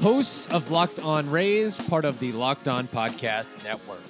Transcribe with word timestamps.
Host 0.00 0.52
of 0.52 0.70
Locked 0.70 1.00
On 1.00 1.28
Rays, 1.30 1.86
part 1.88 2.04
of 2.04 2.18
the 2.20 2.32
Locked 2.32 2.68
On 2.68 2.86
Podcast 2.86 3.62
Network. 3.64 4.00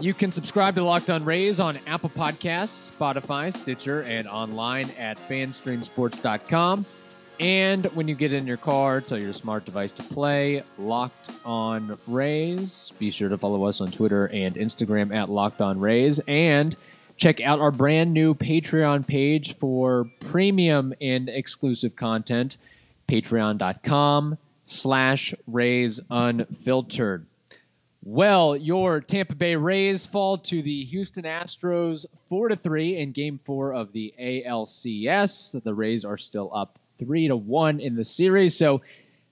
You 0.00 0.14
can 0.14 0.32
subscribe 0.32 0.74
to 0.76 0.84
Locked 0.84 1.10
On 1.10 1.24
Rays 1.24 1.60
on 1.60 1.78
Apple 1.86 2.10
Podcasts, 2.10 2.96
Spotify, 2.96 3.52
Stitcher, 3.52 4.02
and 4.02 4.28
online 4.28 4.86
at 4.98 5.18
fanstreamsports.com. 5.28 6.86
And 7.40 7.86
when 7.86 8.08
you 8.08 8.14
get 8.14 8.32
in 8.32 8.46
your 8.46 8.56
car, 8.56 9.00
tell 9.00 9.20
your 9.20 9.32
smart 9.32 9.64
device 9.64 9.92
to 9.92 10.02
play 10.02 10.62
Locked 10.78 11.30
On 11.44 11.96
Rays. 12.06 12.92
Be 12.98 13.10
sure 13.10 13.28
to 13.28 13.38
follow 13.38 13.64
us 13.64 13.80
on 13.80 13.88
Twitter 13.90 14.26
and 14.26 14.56
Instagram 14.56 15.14
at 15.14 15.28
Locked 15.28 15.60
On 15.60 15.78
Rays. 15.78 16.20
And 16.26 16.74
check 17.16 17.40
out 17.40 17.60
our 17.60 17.70
brand 17.70 18.12
new 18.12 18.34
Patreon 18.34 19.06
page 19.06 19.54
for 19.54 20.10
premium 20.20 20.94
and 21.00 21.28
exclusive 21.28 21.96
content. 21.96 22.56
Patreon.com 23.08 24.38
slash 24.68 25.34
Rays 25.46 26.00
Unfiltered. 26.10 27.26
Well, 28.02 28.56
your 28.56 29.00
Tampa 29.00 29.34
Bay 29.34 29.56
Rays 29.56 30.06
fall 30.06 30.38
to 30.38 30.62
the 30.62 30.84
Houston 30.84 31.24
Astros 31.24 32.06
4 32.28 32.50
to 32.50 32.56
3 32.56 32.96
in 32.96 33.12
game 33.12 33.40
4 33.44 33.74
of 33.74 33.92
the 33.92 34.14
ALCS. 34.20 35.62
The 35.62 35.74
Rays 35.74 36.04
are 36.04 36.16
still 36.16 36.50
up 36.54 36.78
3 36.98 37.28
to 37.28 37.36
1 37.36 37.80
in 37.80 37.96
the 37.96 38.04
series, 38.04 38.56
so 38.56 38.80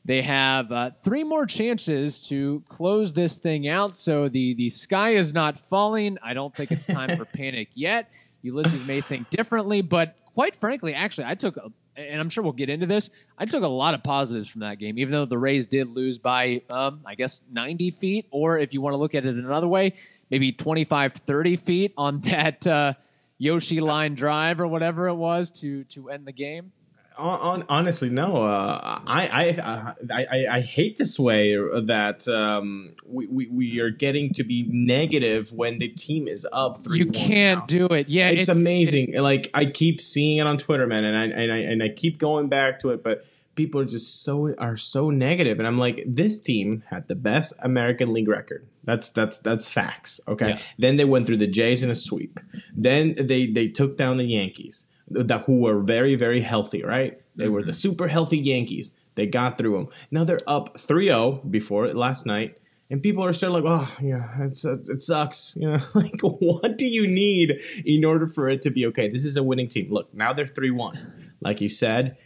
they 0.04 0.22
have 0.22 0.70
uh, 0.70 0.90
three 0.90 1.24
more 1.24 1.46
chances 1.46 2.20
to 2.28 2.62
close 2.68 3.12
this 3.12 3.38
thing 3.38 3.66
out. 3.66 3.96
So 3.96 4.28
the 4.28 4.54
the 4.54 4.70
sky 4.70 5.10
is 5.10 5.34
not 5.34 5.58
falling. 5.68 6.16
I 6.22 6.32
don't 6.32 6.54
think 6.54 6.70
it's 6.70 6.86
time 6.86 7.16
for 7.16 7.24
panic 7.36 7.70
yet. 7.74 8.08
Ulysses 8.42 8.84
may 8.84 9.00
think 9.00 9.30
differently, 9.30 9.80
but 9.80 10.14
quite 10.36 10.54
frankly, 10.54 10.92
actually, 10.92 11.24
I 11.24 11.34
took 11.34 11.56
a 11.56 11.72
and 11.96 12.20
I'm 12.20 12.28
sure 12.28 12.44
we'll 12.44 12.52
get 12.52 12.68
into 12.68 12.84
this. 12.84 13.08
I 13.38 13.46
took 13.46 13.64
a 13.64 13.68
lot 13.68 13.94
of 13.94 14.02
positives 14.02 14.50
from 14.50 14.60
that 14.60 14.78
game, 14.78 14.98
even 14.98 15.12
though 15.12 15.24
the 15.24 15.38
Rays 15.38 15.66
did 15.66 15.88
lose 15.88 16.18
by, 16.18 16.60
um, 16.68 17.00
I 17.06 17.14
guess, 17.14 17.40
90 17.50 17.90
feet, 17.92 18.26
or 18.30 18.58
if 18.58 18.74
you 18.74 18.82
want 18.82 18.92
to 18.92 18.98
look 18.98 19.14
at 19.14 19.24
it 19.24 19.34
another 19.34 19.66
way, 19.66 19.94
maybe 20.28 20.52
25, 20.52 21.14
30 21.14 21.56
feet 21.56 21.94
on 21.96 22.20
that 22.32 22.66
uh, 22.66 22.92
Yoshi 23.38 23.80
line 23.80 24.14
drive 24.14 24.60
or 24.60 24.66
whatever 24.66 25.08
it 25.08 25.14
was 25.14 25.50
to 25.52 25.84
to 25.84 26.10
end 26.10 26.26
the 26.26 26.32
game. 26.32 26.70
On, 27.18 27.40
on, 27.40 27.64
honestly, 27.68 28.10
no. 28.10 28.36
Uh, 28.36 29.00
I, 29.06 29.26
I, 29.26 29.94
I, 30.10 30.46
I, 30.56 30.60
hate 30.60 30.98
this 30.98 31.18
way 31.18 31.54
that 31.54 32.28
um, 32.28 32.92
we, 33.06 33.26
we, 33.26 33.48
we 33.48 33.80
are 33.80 33.90
getting 33.90 34.34
to 34.34 34.44
be 34.44 34.66
negative 34.68 35.50
when 35.52 35.78
the 35.78 35.88
team 35.88 36.28
is 36.28 36.46
up 36.52 36.78
three. 36.78 36.98
You 36.98 37.06
can't 37.06 37.66
do 37.66 37.86
it. 37.86 38.08
Yeah, 38.08 38.28
it's, 38.28 38.50
amazing. 38.50 39.14
like 39.14 39.50
I 39.54 39.64
keep 39.64 40.00
seeing 40.00 40.38
it 40.38 40.46
on 40.46 40.58
Twitter, 40.58 40.86
man, 40.86 41.04
and 41.04 41.16
I 41.16 41.24
and 41.24 41.52
I 41.52 41.56
and 41.56 41.82
I 41.82 41.88
keep 41.88 42.18
going 42.18 42.48
back 42.48 42.80
to 42.80 42.90
it, 42.90 43.02
but 43.02 43.24
people 43.56 43.80
are 43.80 43.86
just 43.86 44.22
so 44.22 44.54
are 44.56 44.76
so 44.76 45.10
negative, 45.10 45.58
and 45.58 45.66
I'm 45.66 45.78
like, 45.78 46.04
this 46.06 46.38
team 46.38 46.84
had 46.88 47.08
the 47.08 47.16
best 47.16 47.54
American 47.62 48.12
League 48.12 48.28
record. 48.28 48.66
That's 48.84 49.10
that's 49.10 49.40
that's 49.40 49.70
facts. 49.70 50.20
Okay. 50.28 50.50
Yeah. 50.50 50.58
Then 50.78 50.96
they 50.96 51.04
went 51.04 51.26
through 51.26 51.38
the 51.38 51.48
Jays 51.48 51.82
in 51.82 51.90
a 51.90 51.94
sweep. 51.94 52.38
Then 52.74 53.14
they 53.18 53.46
they 53.46 53.68
took 53.68 53.96
down 53.96 54.18
the 54.18 54.24
Yankees, 54.24 54.86
that 55.08 55.44
who 55.44 55.60
were 55.60 55.80
very 55.80 56.14
very 56.14 56.40
healthy. 56.40 56.82
Right. 56.82 57.20
They 57.36 57.48
were 57.48 57.62
the 57.62 57.72
super 57.72 58.08
healthy 58.08 58.38
Yankees. 58.38 58.94
They 59.14 59.26
got 59.26 59.58
through 59.58 59.72
them. 59.72 59.88
Now 60.10 60.24
they're 60.24 60.40
up 60.46 60.76
3-0 60.76 61.50
before 61.50 61.88
last 61.92 62.26
night. 62.26 62.58
And 62.88 63.02
people 63.02 63.24
are 63.24 63.32
still 63.32 63.50
like, 63.50 63.64
oh 63.66 63.92
yeah, 64.00 64.28
it's, 64.40 64.64
it 64.64 65.02
sucks. 65.02 65.56
You 65.60 65.72
know, 65.72 65.78
like 65.94 66.20
what 66.20 66.78
do 66.78 66.86
you 66.86 67.06
need 67.06 67.60
in 67.84 68.04
order 68.04 68.26
for 68.26 68.48
it 68.48 68.62
to 68.62 68.70
be 68.70 68.86
okay? 68.86 69.08
This 69.08 69.24
is 69.24 69.36
a 69.36 69.42
winning 69.42 69.68
team. 69.68 69.88
Look, 69.90 70.14
now 70.14 70.32
they're 70.32 70.46
three 70.46 70.70
one. 70.70 71.32
Like 71.40 71.60
you 71.60 71.68
said, 71.68 72.16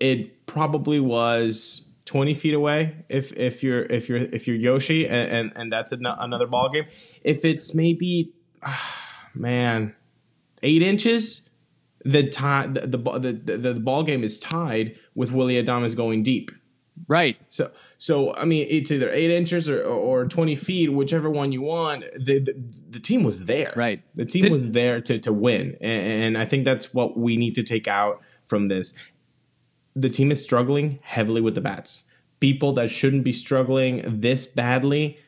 it 0.00 0.46
probably 0.46 1.00
was 1.00 1.88
20 2.06 2.34
feet 2.34 2.54
away 2.54 3.04
if 3.08 3.32
if 3.36 3.62
you're 3.62 3.82
if 3.84 4.08
you're 4.08 4.18
if 4.18 4.48
you're 4.48 4.56
Yoshi 4.56 5.06
and 5.06 5.30
and, 5.30 5.52
and 5.54 5.72
that's 5.72 5.92
an, 5.92 6.06
another 6.06 6.46
ball 6.46 6.68
game. 6.70 6.86
If 7.22 7.44
it's 7.44 7.74
maybe 7.74 8.32
ah, 8.62 9.28
man, 9.34 9.94
eight 10.62 10.82
inches, 10.82 11.47
the 12.04 12.28
tie 12.28 12.66
the, 12.66 12.86
the 12.86 13.32
the 13.32 13.56
the 13.56 13.80
ball 13.80 14.02
game 14.02 14.24
is 14.24 14.38
tied 14.38 14.96
with 15.14 15.32
Willie 15.32 15.62
Adames 15.62 15.96
going 15.96 16.22
deep. 16.22 16.50
Right. 17.06 17.38
So 17.48 17.70
so 17.96 18.34
I 18.34 18.44
mean 18.44 18.66
it's 18.68 18.90
either 18.90 19.10
eight 19.10 19.30
inches 19.30 19.68
or, 19.68 19.82
or 19.82 20.26
twenty 20.26 20.54
feet, 20.54 20.92
whichever 20.92 21.30
one 21.30 21.52
you 21.52 21.62
want. 21.62 22.04
The 22.16 22.40
the, 22.40 22.54
the 22.90 23.00
team 23.00 23.22
was 23.24 23.46
there. 23.46 23.72
Right. 23.76 24.02
The 24.14 24.24
team 24.24 24.44
Did- 24.44 24.52
was 24.52 24.70
there 24.72 25.00
to 25.02 25.18
to 25.18 25.32
win, 25.32 25.76
and, 25.80 26.26
and 26.26 26.38
I 26.38 26.44
think 26.44 26.64
that's 26.64 26.92
what 26.94 27.16
we 27.16 27.36
need 27.36 27.54
to 27.54 27.62
take 27.62 27.88
out 27.88 28.20
from 28.44 28.68
this. 28.68 28.94
The 29.94 30.08
team 30.08 30.30
is 30.30 30.42
struggling 30.42 31.00
heavily 31.02 31.40
with 31.40 31.54
the 31.54 31.60
bats. 31.60 32.04
People 32.40 32.72
that 32.74 32.88
shouldn't 32.88 33.24
be 33.24 33.32
struggling 33.32 34.20
this 34.20 34.46
badly 34.46 35.18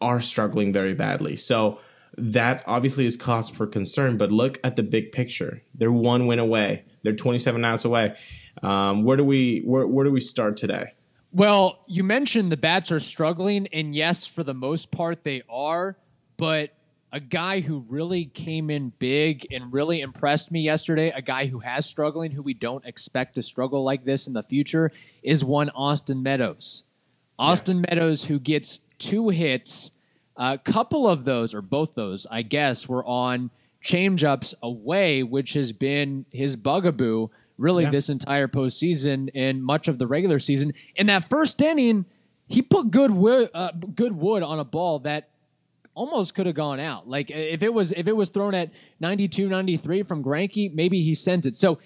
are 0.00 0.20
struggling 0.20 0.72
very 0.72 0.92
badly. 0.92 1.36
So 1.36 1.78
that 2.18 2.62
obviously 2.66 3.06
is 3.06 3.16
cause 3.16 3.50
for 3.50 3.66
concern. 3.66 4.16
But 4.16 4.30
look 4.30 4.58
at 4.64 4.76
the 4.76 4.82
big 4.82 5.12
picture. 5.12 5.62
They're 5.74 5.92
one 5.92 6.26
win 6.26 6.38
away. 6.38 6.84
They're 7.02 7.14
27 7.14 7.64
outs 7.64 7.84
away. 7.84 8.16
Um, 8.62 9.04
where 9.04 9.16
do 9.16 9.24
we 9.24 9.62
where, 9.64 9.86
where 9.86 10.04
do 10.04 10.10
we 10.10 10.20
start 10.20 10.56
today? 10.56 10.92
Well, 11.32 11.84
you 11.88 12.04
mentioned 12.04 12.52
the 12.52 12.56
bats 12.56 12.92
are 12.92 13.00
struggling, 13.00 13.66
and 13.72 13.94
yes, 13.94 14.26
for 14.26 14.44
the 14.44 14.54
most 14.54 14.92
part 14.92 15.24
they 15.24 15.42
are. 15.48 15.96
But 16.36 16.70
a 17.12 17.20
guy 17.20 17.60
who 17.60 17.84
really 17.88 18.26
came 18.26 18.70
in 18.70 18.92
big 18.98 19.46
and 19.52 19.72
really 19.72 20.00
impressed 20.00 20.50
me 20.50 20.60
yesterday, 20.60 21.12
a 21.14 21.22
guy 21.22 21.46
who 21.46 21.60
has 21.60 21.86
struggling, 21.86 22.32
who 22.32 22.42
we 22.42 22.54
don't 22.54 22.84
expect 22.84 23.36
to 23.36 23.42
struggle 23.42 23.84
like 23.84 24.04
this 24.04 24.26
in 24.26 24.32
the 24.32 24.42
future, 24.42 24.90
is 25.22 25.44
one 25.44 25.70
Austin 25.70 26.22
Meadows. 26.22 26.84
Austin 27.38 27.84
Meadows, 27.88 28.24
who 28.24 28.38
gets 28.38 28.80
two 28.98 29.28
hits, 29.28 29.92
a 30.36 30.58
couple 30.58 31.08
of 31.08 31.24
those, 31.24 31.54
or 31.54 31.62
both 31.62 31.94
those, 31.94 32.26
I 32.30 32.42
guess, 32.42 32.88
were 32.88 33.04
on 33.04 33.50
changeups 33.82 34.54
away, 34.62 35.22
which 35.22 35.52
has 35.54 35.72
been 35.72 36.24
his 36.30 36.56
bugaboo 36.56 37.28
really 37.58 37.84
Yeah. 37.84 37.90
this 37.90 38.08
entire 38.08 38.48
postseason 38.48 39.30
and 39.34 39.62
much 39.62 39.86
of 39.86 39.98
the 39.98 40.06
regular 40.06 40.38
season. 40.38 40.72
In 40.96 41.06
that 41.06 41.28
first 41.28 41.60
inning, 41.62 42.04
he 42.48 42.62
put 42.62 42.90
good 42.90 43.10
wood, 43.12 43.50
uh, 43.54 43.70
good 43.94 44.12
wood 44.16 44.42
on 44.42 44.58
a 44.58 44.64
ball 44.64 44.98
that 45.00 45.28
almost 45.94 46.34
could 46.34 46.46
have 46.46 46.56
gone 46.56 46.80
out. 46.80 47.08
Like 47.08 47.30
if 47.30 47.62
it 47.62 47.72
was 47.72 47.92
if 47.92 48.08
it 48.08 48.16
was 48.16 48.28
thrown 48.28 48.54
at 48.54 48.70
92 48.98 49.48
93 49.48 50.02
from 50.02 50.24
Greinke, 50.24 50.74
maybe 50.74 51.00
he 51.02 51.14
sent 51.14 51.46
it. 51.46 51.54
So 51.54 51.78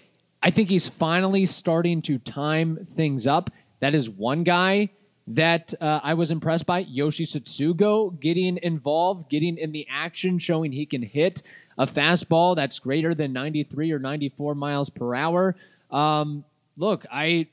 I 0.43 0.51
think 0.51 0.71
he's 0.71 0.89
finally 0.89 1.45
starting 1.45 2.01
to 2.03 2.19
time 2.19 2.87
things 2.95 3.27
up. 3.27 3.51
That 3.81 3.95
is 3.95 4.09
one 4.09 4.45
guy 4.45 4.89
that 5.35 5.75
uh, 5.81 6.01
I 6.03 6.15
was 6.15 6.31
impressed 6.31 6.67
by. 6.67 6.81
Yoshi 6.81 7.25
Tsutsugo 7.25 8.19
getting 8.21 8.59
involved, 8.63 9.29
getting 9.31 9.59
in 9.59 9.73
the 9.73 9.87
action, 9.91 10.39
showing 10.39 10.73
he 10.73 10.87
can 10.87 11.03
hit 11.03 11.43
a 11.77 11.87
fastball 11.87 12.57
that's 12.57 12.79
greater 12.79 13.15
than 13.15 13.33
93 13.33 13.93
or 13.93 13.99
94 13.99 14.55
miles 14.55 14.91
per 14.91 15.15
hour. 15.15 15.55
Um, 15.91 16.45
look, 16.77 17.05
I 17.13 17.47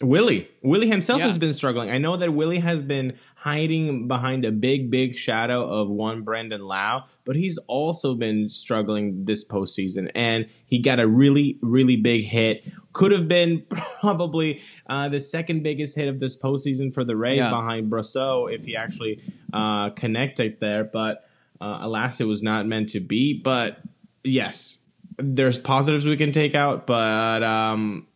Willie. 0.00 0.48
Willie 0.62 0.88
himself 0.88 1.20
Yeah. 1.20 1.26
has 1.28 1.38
been 1.38 1.52
struggling. 1.54 1.90
I 1.90 1.98
know 1.98 2.16
that 2.16 2.32
Willie 2.32 2.58
has 2.58 2.82
been 2.82 3.18
hiding 3.40 4.06
behind 4.06 4.44
a 4.44 4.52
big, 4.52 4.90
big 4.90 5.16
shadow 5.16 5.64
of 5.64 5.90
one 5.90 6.20
Brandon 6.20 6.60
Lowe, 6.60 7.04
but 7.24 7.36
he's 7.36 7.56
also 7.68 8.14
been 8.14 8.50
struggling 8.50 9.24
this 9.24 9.46
postseason. 9.48 10.10
And 10.14 10.44
he 10.66 10.78
got 10.78 11.00
a 11.00 11.06
really, 11.06 11.58
really 11.62 11.96
big 11.96 12.24
hit. 12.24 12.70
Could 12.92 13.12
have 13.12 13.28
been 13.28 13.64
probably 14.02 14.60
uh, 14.86 15.08
the 15.08 15.20
second 15.22 15.62
biggest 15.62 15.96
hit 15.96 16.06
of 16.06 16.18
this 16.20 16.36
postseason 16.36 16.92
for 16.92 17.02
the 17.02 17.16
Rays 17.16 17.38
Yeah. 17.38 17.48
behind 17.48 17.90
Brosseau 17.90 18.52
if 18.52 18.66
he 18.66 18.76
actually 18.76 19.22
uh, 19.54 19.88
connected 19.90 20.60
there. 20.60 20.84
But 20.84 21.24
uh, 21.62 21.78
alas, 21.80 22.20
it 22.20 22.26
was 22.26 22.42
not 22.42 22.66
meant 22.66 22.90
to 22.90 23.00
be. 23.00 23.40
But 23.42 23.78
yes, 24.22 24.76
there's 25.16 25.56
positives 25.56 26.06
we 26.06 26.18
can 26.18 26.32
take 26.32 26.54
out, 26.54 26.86
but. 26.86 27.42
Um, 27.42 28.06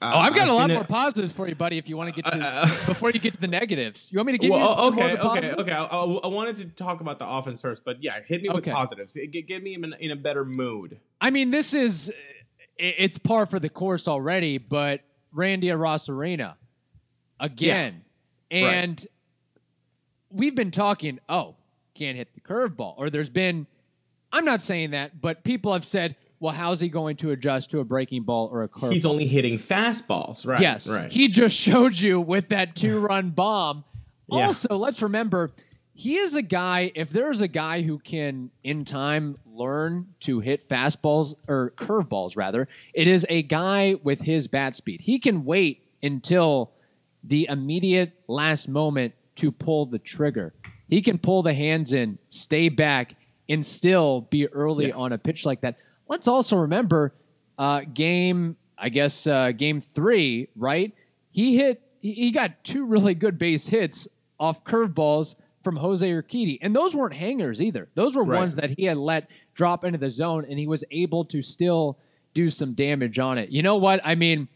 Uh, 0.00 0.12
oh, 0.14 0.18
I've 0.20 0.34
got 0.34 0.46
a 0.48 0.52
a 0.52 0.54
lot 0.54 0.70
more 0.70 0.84
positives 0.84 1.32
for 1.32 1.48
you, 1.48 1.54
buddy. 1.54 1.76
If 1.76 1.88
you 1.88 1.96
want 1.96 2.10
uh, 2.10 2.12
to 2.12 2.22
get 2.22 2.32
to 2.32 2.38
Uh, 2.38 2.62
before 2.86 3.10
you 3.10 3.18
get 3.18 3.34
to 3.34 3.40
the 3.40 3.48
negatives, 3.48 4.12
you 4.12 4.18
want 4.18 4.28
me 4.28 4.32
to 4.32 4.38
give 4.38 4.50
Well, 4.50 4.60
you 4.60 4.66
oh, 4.68 4.84
some 4.86 4.94
more 4.94 5.04
okay, 5.04 5.12
of 5.14 5.18
the 5.18 5.26
okay, 5.28 5.40
positives? 5.40 5.68
okay. 5.68 5.72
I, 5.76 5.84
I, 5.84 6.26
wanted 6.28 6.56
to 6.56 6.66
talk 6.66 7.00
about 7.00 7.18
the 7.18 7.28
offense 7.28 7.60
first, 7.60 7.84
but 7.84 8.02
yeah, 8.02 8.20
hit 8.24 8.42
me 8.42 8.48
with 8.48 8.64
positives. 8.64 9.16
Get, 9.32 9.46
get 9.46 9.62
me 9.62 9.74
in, 9.74 9.92
in 9.98 10.10
a 10.12 10.16
better 10.16 10.44
mood. 10.44 11.00
I 11.20 11.30
mean, 11.30 11.50
this 11.50 11.74
is 11.74 12.12
it's 12.76 13.18
par 13.18 13.46
for 13.46 13.58
the 13.58 13.68
course 13.68 14.06
already, 14.06 14.58
but 14.58 15.00
Randy 15.32 15.66
Arozarena 15.66 16.54
again, 17.40 18.04
Yeah. 18.50 18.64
Right. 18.64 18.74
and 18.74 19.06
we've 20.30 20.54
been 20.54 20.70
talking. 20.70 21.18
Oh, 21.28 21.56
can't 21.98 22.16
hit 22.16 22.32
the 22.34 22.40
curveball. 22.40 22.94
Or 22.96 23.10
there's 23.10 23.28
been, 23.28 23.66
I'm 24.32 24.44
not 24.44 24.62
saying 24.62 24.92
that, 24.92 25.20
but 25.20 25.42
people 25.44 25.72
have 25.72 25.84
said, 25.84 26.16
well, 26.40 26.54
how's 26.54 26.80
he 26.80 26.88
going 26.88 27.16
to 27.16 27.30
adjust 27.32 27.70
to 27.70 27.80
a 27.80 27.84
breaking 27.84 28.22
ball 28.22 28.48
or 28.52 28.62
a 28.62 28.68
curveball? 28.68 28.92
He's 28.92 29.06
only 29.06 29.26
hitting 29.26 29.58
fastballs, 29.58 30.46
right? 30.46 30.60
Yes. 30.60 30.88
right. 30.88 31.10
He 31.10 31.28
just 31.28 31.56
showed 31.56 31.98
you 31.98 32.20
with 32.20 32.48
that 32.50 32.76
two 32.76 33.00
run 33.00 33.30
bomb. 33.34 33.84
Yeah. 34.28 34.46
Also, 34.46 34.76
let's 34.76 35.02
remember, 35.02 35.50
he 35.94 36.16
is 36.16 36.36
a 36.36 36.42
guy, 36.42 36.92
if 36.94 37.10
there's 37.10 37.40
a 37.40 37.48
guy 37.48 37.82
who 37.82 37.98
can, 37.98 38.50
in 38.62 38.84
time, 38.84 39.36
learn 39.46 40.06
to 40.20 40.38
hit 40.40 40.68
fastballs 40.68 41.34
or 41.48 41.72
curveballs, 41.76 42.36
rather, 42.36 42.68
it 42.94 43.08
is 43.08 43.26
a 43.28 43.42
guy 43.42 43.96
with 44.02 44.20
his 44.20 44.46
bat 44.46 44.76
speed. 44.76 45.00
He 45.00 45.18
can 45.18 45.44
wait 45.44 45.82
until 46.02 46.70
the 47.24 47.48
immediate 47.50 48.12
last 48.28 48.68
moment 48.68 49.14
to 49.36 49.50
pull 49.50 49.86
the 49.86 49.98
trigger. 49.98 50.54
He 50.88 51.02
can 51.02 51.18
pull 51.18 51.42
the 51.42 51.52
hands 51.54 51.92
in, 51.92 52.18
stay 52.28 52.68
back, 52.68 53.16
and 53.48 53.64
still 53.66 54.20
be 54.22 54.46
early 54.46 54.88
Yeah. 54.88 54.94
on 54.96 55.12
a 55.12 55.18
pitch 55.18 55.44
like 55.44 55.62
that. 55.62 55.76
Let's 56.08 56.28
also 56.28 56.56
remember 56.56 57.12
uh, 57.58 57.82
game, 57.92 58.56
I 58.76 58.88
guess, 58.88 59.26
uh, 59.26 59.52
game 59.52 59.80
three, 59.80 60.48
right? 60.56 60.92
He 61.30 61.56
hit, 61.56 61.82
he 62.00 62.30
got 62.30 62.64
two 62.64 62.84
really 62.86 63.14
good 63.14 63.38
base 63.38 63.66
hits 63.66 64.08
off 64.40 64.64
curveballs 64.64 65.34
from 65.64 65.76
Jose 65.76 66.08
Urquidy. 66.08 66.58
And 66.62 66.74
those 66.74 66.94
weren't 66.96 67.14
hangers 67.14 67.60
either. 67.60 67.88
Those 67.94 68.16
were 68.16 68.24
Right. 68.24 68.38
ones 68.38 68.56
that 68.56 68.70
he 68.70 68.84
had 68.84 68.96
let 68.96 69.28
drop 69.54 69.84
into 69.84 69.98
the 69.98 70.08
zone, 70.08 70.46
and 70.48 70.58
he 70.58 70.66
was 70.66 70.84
able 70.90 71.24
to 71.26 71.42
still 71.42 71.98
do 72.32 72.48
some 72.48 72.72
damage 72.74 73.18
on 73.18 73.36
it. 73.38 73.50
You 73.50 73.62
know 73.62 73.76
what? 73.76 74.00
I 74.04 74.14
mean, 74.14 74.48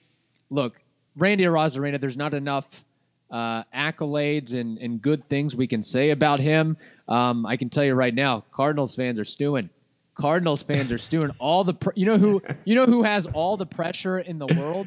look, 0.50 0.80
Randy 1.16 1.44
Arozarena, 1.44 2.00
there's 2.00 2.16
not 2.16 2.32
enough 2.32 2.84
uh, 3.30 3.64
accolades 3.74 4.54
and, 4.54 4.78
and 4.78 5.02
good 5.02 5.24
things 5.24 5.56
we 5.56 5.66
can 5.66 5.82
say 5.82 6.10
about 6.10 6.38
him. 6.38 6.76
Um, 7.08 7.44
I 7.44 7.56
can 7.56 7.68
tell 7.68 7.84
you 7.84 7.94
right 7.94 8.14
now, 8.14 8.44
Cardinals 8.52 8.94
fans 8.94 9.18
are 9.18 9.24
stewing. 9.24 9.68
Cardinals 10.14 10.62
fans 10.62 10.92
are 10.92 10.98
stewing. 10.98 11.30
All 11.38 11.64
the 11.64 11.74
pr- 11.74 11.90
you 11.94 12.06
know 12.06 12.18
who 12.18 12.42
you 12.64 12.74
know 12.74 12.86
who 12.86 13.02
has 13.02 13.26
all 13.26 13.56
the 13.56 13.66
pressure 13.66 14.18
in 14.18 14.38
the 14.38 14.46
world. 14.46 14.86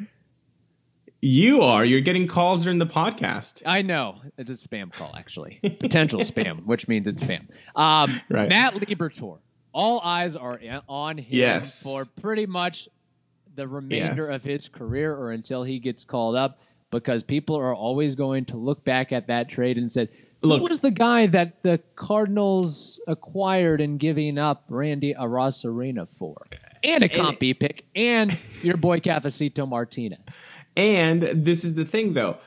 you 1.22 1.62
are. 1.62 1.84
You're 1.84 2.02
getting 2.02 2.28
calls 2.28 2.64
during 2.64 2.78
the 2.80 2.86
podcast. 2.86 3.64
I 3.66 3.82
know 3.82 4.22
it's 4.38 4.52
a 4.52 4.68
spam 4.68 4.92
call, 4.94 5.14
actually, 5.18 5.60
potential 5.80 6.20
spam, 6.20 6.66
which 6.66 6.88
means 6.88 7.08
it's 7.08 7.24
spam. 7.24 7.48
Um, 7.76 8.22
Right. 8.30 8.50
Matt 8.50 8.74
Liberatore. 8.76 9.40
All 9.74 10.00
eyes 10.02 10.36
are 10.36 10.60
on 10.88 11.18
him 11.18 11.26
Yes. 11.30 11.84
for 11.84 12.06
pretty 12.06 12.46
much 12.46 12.88
the 13.56 13.68
remainder 13.68 14.28
Yes. 14.30 14.36
of 14.36 14.44
his 14.44 14.70
career, 14.70 15.14
or 15.14 15.32
until 15.32 15.64
he 15.64 15.80
gets 15.80 16.06
called 16.06 16.36
up, 16.36 16.60
because 16.92 17.24
people 17.24 17.58
are 17.58 17.74
always 17.74 18.16
going 18.16 18.46
to 18.46 18.58
look 18.58 18.84
back 18.86 19.12
at 19.12 19.28
that 19.28 19.50
trade 19.50 19.78
and 19.78 19.92
said, 19.92 20.10
Look- 20.46 20.60
"Who 20.62 20.68
was 20.68 20.80
the 20.80 20.92
guy 20.92 21.28
that 21.28 21.64
the 21.64 21.80
Cardinals 21.96 23.00
acquired 23.08 23.82
in 23.82 23.98
giving 23.98 24.38
up 24.38 24.66
Randy 24.70 25.14
Arozarena 25.14 26.08
for?" 26.18 26.36
And 26.84 27.04
a 27.04 27.10
comp 27.10 27.40
B 27.40 27.54
pick, 27.54 27.86
and 27.96 28.38
your 28.62 28.78
boy 28.78 29.00
Cafecito 29.00 29.68
Martinez. 29.68 30.20
And 30.78 31.22
this 31.34 31.64
is 31.64 31.76
the 31.76 31.86
thing, 31.86 32.14
though. 32.14 32.38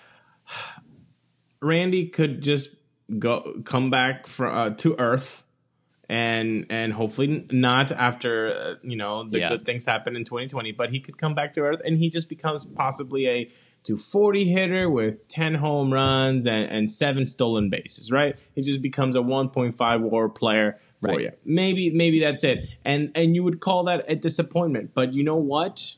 Randy 1.60 2.06
could 2.08 2.40
just 2.42 2.70
go 3.18 3.60
come 3.64 3.90
back 3.90 4.26
from 4.26 4.56
uh, 4.56 4.70
to 4.76 4.94
Earth, 4.98 5.42
and 6.08 6.66
and 6.70 6.92
hopefully 6.92 7.46
not 7.50 7.90
after 7.90 8.48
uh, 8.48 8.74
you 8.82 8.96
know 8.96 9.24
the 9.28 9.40
Yeah. 9.40 9.48
good 9.48 9.64
things 9.64 9.84
happen 9.86 10.14
in 10.14 10.24
2020, 10.24 10.72
but 10.72 10.90
he 10.90 11.00
could 11.00 11.18
come 11.18 11.34
back 11.34 11.52
to 11.54 11.62
Earth, 11.62 11.80
and 11.84 11.96
he 11.96 12.10
just 12.10 12.28
becomes 12.28 12.64
possibly 12.66 13.26
a 13.28 13.50
240 13.88 14.44
hitter 14.44 14.90
with 14.90 15.26
10 15.28 15.54
home 15.54 15.92
runs 15.92 16.46
and, 16.46 16.70
and 16.70 16.90
seven 16.90 17.24
stolen 17.26 17.70
bases. 17.70 18.10
Right? 18.12 18.36
He 18.54 18.62
just 18.62 18.82
becomes 18.82 19.16
a 19.16 19.20
1.5 19.20 20.00
WAR 20.00 20.28
player 20.28 20.78
for 21.00 21.08
Right. 21.08 21.20
you. 21.20 21.30
Maybe 21.44 21.90
maybe 21.90 22.20
that's 22.20 22.44
it, 22.44 22.66
and 22.84 23.10
and 23.14 23.34
you 23.34 23.42
would 23.44 23.60
call 23.60 23.84
that 23.84 24.04
a 24.08 24.14
disappointment. 24.16 24.92
But 24.94 25.12
you 25.14 25.24
know 25.24 25.36
what? 25.36 25.94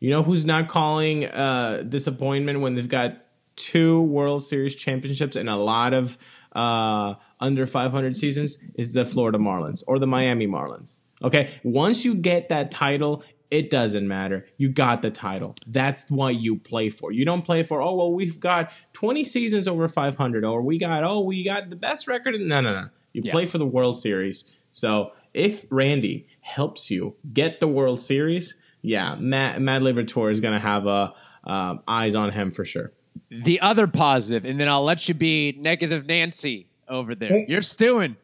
You 0.00 0.10
know 0.10 0.22
who's 0.22 0.46
not 0.46 0.68
calling 0.68 1.26
uh, 1.26 1.84
disappointment 1.88 2.60
when 2.60 2.74
they've 2.74 2.88
got 2.88 3.18
two 3.56 4.00
World 4.02 4.42
Series 4.42 4.74
championships 4.74 5.36
and 5.36 5.48
a 5.48 5.56
lot 5.56 5.92
of 5.92 6.16
uh, 6.56 7.14
under 7.38 7.66
500 7.66 8.16
seasons 8.16 8.56
is 8.74 8.94
the 8.94 9.04
Florida 9.04 9.36
Marlins 9.38 9.84
or 9.86 9.98
the 9.98 10.06
Miami 10.06 10.46
Marlins. 10.46 11.00
Okay, 11.22 11.50
once 11.62 12.02
you 12.04 12.14
get 12.14 12.48
that 12.48 12.70
title, 12.70 13.22
it 13.50 13.70
doesn't 13.70 14.06
matter. 14.06 14.46
You 14.58 14.68
got 14.68 15.02
the 15.02 15.10
title. 15.10 15.56
That's 15.66 16.08
what 16.10 16.36
you 16.36 16.56
play 16.56 16.88
for. 16.90 17.10
You 17.12 17.24
don't 17.24 17.42
play 17.42 17.62
for 17.62 17.82
oh 17.82 17.94
well 17.96 18.12
we've 18.12 18.38
got 18.40 18.70
20 18.92 19.24
seasons 19.24 19.66
over 19.68 19.88
500 19.88 20.44
or 20.44 20.62
we 20.62 20.78
got 20.78 21.02
oh 21.04 21.20
we 21.20 21.42
got 21.44 21.68
the 21.70 21.76
best 21.76 22.06
record. 22.08 22.40
No 22.40 22.60
no 22.60 22.72
no. 22.72 22.88
You 23.12 23.22
Yeah. 23.24 23.32
play 23.32 23.46
for 23.46 23.58
the 23.58 23.66
World 23.66 23.98
Series. 23.98 24.56
So 24.70 25.12
if 25.34 25.64
Randy 25.70 26.28
helps 26.40 26.90
you 26.90 27.16
get 27.32 27.58
the 27.60 27.66
World 27.68 28.00
Series, 28.00 28.56
yeah, 28.82 29.16
Matt 29.16 29.60
Matt 29.60 29.82
Liberatore 29.82 30.30
is 30.30 30.40
gonna 30.40 30.60
have 30.60 30.86
a 30.86 31.12
uh, 31.44 31.76
eyes 31.88 32.14
on 32.14 32.30
him 32.30 32.50
for 32.50 32.64
sure. 32.64 32.92
the 33.30 33.60
other 33.60 33.86
positive, 33.86 34.44
and 34.48 34.60
then 34.60 34.68
I'll 34.68 34.84
let 34.84 35.08
you 35.08 35.14
be 35.14 35.56
negative 35.58 36.06
Nancy 36.06 36.68
over 36.88 37.14
there. 37.14 37.44
You're 37.48 37.62
stewing. 37.62 38.16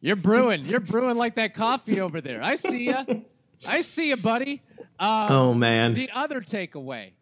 You're 0.00 0.16
brewing. 0.16 0.64
You're 0.64 0.80
brewing 0.80 1.16
like 1.16 1.34
that 1.34 1.54
coffee 1.54 2.00
over 2.00 2.20
there. 2.22 2.42
I 2.42 2.54
see 2.54 2.86
ya. 2.86 3.04
I 3.68 3.82
see 3.82 4.08
you, 4.08 4.16
buddy. 4.16 4.62
Um, 5.00 5.26
Oh 5.30 5.54
man, 5.54 5.94
The 5.94 6.10
other 6.14 6.40
takeaway, 6.40 7.12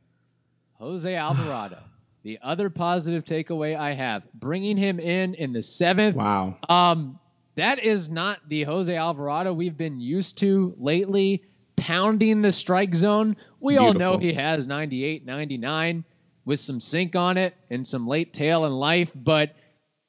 Jose 0.74 1.14
Alvarado. 1.14 1.78
The 2.24 2.40
other 2.42 2.68
positive 2.68 3.24
takeaway 3.24 3.74
I 3.78 3.92
have, 3.92 4.22
bringing 4.34 4.76
him 4.76 4.98
in 4.98 5.34
in 5.34 5.52
the 5.52 5.62
seventh. 5.62 6.16
wow. 6.16 6.56
Um, 6.68 7.20
that 7.54 7.78
is 7.82 8.10
not 8.10 8.40
the 8.48 8.64
Jose 8.64 8.94
Alvarado 8.94 9.52
we've 9.54 9.76
been 9.76 9.98
used 10.00 10.36
to 10.38 10.74
lately, 10.78 11.44
pounding 11.76 12.42
the 12.42 12.52
strike 12.52 12.94
zone. 12.94 13.36
We 13.60 13.78
all 13.78 13.94
know 13.94 14.18
he 14.18 14.32
has 14.34 14.66
98, 14.66 15.24
99 15.24 16.04
with 16.44 16.60
some 16.60 16.80
sink 16.80 17.14
on 17.16 17.38
it 17.38 17.54
and 17.70 17.86
some 17.86 18.06
late 18.06 18.32
tail 18.34 18.66
in 18.66 18.72
life, 18.72 19.12
but 19.14 19.54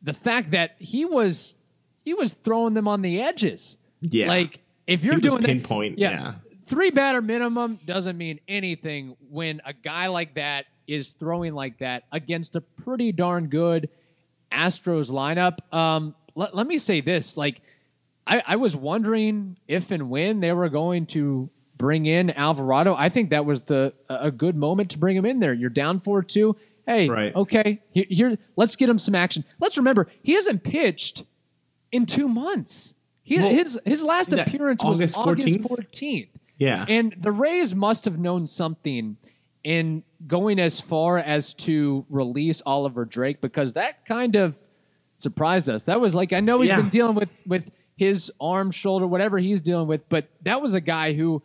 the 0.02 0.14
fact 0.14 0.52
that 0.52 0.76
he 0.80 1.06
was 1.06 1.56
he 2.04 2.14
was 2.16 2.34
throwing 2.34 2.74
them 2.74 2.88
on 2.88 3.02
the 3.02 3.22
edges. 3.22 3.78
Yeah. 4.02 4.28
Like 4.28 4.60
if 4.88 5.06
you're 5.06 5.20
doing 5.20 5.42
that- 5.42 5.48
pinpoint, 5.48 6.00
yeah. 6.00 6.34
Three 6.70 6.92
batter 6.92 7.22
minimum 7.22 7.80
doesn't 7.84 8.16
mean 8.16 8.40
anything 8.48 9.18
when 9.32 9.60
a 9.66 9.74
guy 9.74 10.06
like 10.06 10.36
that 10.36 10.66
is 10.88 11.14
throwing 11.14 11.56
like 11.56 11.80
that 11.80 12.04
against 12.12 12.56
a 12.56 12.62
pretty 12.62 13.12
darn 13.12 13.48
good 13.48 13.90
Astros 14.52 15.12
lineup. 15.12 15.58
Um, 15.76 16.14
let, 16.36 16.56
let 16.56 16.68
me 16.68 16.78
say 16.78 17.02
this: 17.02 17.36
like, 17.36 17.62
I, 18.28 18.44
I 18.46 18.56
was 18.58 18.76
wondering 18.76 19.58
if 19.68 19.90
and 19.90 20.12
when 20.12 20.42
they 20.42 20.54
were 20.54 20.70
going 20.70 21.08
to 21.08 21.50
bring 21.76 22.06
in 22.06 22.30
Alvarado. 22.30 22.94
I 22.96 23.10
think 23.10 23.32
that 23.32 23.46
was 23.46 23.64
the 23.64 23.94
a 24.08 24.30
good 24.30 24.56
moment 24.56 24.92
to 24.92 25.00
bring 25.00 25.18
him 25.18 25.26
in 25.26 25.40
there. 25.40 25.54
You're 25.54 25.72
down 25.72 26.00
four 26.00 26.22
two. 26.22 26.56
Hey, 26.86 27.10
Right. 27.10 27.36
okay, 27.36 27.82
here, 27.92 28.06
here, 28.10 28.38
let's 28.56 28.76
get 28.76 28.90
him 28.90 29.00
some 29.00 29.16
action. 29.16 29.44
Let's 29.60 29.78
remember 29.78 30.08
he 30.22 30.34
hasn't 30.34 30.64
pitched 30.64 31.24
in 31.92 32.06
two 32.06 32.28
months. 32.28 32.94
He, 33.24 33.38
Well, 33.40 33.50
his 33.50 33.80
his 33.86 34.04
last 34.04 34.34
appearance 34.34 34.84
August 34.84 35.18
was 35.18 35.28
August 35.28 35.48
14th? 35.48 36.28
Yeah. 36.60 36.86
And 36.88 37.16
the 37.20 37.32
Rays 37.32 37.74
must 37.74 38.06
have 38.06 38.20
known 38.20 38.46
something 38.46 39.18
in 39.64 40.04
going 40.28 40.60
as 40.60 40.80
far 40.80 41.18
as 41.18 41.54
to 41.56 42.06
release 42.10 42.62
Oliver 42.66 43.06
Drake 43.06 43.42
because 43.42 43.74
that 43.74 44.06
kind 44.06 44.36
of 44.36 44.56
surprised 45.18 45.70
us. 45.70 45.86
That 45.86 46.00
was 46.00 46.14
like 46.16 46.32
I 46.34 46.40
know 46.40 46.60
he's 46.60 46.70
Yeah. 46.70 46.78
been 46.78 46.90
dealing 46.90 47.16
with 47.16 47.30
with 47.48 47.70
his 47.98 48.32
arm, 48.40 48.72
shoulder, 48.72 49.06
whatever 49.08 49.38
he's 49.40 49.60
dealing 49.62 49.88
with, 49.88 50.08
but 50.08 50.28
that 50.44 50.62
was 50.62 50.76
a 50.76 50.80
guy 50.82 51.12
who 51.14 51.42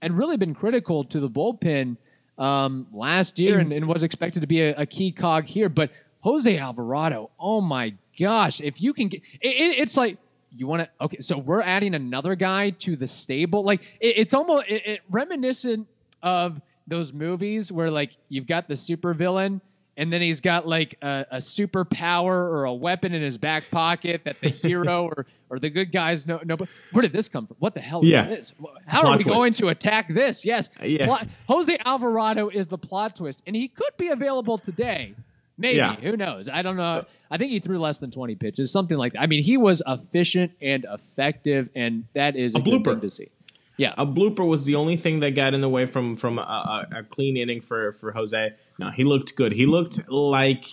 had 0.00 0.12
really 0.12 0.36
been 0.38 0.54
critical 0.54 1.04
to 1.04 1.20
the 1.20 1.28
bullpen 1.28 1.96
um, 2.38 2.86
last 2.92 3.38
year 3.38 3.58
and, 3.58 3.72
and 3.72 3.86
was 3.88 4.02
expected 4.04 4.40
to 4.40 4.46
be 4.46 4.62
a, 4.62 4.74
a 4.76 4.86
key 4.86 5.10
cog 5.12 5.44
here. 5.44 5.68
But 5.68 5.90
Jose 6.20 6.56
Alvarado, 6.56 7.30
oh 7.38 7.60
my 7.60 7.92
gosh, 8.18 8.60
if 8.62 8.80
you 8.80 8.92
can 8.94 9.08
get 9.08 9.20
it, 9.40 9.48
it- 9.48 9.78
it's 9.80 9.96
like 9.96 10.16
you 10.58 10.66
want 10.66 10.82
to 10.82 10.88
okay 11.04 11.18
so 11.20 11.38
we're 11.38 11.62
adding 11.62 11.94
another 11.94 12.34
guy 12.34 12.70
to 12.70 12.96
the 12.96 13.06
stable 13.08 13.62
like 13.62 13.82
it, 14.00 14.18
it's 14.18 14.34
almost 14.34 14.64
it, 14.68 14.84
it 14.86 15.00
reminiscent 15.10 15.86
of 16.22 16.60
those 16.86 17.12
movies 17.12 17.70
where 17.72 17.90
like 17.90 18.10
you've 18.28 18.46
got 18.46 18.66
the 18.68 18.76
super 18.76 19.14
villain 19.14 19.60
and 19.96 20.12
then 20.12 20.22
he's 20.22 20.40
got 20.40 20.66
like 20.66 20.96
a, 21.02 21.26
a 21.32 21.36
superpower 21.38 22.26
or 22.30 22.64
a 22.64 22.72
weapon 22.72 23.12
in 23.12 23.20
his 23.22 23.36
back 23.36 23.64
pocket 23.70 24.22
that 24.24 24.40
the 24.40 24.48
hero 24.48 25.04
or, 25.16 25.26
or 25.50 25.58
the 25.58 25.68
good 25.70 25.90
guys 25.90 26.24
know. 26.24 26.38
But 26.46 26.68
where 26.92 27.02
did 27.02 27.12
this 27.12 27.28
come 27.28 27.48
from? 27.48 27.56
What 27.58 27.74
the 27.74 27.80
hell 27.80 28.04
Yeah. 28.04 28.26
is 28.26 28.28
this? 28.28 28.52
How 28.86 29.00
Plot 29.00 29.14
are 29.14 29.18
we 29.18 29.24
going 29.24 29.52
to 29.54 29.68
attack 29.70 30.06
this? 30.14 30.44
Yes. 30.44 30.70
Yeah. 30.82 31.04
Plot- 31.04 31.26
Jose 31.48 31.76
Alvarado 31.84 32.48
is 32.48 32.68
the 32.68 32.78
plot 32.78 33.16
twist, 33.16 33.42
and 33.44 33.56
he 33.56 33.66
could 33.66 33.90
be 33.96 34.06
available 34.08 34.56
today. 34.56 35.14
Maybe. 35.58 35.76
Yeah. 35.76 35.96
Who 35.96 36.16
knows? 36.16 36.48
I 36.48 36.62
don't 36.62 36.76
know. 36.76 37.04
I 37.30 37.36
think 37.36 37.50
he 37.50 37.58
threw 37.58 37.78
less 37.78 37.98
than 37.98 38.10
20 38.10 38.36
pitches, 38.36 38.70
something 38.70 38.96
like 38.96 39.12
that. 39.14 39.22
I 39.22 39.26
mean, 39.26 39.42
he 39.42 39.56
was 39.56 39.82
efficient 39.86 40.52
and 40.62 40.86
effective, 40.90 41.68
and 41.74 42.04
that 42.14 42.36
is 42.36 42.54
a, 42.54 42.58
A 42.58 42.62
good 42.62 42.82
blooper. 42.84 43.00
to 43.00 43.10
see. 43.10 43.28
Yeah. 43.76 43.92
a 43.98 44.06
blooper 44.06 44.46
was 44.46 44.64
the 44.64 44.74
only 44.76 44.96
thing 44.96 45.20
that 45.20 45.32
got 45.36 45.54
in 45.54 45.60
the 45.60 45.68
way 45.68 45.84
from 45.86 46.16
from 46.16 46.38
a, 46.38 46.42
a, 46.42 46.98
a 47.00 47.02
clean 47.04 47.36
inning 47.36 47.60
for 47.60 47.92
for 47.92 48.12
Jose. 48.12 48.50
No, 48.78 48.90
he 48.90 49.04
looked 49.04 49.36
good. 49.36 49.52
He 49.52 49.66
looked 49.66 50.08
like 50.10 50.64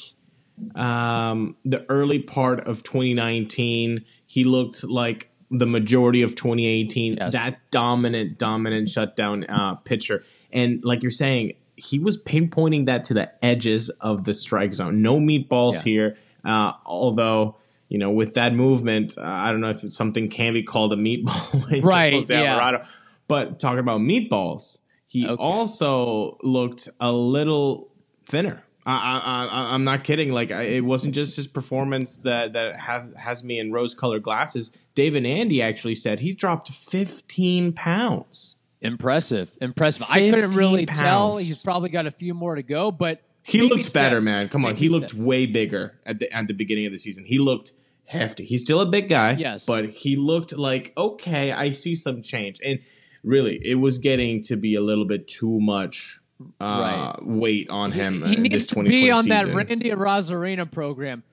um, 0.76 1.56
the 1.66 1.86
early 1.90 2.20
part 2.20 2.62
of 2.68 2.84
2019. 2.84 4.06
He 4.26 4.44
looked 4.44 4.84
like 4.84 5.30
the 5.52 5.66
majority 5.66 6.22
of 6.24 6.36
2018. 6.36 7.18
Yes. 7.18 7.34
That 7.34 7.60
dominant, 7.72 8.38
dominant 8.38 8.90
shutdown 8.90 9.44
uh, 9.46 9.76
pitcher, 9.76 10.24
and 10.52 10.84
like 10.84 11.04
you're 11.04 11.12
saying, 11.12 11.54
he 11.78 12.00
was 12.00 12.18
pinpointing 12.22 12.86
that 12.86 13.04
to 13.06 13.14
the 13.14 13.32
edges 13.44 13.90
of 14.02 14.24
the 14.24 14.34
strike 14.34 14.74
zone. 14.74 15.02
No 15.02 15.20
meatballs 15.20 15.74
Yeah. 15.76 15.82
here. 15.84 16.18
Uh, 16.44 16.74
although 16.86 17.58
you 17.88 18.00
know, 18.00 18.10
with 18.10 18.34
that 18.34 18.54
movement, 18.54 19.16
uh, 19.18 19.22
I 19.24 19.52
don't 19.52 19.62
know 19.62 19.70
if 19.70 19.84
it's 19.84 19.96
something 19.96 20.28
can 20.28 20.54
be 20.54 20.64
called 20.64 20.92
a 20.92 20.96
meatball. 20.96 21.82
Right, 21.84 22.28
yeah. 22.30 22.84
But 23.28 23.60
talking 23.60 23.78
about 23.80 24.02
meatballs, 24.02 24.80
he 25.08 25.28
Okay. 25.28 25.36
also 25.42 26.38
looked 26.42 26.90
a 27.00 27.12
little 27.12 27.92
thinner. 28.26 28.64
I, 28.88 28.92
I, 28.94 29.46
I, 29.46 29.74
I'm 29.76 29.84
not 29.84 30.04
kidding. 30.04 30.32
Like 30.32 30.52
I, 30.52 30.64
it 30.64 30.86
wasn't 30.86 31.14
just 31.16 31.36
his 31.36 31.46
performance 31.48 32.18
that 32.20 32.54
that 32.54 32.80
has 32.80 33.12
has 33.18 33.44
me 33.44 33.60
in 33.60 33.72
rose-colored 33.72 34.24
glasses. 34.24 34.72
David 34.96 35.26
Andy 35.26 35.62
actually 35.62 35.96
said 35.96 36.20
he 36.20 36.34
dropped 36.34 36.70
15 36.72 37.74
pounds. 37.74 38.58
Impressive, 38.86 39.50
impressive. 39.62 40.06
I 40.10 40.20
couldn't 40.20 40.42
15 40.52 40.58
really 40.58 40.86
tell. 40.86 41.38
He's 41.38 41.62
probably 41.64 41.90
got 41.90 42.06
a 42.06 42.12
few 42.12 42.34
more 42.34 42.56
to 42.56 42.64
go, 42.64 42.92
but 42.92 43.22
He 43.44 43.60
baby 43.60 43.76
looked 43.76 43.94
better, 43.94 44.22
man. 44.22 44.50
Come 44.50 44.66
on, 44.66 44.72
Baby 44.74 44.80
he 44.82 44.90
looked 44.90 45.10
steps. 45.12 45.26
way 45.26 45.46
bigger 45.46 46.00
at 46.06 46.20
the 46.20 46.32
at 46.36 46.48
the 46.48 46.54
beginning 46.54 46.86
of 46.86 46.92
the 46.92 47.00
season. 47.00 47.26
He 47.26 47.40
looked 47.40 47.72
hefty. 48.06 48.46
He's 48.46 48.62
still 48.62 48.82
a 48.82 48.86
big 48.86 49.10
guy, 49.10 49.32
Yes. 49.32 49.66
but 49.66 49.90
he 49.90 50.16
looked 50.16 50.58
like 50.58 50.94
okay. 50.98 51.52
I 51.52 51.72
see 51.72 51.96
some 51.96 52.22
change, 52.22 52.60
and 52.64 52.80
really, 53.24 53.60
it 53.64 53.76
was 53.76 53.98
getting 54.00 54.42
to 54.44 54.56
be 54.56 54.76
a 54.76 54.82
little 54.82 55.06
bit 55.06 55.28
too 55.28 55.60
much 55.60 56.20
uh, 56.62 56.66
Right. 56.66 57.16
weight 57.24 57.70
on 57.70 57.92
him. 57.92 58.24
He 58.28 58.36
uh, 58.36 58.40
needs 58.40 58.56
this 58.56 58.68
to 58.68 58.84
be 58.84 59.10
on 59.12 59.28
that. 59.30 59.48
Randy 59.48 59.90
Rosarena 59.92 60.70
program. 60.70 61.24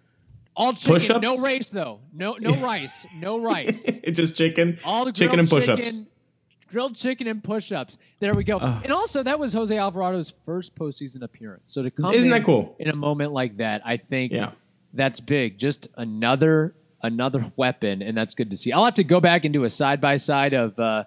All 0.55 0.75
chicken, 0.75 0.93
Push-ups? 0.95 1.23
no 1.23 1.43
rice 1.43 1.71
though. 1.71 2.01
No, 2.13 2.37
no 2.39 2.53
rice, 2.57 3.07
no 3.21 3.41
rice. 3.51 3.85
It's 3.87 4.19
just 4.19 4.37
chicken, 4.37 4.79
All 4.85 5.07
the 5.07 5.13
chicken 5.13 5.39
and 5.41 5.49
grilled 5.49 5.65
push-ups. 5.65 5.83
chicken, 5.83 6.07
grilled 6.73 6.95
chicken 6.97 7.27
and 7.29 7.45
push-ups. 7.45 7.99
There 8.19 8.35
we 8.35 8.43
go. 8.45 8.59
and 8.59 8.91
also, 8.93 9.23
that 9.23 9.39
was 9.39 9.53
Jose 9.53 9.77
Alvarado's 9.77 10.33
first 10.45 10.75
postseason 10.75 11.23
appearance. 11.23 11.63
So 11.67 11.83
to 11.83 11.91
come 11.91 12.13
Isn't 12.15 12.25
in 12.25 12.31
that 12.31 12.45
cool? 12.45 12.75
in 12.79 12.89
a 12.89 12.97
moment 12.97 13.33
like 13.33 13.59
that, 13.59 13.83
I 13.85 13.99
think 13.99 14.33
Yeah. 14.33 14.53
that's 14.95 15.21
big. 15.21 15.59
Just 15.59 15.89
another 15.97 16.75
another 17.05 17.53
weapon, 17.57 18.01
and 18.01 18.17
that's 18.17 18.35
good 18.35 18.51
to 18.51 18.57
see. 18.57 18.73
I'll 18.73 18.85
have 18.85 18.95
to 18.95 19.05
go 19.05 19.21
back 19.21 19.45
and 19.45 19.53
do 19.53 19.65
a 19.65 19.71
side 19.71 20.01
by 20.01 20.17
side 20.17 20.55
of 20.55 20.79
uh, 20.79 21.05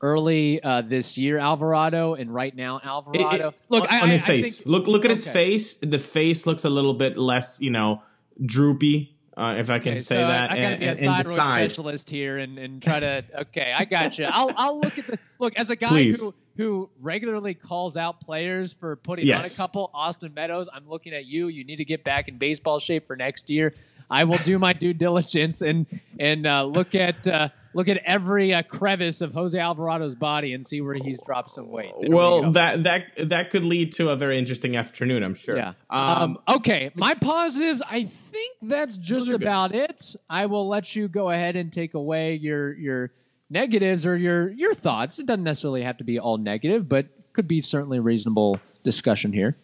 early 0.00 0.62
uh, 0.62 0.82
this 0.82 1.18
year 1.18 1.36
Alvarado 1.38 2.14
and 2.14 2.32
right 2.32 2.54
now 2.54 2.80
Alvarado. 2.82 3.48
it- 3.48 3.54
Look 3.68 3.82
on, 3.82 3.88
I, 3.90 4.00
on 4.02 4.08
his 4.08 4.22
I- 4.22 4.24
I 4.24 4.28
face. 4.28 4.56
think- 4.58 4.68
look, 4.68 4.86
look 4.86 5.04
at 5.04 5.10
his 5.10 5.26
face. 5.28 5.74
The 5.74 5.98
face 5.98 6.46
looks 6.46 6.64
a 6.64 6.70
little 6.70 6.94
bit 6.94 7.18
less, 7.18 7.60
you 7.60 7.70
know, 7.70 8.02
droopy, 8.44 9.11
uh, 9.36 9.54
if 9.58 9.70
I 9.70 9.78
can 9.78 9.92
Okay, 9.92 9.98
say 10.00 10.14
so 10.16 10.26
that. 10.26 10.52
I, 10.52 10.58
I 10.58 10.62
got 10.62 10.68
to 10.68 10.86
and, 10.86 10.98
be 10.98 11.04
a 11.04 11.08
thyroid 11.08 11.26
specialist 11.26 12.10
here 12.10 12.38
and, 12.38 12.58
and 12.58 12.82
try 12.82 13.00
to. 13.00 13.24
Okay, 13.42 13.72
I 13.74 13.84
got 13.84 14.18
you. 14.18 14.26
I'll 14.28 14.52
I'll 14.56 14.80
look 14.80 14.98
at 14.98 15.06
the 15.06 15.18
look 15.38 15.56
as 15.56 15.70
a 15.70 15.76
guy 15.76 15.88
Please. 15.88 16.20
who 16.20 16.34
who 16.56 16.90
regularly 17.00 17.54
calls 17.54 17.96
out 17.96 18.20
players 18.20 18.72
for 18.74 18.96
putting 18.96 19.26
Yes. 19.26 19.58
on 19.58 19.64
a 19.64 19.66
couple. 19.66 19.90
Austin 19.94 20.34
Meadows, 20.34 20.68
I'm 20.72 20.86
looking 20.86 21.14
at 21.14 21.24
you. 21.24 21.48
You 21.48 21.64
need 21.64 21.76
to 21.76 21.84
get 21.84 22.04
back 22.04 22.28
in 22.28 22.36
baseball 22.36 22.78
shape 22.78 23.06
for 23.06 23.16
next 23.16 23.48
year. 23.48 23.72
I 24.10 24.24
will 24.24 24.36
do 24.38 24.58
my 24.58 24.74
due 24.74 24.92
diligence 24.92 25.62
and 25.62 25.86
and 26.20 26.46
uh, 26.46 26.64
look 26.64 26.94
at 26.94 27.26
uh, 27.26 27.48
look 27.74 27.88
at 27.88 27.98
every 28.04 28.52
uh, 28.54 28.62
crevice 28.62 29.20
of 29.20 29.32
Jose 29.32 29.58
Alvarado's 29.58 30.14
body 30.14 30.52
and 30.52 30.64
see 30.64 30.80
where 30.80 30.94
he's 30.94 31.20
dropped 31.24 31.50
some 31.50 31.68
weight. 31.68 31.92
There 32.00 32.10
Well, 32.10 32.42
go. 32.42 32.50
that 32.52 32.82
that 32.84 33.04
that 33.28 33.50
could 33.50 33.64
lead 33.64 33.92
to 33.92 34.10
a 34.10 34.16
very 34.16 34.38
interesting 34.38 34.76
afternoon, 34.76 35.22
I'm 35.22 35.34
sure. 35.34 35.56
Yeah. 35.56 35.72
Um, 35.90 36.22
Um, 36.22 36.38
okay. 36.56 36.90
My 36.94 37.14
positives, 37.14 37.82
I 37.88 38.04
think 38.04 38.56
that's 38.62 38.96
just 38.98 39.28
are 39.28 39.32
good. 39.32 39.42
about 39.42 39.74
it. 39.74 40.16
I 40.28 40.46
will 40.46 40.68
let 40.68 40.94
you 40.94 41.08
go 41.08 41.30
ahead 41.30 41.56
and 41.56 41.72
take 41.72 41.94
away 41.94 42.34
your 42.34 42.74
your 42.74 43.10
negatives 43.50 44.06
or 44.06 44.16
your 44.16 44.50
your 44.50 44.74
thoughts. 44.74 45.18
It 45.18 45.26
doesn't 45.26 45.44
necessarily 45.44 45.82
have 45.82 45.98
to 45.98 46.04
be 46.04 46.18
all 46.18 46.38
negative, 46.38 46.88
but 46.88 47.06
could 47.32 47.48
be 47.48 47.60
certainly 47.60 47.98
a 47.98 48.02
reasonable 48.02 48.58
discussion 48.84 49.32
here. 49.32 49.56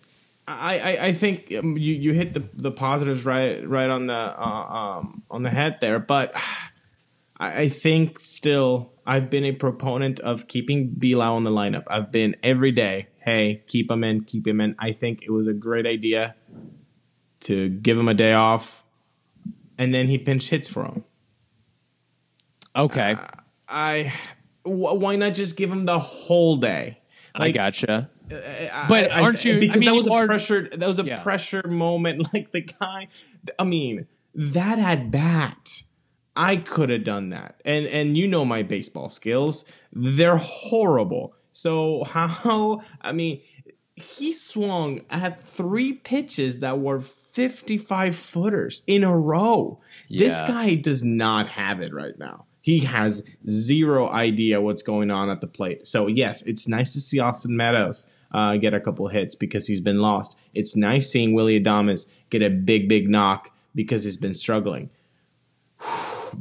I, 0.47 0.79
I, 0.79 1.07
I 1.09 1.13
think 1.13 1.53
um, 1.59 1.77
you, 1.77 1.93
you 1.95 2.13
hit 2.15 2.33
the, 2.33 2.43
the 2.55 2.71
positives 2.71 3.27
right 3.27 3.69
right 3.69 3.91
on 3.91 4.07
the 4.07 4.15
uh, 4.15 4.99
um, 4.99 5.23
on 5.31 5.43
the 5.43 5.51
head 5.51 5.77
there, 5.83 5.99
but 5.99 6.35
I, 7.41 7.63
I 7.63 7.69
think 7.69 8.19
still 8.19 8.93
I've 9.07 9.31
been 9.31 9.45
a 9.45 9.53
proponent 9.53 10.21
of 10.21 10.49
keeping 10.49 10.91
B-Lowe 10.91 11.35
on 11.35 11.45
the 11.45 11.51
lineup. 11.51 11.85
I've 11.89 12.13
been 12.13 12.37
every 12.43 12.73
day, 12.73 13.09
hey, 13.19 13.63
keep 13.67 13.91
him 13.91 14.05
in, 14.05 14.25
keep 14.25 14.47
him 14.47 14.61
in. 14.61 14.75
I 14.79 14.93
think 14.93 15.23
it 15.23 15.31
was 15.31 15.47
a 15.47 15.55
great 15.55 15.87
idea 15.87 16.35
to 17.41 17.69
give 17.69 17.97
him 17.97 18.09
a 18.09 18.15
day 18.15 18.33
off, 18.35 18.85
and 19.79 19.95
then 19.95 20.09
he 20.09 20.19
pinch 20.19 20.49
hits 20.49 20.69
for 20.69 20.85
him. 20.85 21.05
Okay. 22.77 23.13
Uh, 23.13 23.27
I 23.69 24.13
wh- 24.65 24.69
why 25.01 25.17
not 25.17 25.35
just 25.35 25.57
give 25.57 25.71
him 25.71 25.85
the 25.85 25.99
whole 25.99 26.57
day? 26.57 27.01
I 27.35 27.51
gotcha. 27.51 28.11
I- 28.31 28.87
But 28.89 29.11
I- 29.13 29.23
aren't 29.23 29.45
you- 29.45 29.59
Because 29.61 29.77
I 29.77 29.79
mean, 29.79 29.89
that 29.89 29.95
was 29.95 30.07
a 30.07 30.13
are- 30.13 30.27
pressure. 30.27 30.69
That 30.73 30.87
was 30.87 30.99
a 30.99 31.05
Yeah. 31.05 31.23
pressure 31.23 31.67
moment. 31.67 32.27
Like 32.35 32.53
the 32.53 32.63
guy. 32.63 33.09
I 33.59 33.65
mean, 33.65 34.07
that 34.35 34.79
at 34.79 35.11
bat, 35.11 35.83
I 36.39 36.57
could 36.57 36.89
have 36.89 37.03
done 37.03 37.31
that. 37.31 37.61
And 37.65 37.87
and 37.87 38.17
you 38.17 38.29
know 38.29 38.45
my 38.45 38.63
baseball 38.63 39.11
skills. 39.11 39.65
They're 39.93 40.37
horrible. 40.37 41.35
So 41.51 42.05
how? 42.05 42.83
I 43.03 43.11
mean, 43.13 43.43
he 43.97 44.33
swung 44.33 45.01
at 45.11 45.43
three 45.43 45.95
pitches 45.95 46.61
that 46.61 46.79
were 46.79 47.01
55 47.01 48.15
footers 48.15 48.85
in 48.87 49.03
a 49.03 49.19
row. 49.19 49.81
This 50.09 50.39
guy 50.39 50.77
does 50.77 51.03
not 51.03 51.49
have 51.49 51.81
it 51.81 51.93
right 51.93 52.17
now. 52.17 52.47
He 52.61 52.81
has 52.81 53.27
zero 53.49 54.09
idea 54.09 54.61
what's 54.61 54.83
going 54.83 55.11
on 55.11 55.31
at 55.31 55.41
the 55.41 55.47
plate. 55.49 55.87
So 55.87 56.07
yes, 56.07 56.43
it's 56.43 56.69
nice 56.69 56.93
to 56.93 57.01
see 57.01 57.19
Austin 57.19 57.57
Meadows 57.57 58.17
uh, 58.31 58.59
get 58.59 58.75
a 58.75 58.81
couple 58.81 59.09
hits 59.09 59.35
because 59.35 59.67
he's 59.67 59.81
been 59.81 59.99
lost. 59.99 60.37
It's 60.55 60.77
nice 60.77 61.11
seeing 61.11 61.35
Willie 61.35 61.61
Adames 61.61 62.13
get 62.31 62.43
a 62.43 62.51
big, 62.51 62.89
big 62.89 63.09
knock 63.09 63.51
because 63.75 64.05
he's 64.05 64.19
been 64.19 64.35
struggling. 64.35 64.91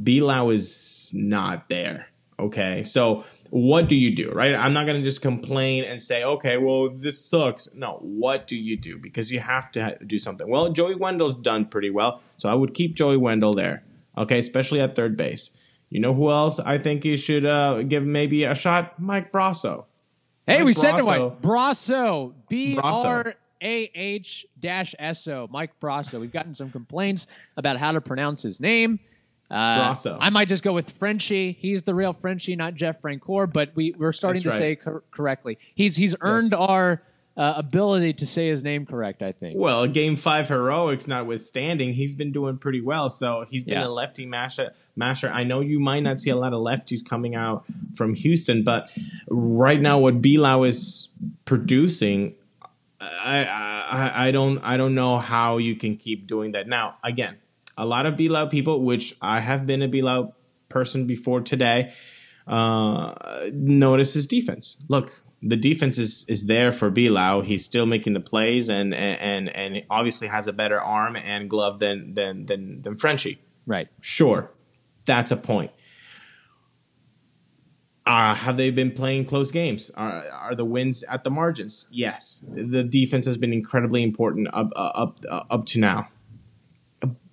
B-Lowe 0.02 0.50
is 0.50 1.12
not 1.14 1.68
there. 1.68 2.06
Okay, 2.40 2.84
so 2.84 3.24
what 3.50 3.88
do 3.88 3.96
you 3.96 4.14
do, 4.14 4.30
right? 4.30 4.54
I'm 4.54 4.72
not 4.72 4.86
gonna 4.86 5.02
just 5.02 5.22
complain 5.22 5.84
and 5.84 6.00
say, 6.00 6.22
okay, 6.22 6.56
well, 6.56 6.90
this 6.90 7.28
sucks. 7.28 7.74
No, 7.74 7.98
what 8.00 8.46
do 8.46 8.56
you 8.56 8.76
do? 8.76 8.98
Because 8.98 9.32
you 9.32 9.40
have 9.40 9.72
to 9.72 9.84
ha- 9.84 9.94
do 10.06 10.18
something. 10.18 10.48
Well, 10.48 10.70
Joey 10.70 10.94
Wendle's 10.94 11.34
done 11.34 11.66
pretty 11.66 11.90
well, 11.90 12.20
so 12.36 12.48
I 12.48 12.54
would 12.54 12.74
keep 12.74 12.94
Joey 12.94 13.16
Wendell 13.16 13.54
there. 13.54 13.82
Okay, 14.16 14.38
especially 14.38 14.80
at 14.80 14.94
third 14.94 15.16
base. 15.16 15.56
You 15.90 16.00
know 16.00 16.14
who 16.14 16.30
else 16.30 16.60
I 16.60 16.78
think 16.78 17.04
you 17.04 17.16
should 17.16 17.44
uh, 17.44 17.82
give 17.82 18.04
maybe 18.04 18.44
a 18.44 18.54
shot? 18.54 19.00
Mike 19.00 19.32
Brosseau. 19.32 19.86
Hey, 20.46 20.58
Mike 20.58 20.66
we 20.66 20.72
said 20.74 20.98
it 20.98 21.04
right. 21.04 21.20
Brosseau. 21.20 21.40
Brosseau. 21.40 22.34
B 22.48 22.78
R 22.80 23.34
A 23.62 23.90
H 23.94 24.46
dash 24.60 24.94
S 24.98 25.26
O. 25.26 25.48
Mike 25.50 25.80
Brosseau. 25.80 26.20
We've 26.20 26.32
gotten 26.32 26.54
some 26.54 26.70
complaints 26.70 27.26
about 27.56 27.78
how 27.78 27.92
to 27.92 28.00
pronounce 28.00 28.42
his 28.42 28.60
name. 28.60 29.00
Uh. 29.50 29.94
I 30.20 30.30
might 30.30 30.48
just 30.48 30.62
go 30.62 30.72
with 30.74 30.90
Frenchie. 30.90 31.52
He's 31.52 31.82
the 31.82 31.94
real 31.94 32.12
Frenchie, 32.12 32.54
not 32.56 32.74
Jeff 32.74 33.00
Francoeur, 33.00 33.50
but 33.50 33.70
we, 33.74 33.94
we're 33.96 34.12
starting 34.12 34.42
That's 34.42 34.56
to 34.56 34.62
right. 34.62 34.76
say 34.76 34.76
cor- 34.76 35.02
correctly. 35.10 35.58
He's 35.74 35.96
he's 35.96 36.14
earned 36.20 36.52
our 36.52 37.02
uh, 37.34 37.54
ability 37.56 38.12
to 38.14 38.26
say 38.26 38.48
his 38.48 38.62
name 38.64 38.84
correct, 38.84 39.22
I 39.22 39.30
think. 39.32 39.58
Well, 39.58 39.86
game 39.86 40.16
five 40.16 40.48
heroics 40.48 41.06
notwithstanding, 41.06 41.94
he's 41.94 42.14
been 42.16 42.32
doing 42.32 42.58
pretty 42.58 42.80
well. 42.80 43.08
So 43.10 43.44
he's 43.48 43.62
been 43.64 43.74
Yeah. 43.78 43.86
a 43.86 43.88
lefty 43.88 44.26
masher. 44.26 44.74
Masher. 44.96 45.30
I 45.30 45.44
know 45.44 45.60
you 45.60 45.78
might 45.78 46.00
not 46.00 46.18
see 46.18 46.30
a 46.30 46.36
lot 46.36 46.52
of 46.52 46.60
lefties 46.60 47.02
coming 47.08 47.34
out 47.36 47.64
from 47.94 48.14
Houston, 48.14 48.64
but 48.64 48.90
right 49.28 49.80
now 49.80 49.98
what 50.00 50.20
B-Lowe 50.20 50.64
is 50.64 51.08
producing, 51.44 52.34
I, 53.00 53.44
I 53.44 54.28
I 54.28 54.30
don't 54.32 54.58
I 54.58 54.76
don't 54.76 54.94
know 54.94 55.18
how 55.18 55.56
you 55.58 55.76
can 55.76 55.96
keep 55.96 56.26
doing 56.26 56.52
that. 56.52 56.66
Now 56.68 56.98
again, 57.04 57.38
a 57.78 57.86
lot 57.86 58.04
of 58.04 58.16
B-Lowe 58.16 58.48
people, 58.48 58.82
which 58.82 59.14
I 59.22 59.40
have 59.40 59.66
been 59.66 59.80
a 59.82 59.88
B-Lowe 59.88 60.34
person 60.68 61.06
before 61.06 61.40
today, 61.40 61.94
uh, 62.46 63.14
notice 63.52 64.12
his 64.12 64.26
defense. 64.26 64.84
Look, 64.88 65.12
the 65.40 65.56
defense 65.56 65.98
is 65.98 66.26
is 66.28 66.46
there 66.46 66.72
for 66.72 66.90
B-Lowe. 66.90 67.42
He's 67.42 67.64
still 67.64 67.86
making 67.86 68.14
the 68.14 68.20
plays, 68.20 68.68
and 68.68 68.92
and 68.92 69.48
and 69.48 69.82
obviously 69.88 70.28
has 70.28 70.48
a 70.48 70.52
better 70.52 70.80
arm 70.80 71.16
and 71.16 71.48
glove 71.48 71.78
than 71.78 72.14
than 72.14 72.46
than 72.46 72.82
than 72.82 72.96
Frenchie. 72.96 73.40
Right. 73.66 73.88
Sure, 74.00 74.50
that's 75.06 75.30
a 75.30 75.36
point. 75.36 75.70
Uh, 78.04 78.34
have 78.34 78.56
they 78.56 78.70
been 78.70 78.90
playing 78.90 79.26
close 79.26 79.52
games? 79.52 79.90
Are, 79.90 80.26
are 80.30 80.54
the 80.54 80.64
wins 80.64 81.02
at 81.02 81.24
the 81.24 81.30
margins? 81.30 81.86
Yes. 81.90 82.42
The 82.48 82.82
defense 82.82 83.26
has 83.26 83.36
been 83.36 83.52
incredibly 83.52 84.02
important 84.02 84.48
up 84.50 84.70
uh, 84.74 84.92
up 84.94 85.18
uh, 85.30 85.42
up 85.50 85.66
to 85.66 85.78
now. 85.78 86.08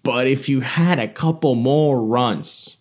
But 0.05 0.27
if 0.27 0.47
you 0.47 0.61
had 0.61 0.99
a 0.99 1.07
couple 1.07 1.55
more 1.55 2.01
runs, 2.01 2.77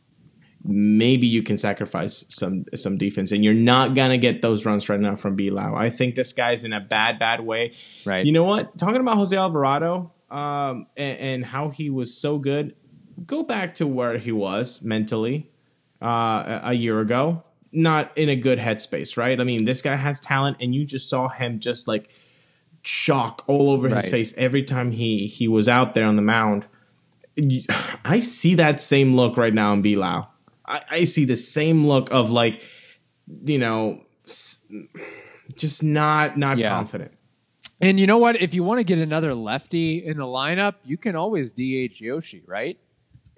maybe 0.63 1.27
you 1.27 1.43
can 1.43 1.57
sacrifice 1.59 2.25
some 2.29 2.67
some 2.75 2.99
defense, 2.99 3.33
and 3.33 3.43
you're 3.43 3.55
not 3.55 3.95
gonna 3.95 4.19
get 4.19 4.43
those 4.43 4.65
runs 4.67 4.89
right 4.89 5.01
now 5.01 5.17
from 5.17 5.35
B-Lowe. 5.35 5.75
I 5.75 5.91
think 5.91 6.15
this 6.15 6.33
guy's 6.33 6.65
in 6.65 6.73
a 6.73 6.81
bad 6.81 7.19
bad 7.19 7.41
way. 7.41 7.73
Right. 8.07 8.25
You 8.25 8.33
know 8.33 8.45
what? 8.45 8.77
Talking 8.79 9.01
about 9.01 9.17
Jose 9.17 9.37
Alvarado, 9.37 10.13
um, 10.31 10.87
and, 10.97 11.19
and 11.19 11.45
how 11.45 11.71
he 11.71 11.91
was 11.91 12.17
so 12.17 12.39
good, 12.39 12.75
go 13.27 13.43
back 13.43 13.75
to 13.75 13.87
where 13.87 14.19
he 14.19 14.31
was 14.33 14.83
mentally 14.83 15.51
uh, 16.03 16.61
a 16.63 16.75
year 16.75 17.01
ago. 17.01 17.43
Not 17.77 18.17
in 18.17 18.29
a 18.29 18.37
good 18.37 18.61
headspace, 18.61 19.17
right? 19.17 19.41
I 19.41 19.43
mean, 19.43 19.65
this 19.65 19.83
guy 19.83 19.97
has 19.97 20.21
talent, 20.21 20.59
and 20.61 20.73
you 20.75 20.85
just 20.85 21.11
saw 21.11 21.29
him 21.29 21.59
just 21.59 21.89
like 21.89 22.09
shock 22.83 23.43
all 23.49 23.71
over 23.71 23.89
Right. 23.89 24.03
his 24.05 24.11
face 24.11 24.35
every 24.37 24.63
time 24.63 24.93
he 24.93 25.27
he 25.27 25.49
was 25.49 25.69
out 25.69 25.95
there 25.95 26.05
on 26.05 26.17
the 26.17 26.23
mound. 26.23 26.67
I 28.05 28.21
see 28.21 28.55
that 28.57 28.81
same 28.81 29.17
look 29.17 29.37
right 29.37 29.53
now 29.55 29.73
in 29.73 29.83
B-Lowe. 29.83 30.27
I, 30.67 30.83
I 30.91 31.05
see 31.05 31.25
the 31.25 31.37
same 31.37 31.87
look 31.87 32.11
of 32.13 32.31
like, 32.31 32.63
you 33.45 33.59
know, 33.59 34.01
just 35.57 35.83
not 35.83 36.39
not 36.39 36.59
Yeah. 36.59 36.69
confident. 36.71 37.13
And 37.81 37.99
you 38.01 38.07
know 38.07 38.19
what? 38.19 38.41
If 38.41 38.55
you 38.55 38.63
want 38.65 38.79
to 38.79 38.85
get 38.85 38.99
another 38.99 39.35
lefty 39.35 40.05
in 40.05 40.17
the 40.17 40.25
lineup, 40.25 40.75
you 40.85 40.97
can 40.97 41.17
always 41.17 41.53
DH 41.53 42.01
Yoshi, 42.01 42.43
right? 42.47 42.79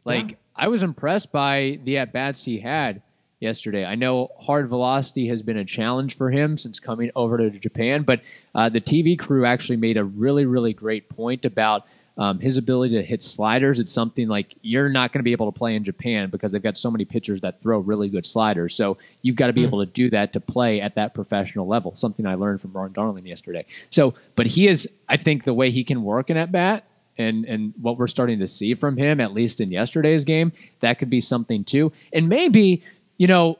Like 0.04 0.30
Yeah. 0.32 0.36
I 0.54 0.68
was 0.68 0.82
impressed 0.82 1.32
by 1.32 1.78
the 1.84 1.98
at 1.98 2.12
bats 2.12 2.44
he 2.44 2.60
had 2.60 3.02
yesterday. 3.40 3.84
I 3.84 3.94
know 3.96 4.30
hard 4.40 4.68
velocity 4.68 5.26
has 5.28 5.42
been 5.42 5.56
a 5.56 5.64
challenge 5.64 6.16
for 6.16 6.30
him 6.30 6.56
since 6.56 6.78
coming 6.80 7.10
over 7.16 7.38
to 7.38 7.50
Japan, 7.50 8.02
but 8.02 8.20
uh, 8.54 8.68
the 8.68 8.80
TV 8.80 9.18
crew 9.18 9.44
actually 9.44 9.76
made 9.76 9.96
a 9.96 10.04
really, 10.04 10.46
really 10.46 10.72
great 10.72 11.08
point 11.08 11.44
about 11.44 11.86
um, 12.18 12.38
his 12.38 12.56
ability 12.56 12.94
to 12.94 13.02
hit 13.02 13.22
sliders. 13.22 13.78
It's 13.78 13.92
something 13.92 14.28
like 14.28 14.54
you're 14.62 14.88
not 14.88 15.12
going 15.12 15.20
to 15.20 15.24
be 15.24 15.32
able 15.32 15.50
to 15.50 15.58
play 15.58 15.76
in 15.76 15.84
Japan 15.84 16.30
because 16.30 16.52
they've 16.52 16.62
got 16.62 16.76
so 16.76 16.90
many 16.90 17.04
pitchers 17.04 17.42
that 17.42 17.60
throw 17.60 17.78
really 17.78 18.08
good 18.08 18.24
sliders. 18.24 18.74
So 18.74 18.96
you've 19.22 19.36
got 19.36 19.48
to 19.48 19.52
be 19.52 19.64
able 19.64 19.84
to 19.84 19.90
do 19.90 20.08
that 20.10 20.32
to 20.32 20.40
play 20.40 20.80
at 20.80 20.94
that 20.94 21.14
professional 21.14 21.66
level. 21.66 21.94
Something 21.94 22.26
I 22.26 22.34
learned 22.34 22.60
from 22.60 22.72
Ron 22.72 22.92
Darling 22.92 23.26
yesterday. 23.26 23.66
So, 23.90 24.14
but 24.34 24.46
he 24.46 24.66
is, 24.66 24.88
I 25.08 25.16
think, 25.16 25.44
the 25.44 25.54
way 25.54 25.70
he 25.70 25.84
can 25.84 26.02
work 26.02 26.30
an 26.30 26.36
at 26.36 26.50
bat 26.50 26.84
and 27.18 27.44
and 27.46 27.72
what 27.80 27.98
we're 27.98 28.06
starting 28.06 28.38
to 28.40 28.46
see 28.46 28.74
from 28.74 28.96
him, 28.96 29.20
at 29.20 29.32
least 29.32 29.60
in 29.60 29.70
yesterday's 29.70 30.24
game, 30.24 30.52
that 30.80 30.98
could 30.98 31.10
be 31.10 31.20
something 31.20 31.64
too. 31.64 31.92
And 32.12 32.28
maybe, 32.28 32.82
you 33.18 33.26
know, 33.26 33.58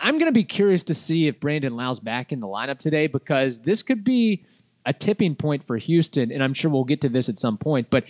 I'm 0.00 0.18
going 0.18 0.28
to 0.28 0.32
be 0.32 0.44
curious 0.44 0.82
to 0.84 0.94
see 0.94 1.28
if 1.28 1.40
Brandon 1.40 1.76
Lowe's 1.76 2.00
back 2.00 2.32
in 2.32 2.40
the 2.40 2.46
lineup 2.46 2.78
today 2.78 3.06
because 3.06 3.60
this 3.60 3.82
could 3.82 4.04
be 4.04 4.44
a 4.88 4.92
tipping 4.92 5.36
point 5.36 5.62
for 5.64 5.76
Houston, 5.76 6.32
and 6.32 6.42
I'm 6.42 6.54
sure 6.54 6.70
we'll 6.70 6.84
get 6.84 7.02
to 7.02 7.08
this 7.08 7.28
at 7.28 7.38
some 7.38 7.58
point. 7.58 7.90
But 7.90 8.04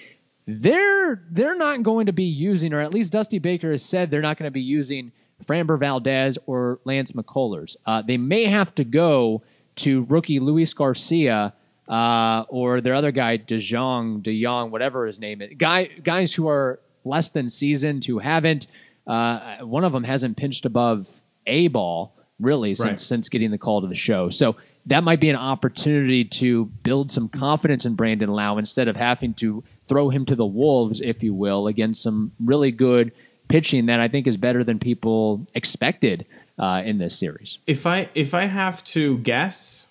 they're 0.47 1.23
they're 1.31 1.57
not 1.57 1.83
going 1.83 2.07
to 2.07 2.13
be 2.13 2.25
using, 2.25 2.73
or 2.73 2.81
at 2.81 2.95
least 2.95 3.13
Dusty 3.13 3.39
Baker 3.39 3.71
has 3.71 3.83
said 3.83 4.11
they're 4.11 4.23
not 4.23 4.39
going 4.39 4.47
to 4.49 4.53
be 4.53 4.63
using 4.63 5.13
Framber 5.47 5.79
Valdez 5.79 6.39
or 6.47 6.81
Lance 6.85 7.13
McCullers. 7.13 7.77
Uh, 7.85 8.03
they 8.03 8.17
may 8.17 8.45
have 8.45 8.75
to 8.77 8.85
go 8.85 9.43
to 9.77 10.05
rookie 10.09 10.41
Luis 10.41 10.73
Garcia 10.73 11.53
uh, 11.89 12.45
or 12.49 12.81
their 12.81 12.95
other 12.95 13.13
guy 13.13 13.39
DeJong, 13.39 14.23
DeYong, 14.23 14.71
whatever 14.71 15.07
his 15.07 15.21
name 15.21 15.43
is. 15.43 15.51
Guy 15.57 15.85
guys 16.03 16.35
who 16.35 16.49
are 16.49 16.81
less 17.05 17.31
than 17.31 17.49
seasoned, 17.49 18.05
who 18.05 18.19
haven't. 18.19 18.67
Uh, 19.07 19.59
one 19.61 19.85
of 19.85 19.93
them 19.93 20.05
hasn't 20.05 20.37
pinched 20.37 20.67
above 20.67 21.09
a 21.47 21.69
ball 21.69 22.15
really 22.41 22.75
since 22.75 22.87
Right. 22.89 22.99
since 23.01 23.29
getting 23.29 23.51
the 23.51 23.59
call 23.59 23.81
to 23.81 23.87
the 23.87 23.95
show. 23.97 24.31
So 24.31 24.57
that 24.89 25.05
might 25.05 25.21
be 25.21 25.31
an 25.31 25.37
opportunity 25.37 26.25
to 26.25 26.67
build 26.83 27.11
some 27.11 27.29
confidence 27.29 27.87
in 27.87 27.95
Brandon 27.95 28.29
Lowe 28.31 28.59
instead 28.59 28.89
of 28.89 28.97
having 28.97 29.33
to 29.35 29.63
throw 29.87 30.09
him 30.11 30.27
to 30.27 30.35
the 30.35 30.45
wolves, 30.47 31.01
if 31.01 31.23
you 31.23 31.33
will, 31.33 31.67
against 31.67 32.03
some 32.03 32.33
really 32.45 32.71
good 32.71 33.13
pitching 33.49 33.87
that 33.87 34.01
I 34.01 34.09
think 34.09 34.27
is 34.27 34.37
better 34.37 34.63
than 34.65 34.79
people 34.79 35.47
expected 35.55 36.27
uh, 36.59 36.83
in 36.85 36.99
this 36.99 37.17
series. 37.19 37.59
If 37.67 37.87
I 37.87 38.09
if 38.15 38.35
I 38.35 38.45
have 38.47 38.83
to 38.85 39.19
guess, 39.19 39.87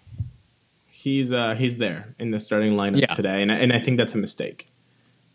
he's 0.85 1.33
uh 1.33 1.55
he's 1.55 1.77
there 1.77 2.13
in 2.19 2.31
the 2.31 2.39
starting 2.39 2.77
lineup 2.77 2.99
Yeah. 3.01 3.13
today, 3.15 3.41
and 3.41 3.51
I- 3.51 3.55
and 3.57 3.71
I 3.73 3.79
think 3.79 3.97
that's 3.97 4.13
a 4.13 4.17
mistake. 4.17 4.69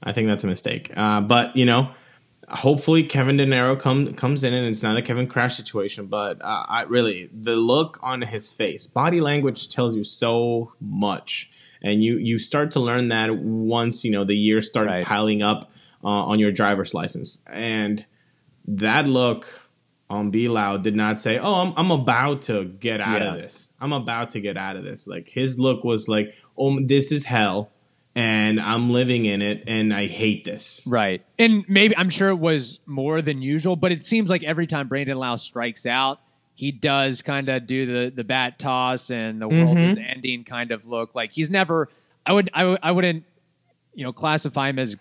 I 0.03 0.13
think 0.13 0.27
that's 0.29 0.45
a 0.45 0.49
mistake. 0.49 0.93
Uh, 0.97 1.21
but 1.21 1.57
you 1.57 1.65
know, 1.65 1.91
hopefully 2.53 3.03
Kevin 3.03 3.37
De 3.37 3.47
Niro 3.47 3.79
come, 3.79 4.13
comes 4.15 4.45
in 4.45 4.55
and 4.55 4.67
it's 4.67 4.83
not 4.83 4.97
a 4.97 5.03
Kevin 5.03 5.27
Crash 5.27 5.57
situation. 5.57 6.07
But 6.07 6.41
uh, 6.43 6.65
I 6.69 6.83
really 6.83 7.29
the 7.33 7.57
look 7.57 7.99
on 8.03 8.23
his 8.23 8.53
face, 8.53 8.87
body 8.87 9.21
language 9.21 9.69
tells 9.69 9.97
you 9.97 10.05
so 10.05 10.73
much, 10.81 11.51
and 11.83 12.03
you 12.05 12.19
you 12.19 12.39
start 12.39 12.71
to 12.73 12.81
learn 12.81 13.09
that 13.09 13.35
once 13.37 14.05
you 14.05 14.11
know 14.13 14.25
the 14.25 14.37
years 14.37 14.69
start 14.69 14.87
Right. 14.87 15.05
piling 15.05 15.43
up 15.43 15.71
uh, 16.05 16.09
on 16.09 16.39
your 16.39 16.53
driver's 16.53 16.95
license, 16.95 17.43
and 17.51 18.05
that 18.69 19.07
look 19.09 19.69
on 20.09 20.31
Be 20.31 20.47
Loud 20.49 20.85
did 20.85 20.95
not 20.95 21.21
say, 21.21 21.39
"Oh, 21.39 21.55
I'm, 21.55 21.73
I'm 21.77 21.91
about 21.91 22.43
to 22.43 22.65
get 22.67 23.01
out 23.01 23.21
Yeah. 23.23 23.35
of 23.35 23.41
this. 23.41 23.71
I'm 23.81 23.93
about 23.93 24.31
to 24.31 24.41
get 24.41 24.57
out 24.57 24.77
of 24.77 24.85
this." 24.85 25.07
Like 25.09 25.29
his 25.29 25.59
look 25.59 25.83
was 25.85 26.07
like, 26.07 26.35
"Oh, 26.57 26.79
this 26.85 27.11
is 27.11 27.25
hell, 27.25 27.72
and 28.15 28.61
I'm 28.61 28.91
living 28.91 29.25
in 29.25 29.43
it, 29.43 29.65
and 29.67 29.93
I 29.93 30.07
hate 30.07 30.45
this." 30.45 30.85
Right. 30.87 31.25
And 31.39 31.65
maybe 31.69 31.97
I'm 31.97 32.11
sure 32.11 32.29
it 32.29 32.39
was 32.39 32.81
more 32.87 33.23
than 33.23 33.43
usual, 33.43 33.77
but 33.77 33.93
it 33.93 34.03
seems 34.03 34.31
like 34.31 34.43
every 34.43 34.67
time 34.67 34.89
Brandon 34.89 35.17
Lowe 35.19 35.37
strikes 35.37 35.87
out, 35.87 36.21
he 36.55 36.71
does 36.73 37.23
kind 37.23 37.49
of 37.49 37.67
do 37.67 37.87
the 37.87 38.11
the 38.15 38.25
bat 38.25 38.59
toss 38.59 39.11
and 39.11 39.41
the 39.41 39.49
world 39.49 39.79
is 39.79 39.99
mm-hmm. 39.99 40.11
ending 40.11 40.45
kind 40.45 40.71
of 40.71 40.87
look. 40.87 41.15
Like 41.15 41.33
he's 41.33 41.51
never 41.51 41.89
I 42.25 42.33
would 42.33 42.51
I, 42.55 42.65
would- 42.65 42.79
I 42.83 42.93
wouldn't 42.93 43.25
you 43.95 44.05
know 44.05 44.13
classify 44.13 44.69
him 44.69 44.79
as 44.79 44.97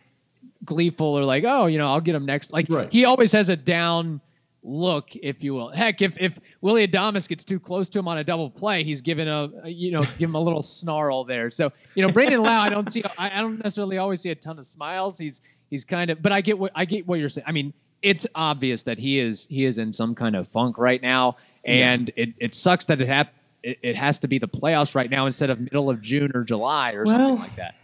gleeful 0.64 1.08
or 1.08 1.24
like, 1.24 1.44
oh, 1.46 1.66
you 1.66 1.78
know, 1.78 1.88
I'll 1.88 2.02
get 2.02 2.16
him 2.16 2.26
next. 2.26 2.54
Like 2.54 2.68
Right. 2.70 2.92
he 2.92 3.06
always 3.06 3.32
has 3.34 3.50
a 3.50 3.56
down 3.56 4.22
look, 4.64 5.16
if 5.16 5.44
you 5.44 5.54
will. 5.54 5.70
Heck, 5.70 6.02
if 6.02 6.20
if 6.20 6.38
Willie 6.62 6.88
Adames 6.88 7.28
gets 7.28 7.44
too 7.46 7.60
close 7.60 7.90
to 7.90 8.00
him 8.00 8.08
on 8.08 8.18
a 8.18 8.24
double 8.24 8.50
play, 8.50 8.84
he's 8.84 9.02
giving 9.02 9.28
a 9.28 9.50
a- 9.64 9.70
you 9.70 9.92
know 9.92 10.02
give 10.02 10.30
him 10.30 10.36
a 10.36 10.40
little 10.42 10.64
snarl 10.64 11.24
there. 11.24 11.50
So 11.50 11.72
you 11.96 12.06
know 12.06 12.12
Brandon 12.14 12.42
Lowe, 12.42 12.50
I 12.50 12.70
don't 12.70 12.92
see 12.92 13.04
I, 13.18 13.38
I 13.38 13.42
don't 13.42 13.58
necessarily 13.58 13.98
always 13.98 14.22
see 14.22 14.30
a 14.32 14.36
ton 14.36 14.60
of 14.60 14.66
smiles. 14.66 15.18
He's 15.18 15.42
he's 15.70 15.86
kind 15.86 16.12
of, 16.12 16.22
but 16.22 16.32
I 16.32 16.42
get 16.42 16.58
what 16.60 16.72
I 16.76 16.86
get 16.86 17.08
what 17.08 17.20
you're 17.20 17.30
saying. 17.30 17.46
I 17.48 17.52
mean, 17.52 17.74
it's 18.02 18.28
obvious 18.36 18.84
that 18.84 18.98
he 19.00 19.20
is 19.20 19.48
he 19.50 19.66
is 19.66 19.78
in 19.78 19.92
some 19.94 20.16
kind 20.16 20.36
of 20.36 20.48
funk 20.50 20.78
right 20.78 21.02
now, 21.02 21.38
and 21.66 22.12
it 22.16 22.30
it 22.40 22.54
sucks 22.56 22.86
that 22.86 23.02
it 23.02 23.08
hap- 23.08 23.34
it, 23.64 23.78
it 23.82 23.96
has 23.96 24.20
to 24.20 24.28
be 24.28 24.38
the 24.40 24.48
playoffs 24.48 24.96
right 24.96 25.10
now 25.10 25.26
instead 25.28 25.50
of 25.50 25.60
middle 25.60 25.90
of 25.90 26.02
June 26.02 26.32
or 26.36 26.44
July 26.44 26.94
or 26.94 27.04
Well, 27.06 27.18
something 27.18 27.40
like 27.40 27.56
that. 27.58 27.76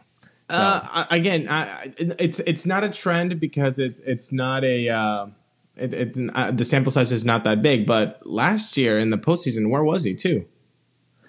Uh, 0.50 1.06
again, 1.12 1.48
I, 1.50 1.62
I- 1.64 1.94
it's 1.98 2.40
it's 2.40 2.66
not 2.66 2.84
a 2.84 2.90
trend 2.90 3.40
because 3.40 3.80
it's 3.80 4.00
it's 4.02 4.32
not 4.32 4.64
a 4.64 4.90
uh, 4.90 5.28
it, 5.80 5.94
it, 5.94 6.18
uh, 6.34 6.52
the 6.52 6.66
sample 6.66 6.92
size 6.92 7.12
is 7.12 7.26
not 7.26 7.44
that 7.44 7.62
big. 7.62 7.86
But 7.86 8.22
last 8.26 8.78
year 8.78 9.00
in 9.00 9.10
the 9.10 9.18
postseason, 9.18 9.70
where 9.70 9.84
was 9.84 10.04
he 10.04 10.14
too? 10.14 10.46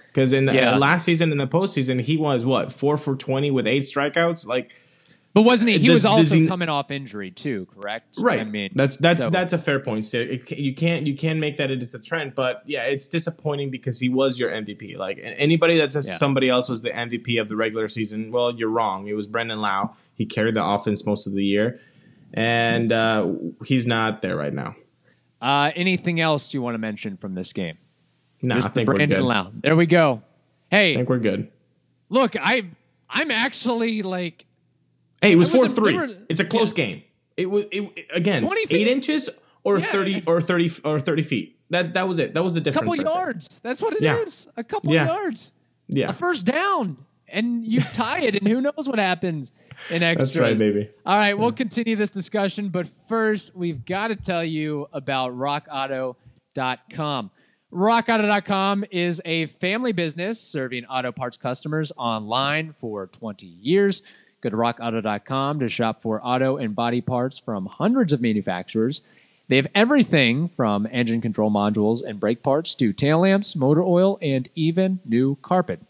Because 0.06 0.32
in 0.32 0.46
the 0.46 0.54
Yeah. 0.54 0.74
uh, 0.74 0.78
last 0.78 1.04
season 1.04 1.30
in 1.32 1.38
the 1.38 1.46
postseason, 1.46 2.00
he 2.00 2.16
was 2.16 2.44
what 2.44 2.72
four 2.72 2.96
for 2.96 3.14
twenty 3.14 3.50
with 3.50 3.66
eight 3.66 3.82
strikeouts. 3.84 4.46
Like 4.46 4.72
But 5.34 5.42
wasn't 5.42 5.68
he? 5.70 5.78
He 5.78 5.86
Does- 5.86 5.94
was 5.94 6.06
also 6.06 6.34
he- 6.36 6.46
coming 6.48 6.68
off 6.70 6.90
injury 6.90 7.30
too, 7.30 7.68
correct? 7.78 8.16
right, 8.18 8.40
I 8.40 8.44
mean, 8.44 8.70
that's 8.74 8.96
that's 8.96 9.20
so- 9.20 9.30
that's 9.30 9.52
a 9.52 9.58
fair 9.58 9.78
point. 9.78 10.06
So 10.06 10.18
it, 10.18 10.50
you 10.50 10.74
can't 10.74 11.06
you 11.06 11.14
can't 11.14 11.38
make 11.38 11.58
that 11.58 11.70
it's 11.70 11.94
a 11.94 12.00
trend. 12.00 12.34
But 12.34 12.62
yeah, 12.66 12.84
it's 12.84 13.06
disappointing 13.06 13.70
because 13.70 14.00
he 14.00 14.08
was 14.08 14.38
your 14.40 14.50
MVP. 14.50 14.96
Like 14.96 15.20
anybody 15.22 15.76
that 15.78 15.92
says 15.92 16.08
Yeah. 16.08 16.16
somebody 16.16 16.48
else 16.48 16.68
was 16.68 16.80
the 16.82 16.90
MVP 16.90 17.38
of 17.40 17.48
the 17.50 17.56
regular 17.56 17.86
season, 17.86 18.30
well, 18.32 18.52
you're 18.52 18.70
wrong. 18.70 19.06
It 19.06 19.12
was 19.14 19.26
Brandon 19.28 19.60
Lowe. 19.60 19.90
He 20.16 20.24
carried 20.26 20.54
the 20.54 20.64
offense 20.64 21.04
most 21.06 21.26
of 21.28 21.34
the 21.34 21.44
year, 21.44 21.78
and 22.34 22.92
uh, 22.92 23.32
he's 23.64 23.86
not 23.86 24.22
there 24.22 24.36
right 24.36 24.52
now. 24.52 24.74
Uh, 25.40 25.70
anything 25.76 26.20
else 26.20 26.52
you 26.52 26.60
want 26.62 26.74
to 26.74 26.78
mention 26.78 27.16
from 27.16 27.34
this 27.34 27.52
game? 27.52 27.78
No, 28.42 28.54
I 28.56 28.58
Mr. 28.58 28.72
think 28.74 28.88
we're 28.88 29.06
good. 29.06 29.20
Lowe. 29.20 29.50
There 29.54 29.76
we 29.76 29.86
go. 29.86 30.22
Hey, 30.70 30.92
I 30.92 30.94
think 30.96 31.08
we're 31.08 31.18
good. 31.18 31.50
look, 32.08 32.36
I 32.38 32.64
I'm 33.08 33.30
actually 33.30 34.02
like 34.02 34.44
Hey, 35.22 35.32
it 35.32 35.36
was 35.36 35.52
I 35.54 35.58
four 35.58 35.68
three. 35.68 35.94
were- 35.96 36.16
It's 36.28 36.40
a 36.40 36.44
close 36.44 36.68
yes. 36.68 36.72
game. 36.74 37.02
It 37.36 37.46
was 37.46 37.64
it, 37.72 38.06
again 38.12 38.42
20 38.42 38.66
feet. 38.66 38.76
eight 38.76 38.88
inches 38.88 39.30
or 39.64 39.78
Yeah. 39.78 39.86
thirty 39.86 40.22
or 40.26 40.40
thirty 40.40 40.70
or 40.84 41.00
thirty 41.00 41.22
feet. 41.22 41.58
That 41.70 41.94
that 41.94 42.06
was 42.08 42.18
it. 42.18 42.34
That 42.34 42.42
was 42.44 42.54
the 42.54 42.60
difference. 42.60 42.82
a 42.94 42.96
couple 42.96 43.04
right 43.04 43.14
there. 43.14 43.24
yards. 43.24 43.60
That's 43.62 43.80
what 43.82 43.92
it 43.94 44.02
is. 44.04 44.46
Yeah. 44.46 44.52
A 44.60 44.64
couple 44.64 44.92
Yeah. 44.92 45.06
yards. 45.06 45.52
Yeah, 45.88 46.10
A 46.10 46.12
first 46.12 46.44
down. 46.44 46.98
And 47.30 47.64
you 47.64 47.80
tie 47.80 48.22
it, 48.22 48.34
and 48.36 48.48
who 48.48 48.60
knows 48.60 48.88
what 48.88 48.98
happens 48.98 49.52
in 49.90 50.02
extras. 50.02 50.34
that's 50.34 50.38
right, 50.38 50.58
baby. 50.58 50.90
All 51.04 51.16
right, 51.18 51.38
we'll 51.38 51.52
continue 51.52 51.96
this 51.96 52.10
discussion, 52.10 52.68
but 52.70 52.88
first, 53.08 53.54
we've 53.54 53.84
got 53.84 54.08
to 54.08 54.16
tell 54.16 54.44
you 54.44 54.88
about 54.92 55.32
rockauto.com. 55.36 57.30
RockAuto.com 57.72 58.86
is 58.90 59.20
a 59.26 59.44
family 59.46 59.92
business 59.92 60.40
serving 60.40 60.86
auto 60.86 61.12
parts 61.12 61.36
customers 61.36 61.92
online 61.98 62.74
for 62.80 63.08
20 63.08 63.46
years. 63.46 64.02
Go 64.40 64.48
to 64.50 64.56
rockauto.com 64.56 65.60
to 65.60 65.68
shop 65.68 66.00
for 66.00 66.24
auto 66.24 66.56
and 66.56 66.74
body 66.74 67.02
parts 67.02 67.38
from 67.38 67.66
hundreds 67.66 68.14
of 68.14 68.22
manufacturers. 68.22 69.02
They 69.48 69.56
have 69.56 69.66
everything 69.74 70.48
from 70.48 70.86
engine 70.90 71.20
control 71.20 71.50
modules 71.50 72.02
and 72.06 72.20
brake 72.20 72.42
parts 72.42 72.74
to 72.76 72.92
tail 72.92 73.20
lamps, 73.20 73.56
motor 73.56 73.82
oil, 73.82 74.18
and 74.22 74.48
even 74.54 75.00
new 75.04 75.36
carpet. 75.42 75.80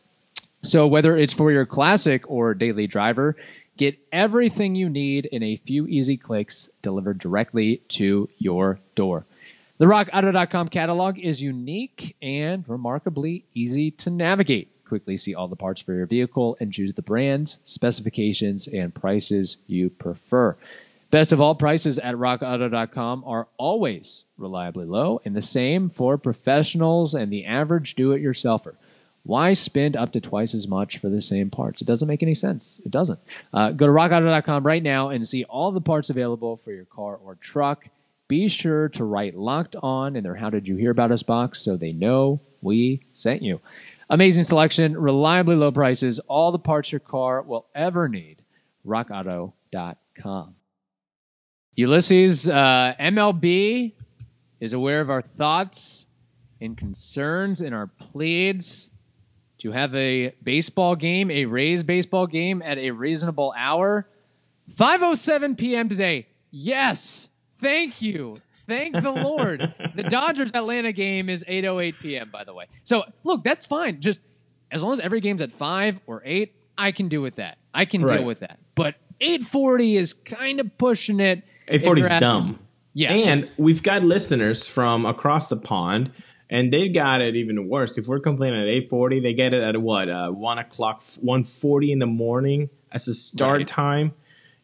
So, 0.62 0.87
whether 0.87 1.16
it's 1.16 1.33
for 1.33 1.53
your 1.53 1.66
classic 1.66 2.29
or 2.29 2.53
daily 2.55 2.87
driver, 2.87 3.37
get 3.77 3.99
everything 4.12 4.75
you 4.75 4.88
need 4.88 5.27
in 5.27 5.42
a 5.42 5.57
few 5.57 5.87
easy 5.87 6.16
clicks 6.16 6.68
delivered 6.83 7.18
directly 7.18 7.77
to 7.88 8.29
your 8.38 8.81
door. 8.94 9.25
The 9.79 9.87
RockAuto.com 9.87 10.68
catalog 10.68 11.18
is 11.18 11.40
unique 11.40 12.16
and 12.21 12.68
remarkably 12.68 13.44
easy 13.55 13.92
to 13.92 14.11
navigate. 14.11 14.68
quickly 14.85 15.16
see 15.16 15.35
all 15.35 15.47
the 15.49 15.55
parts 15.55 15.81
for 15.81 15.92
your 15.92 16.07
vehicle 16.07 16.57
and 16.59 16.73
choose 16.73 16.94
the 16.94 17.03
brands, 17.03 17.59
specifications, 17.62 18.66
and 18.66 18.94
prices 18.94 19.59
you 19.66 19.90
prefer. 19.90 20.57
Best 21.11 21.31
of 21.31 21.40
all, 21.40 21.55
prices 21.55 21.99
at 21.99 22.16
rockauto.com 22.16 23.23
are 23.25 23.49
always 23.57 24.25
reliably 24.37 24.87
low, 24.87 25.21
and 25.25 25.37
the 25.37 25.42
same 25.42 25.90
for 25.90 26.18
professionals 26.18 27.14
and 27.14 27.33
the 27.33 27.44
average 27.44 27.94
do 27.94 28.12
it 28.12 28.23
yourselfer. 28.23 28.75
Why 29.24 29.52
spend 29.52 29.96
up 29.96 30.12
to 30.12 30.20
twice 30.20 30.54
as 30.54 30.66
much 30.66 30.98
for 30.98 31.09
the 31.09 31.20
same 31.20 31.50
parts? 31.50 31.83
It 31.83 31.87
doesn't 31.87 32.09
make 32.09 32.22
any 32.22 32.35
sense. 32.35 32.81
It 32.85 32.90
doesn't. 32.90 33.18
Uh, 33.52 33.72
go 33.72 33.87
to 33.87 33.92
rockauto.com 33.92 34.64
right 34.64 34.83
now 34.83 35.11
and 35.11 35.26
see 35.26 35.44
all 35.44 35.70
the 35.70 35.81
parts 35.81 36.09
available 36.09 36.57
for 36.57 36.72
your 36.72 36.87
car 36.87 37.16
or 37.16 37.35
truck. 37.35 37.88
Be 38.28 38.48
sure 38.48 38.88
to 38.90 39.04
write 39.04 39.35
locked 39.37 39.76
on 39.83 40.16
in 40.16 40.22
their 40.22 40.35
How 40.35 40.50
Did 40.50 40.66
You 40.66 40.76
Hear 40.76 40.90
About 40.90 41.12
Us 41.12 41.22
box 41.22 41.61
so 41.61 41.76
they 41.76 41.92
know 41.92 42.40
we 42.62 43.02
sent 43.14 43.42
you. 43.42 43.61
Amazing 44.11 44.44
selection, 44.44 44.96
reliably 44.96 45.57
low 45.57 45.72
prices, 45.72 46.18
all 46.20 46.50
the 46.50 46.59
parts 46.59 46.90
your 46.90 47.00
car 47.00 47.42
will 47.42 47.66
ever 47.74 48.09
need. 48.09 48.38
RockAuto.com. 48.87 50.54
Ulysses, 51.74 52.48
uh, 52.48 52.94
MLB 52.98 53.92
is 54.61 54.72
aware 54.72 55.00
of 55.00 55.11
our 55.11 55.22
thoughts 55.22 56.07
and 56.61 56.76
concerns 56.76 57.61
and 57.61 57.74
our 57.74 57.87
pleads 57.87 58.90
to 59.59 59.73
have 59.73 59.94
a 59.94 60.35
baseball 60.42 60.97
game, 60.97 61.31
a 61.31 61.44
Rays 61.47 61.83
baseball 61.83 62.27
game 62.27 62.62
at 62.62 62.79
a 62.79 62.90
reasonable 62.90 63.53
hour. 63.57 64.09
5:07 64.77 65.57
p.m. 65.59 65.88
today. 65.88 66.27
Yes. 66.51 67.29
Thank 67.61 68.01
you. 68.03 68.37
Thank 68.66 68.94
the 68.94 69.11
Lord. 69.11 69.75
The 69.94 70.03
Dodgers 70.11 70.51
Atlanta 70.55 70.92
game 70.92 71.29
is 71.29 71.44
8:08 71.49 71.99
p.m. 72.01 72.31
by 72.31 72.44
the 72.44 72.53
way. 72.55 72.66
So, 72.85 73.05
look, 73.25 73.42
that's 73.42 73.64
fine. 73.66 74.01
Just 74.01 74.21
as 74.71 74.83
long 74.83 74.92
as 74.92 75.01
every 75.01 75.21
game's 75.21 75.40
at 75.40 75.53
5 75.53 76.01
or 76.07 76.23
8, 76.25 76.53
I 76.77 76.92
can 76.92 77.09
do 77.09 77.23
with 77.23 77.37
that. 77.37 77.57
I 77.73 77.87
can 77.87 78.03
Right. 78.03 78.18
deal 78.18 78.27
with 78.27 78.40
that. 78.40 78.59
But 78.75 78.97
8:40 79.21 79.97
is 79.97 80.12
kind 80.14 80.61
of 80.61 80.77
pushing 80.79 81.18
it. 81.21 81.38
if 81.66 81.83
840 81.83 82.01
is 82.03 82.21
dumb. 82.21 82.59
Yeah. 82.94 83.12
And 83.12 83.49
we've 83.57 83.83
got 83.83 84.03
listeners 84.03 84.66
from 84.66 85.07
across 85.07 85.49
the 85.49 85.57
pond, 85.57 86.11
and 86.50 86.72
they 86.72 86.88
got 86.88 87.20
it 87.20 87.37
even 87.37 87.68
worse. 87.68 87.98
If 87.98 88.06
we're 88.06 88.20
complaining 88.20 88.61
at 88.61 88.68
840, 88.68 89.20
they 89.20 89.34
get 89.34 89.52
it 89.54 89.62
at 89.62 89.76
what? 89.80 90.08
Uh, 90.08 90.30
1 90.30 90.58
o'clock, 90.58 91.02
140 91.20 91.92
in 91.92 91.98
the 91.98 92.06
morning 92.06 92.70
as 92.92 93.06
a 93.08 93.14
start 93.14 93.58
Right. 93.58 93.66
time. 93.66 94.12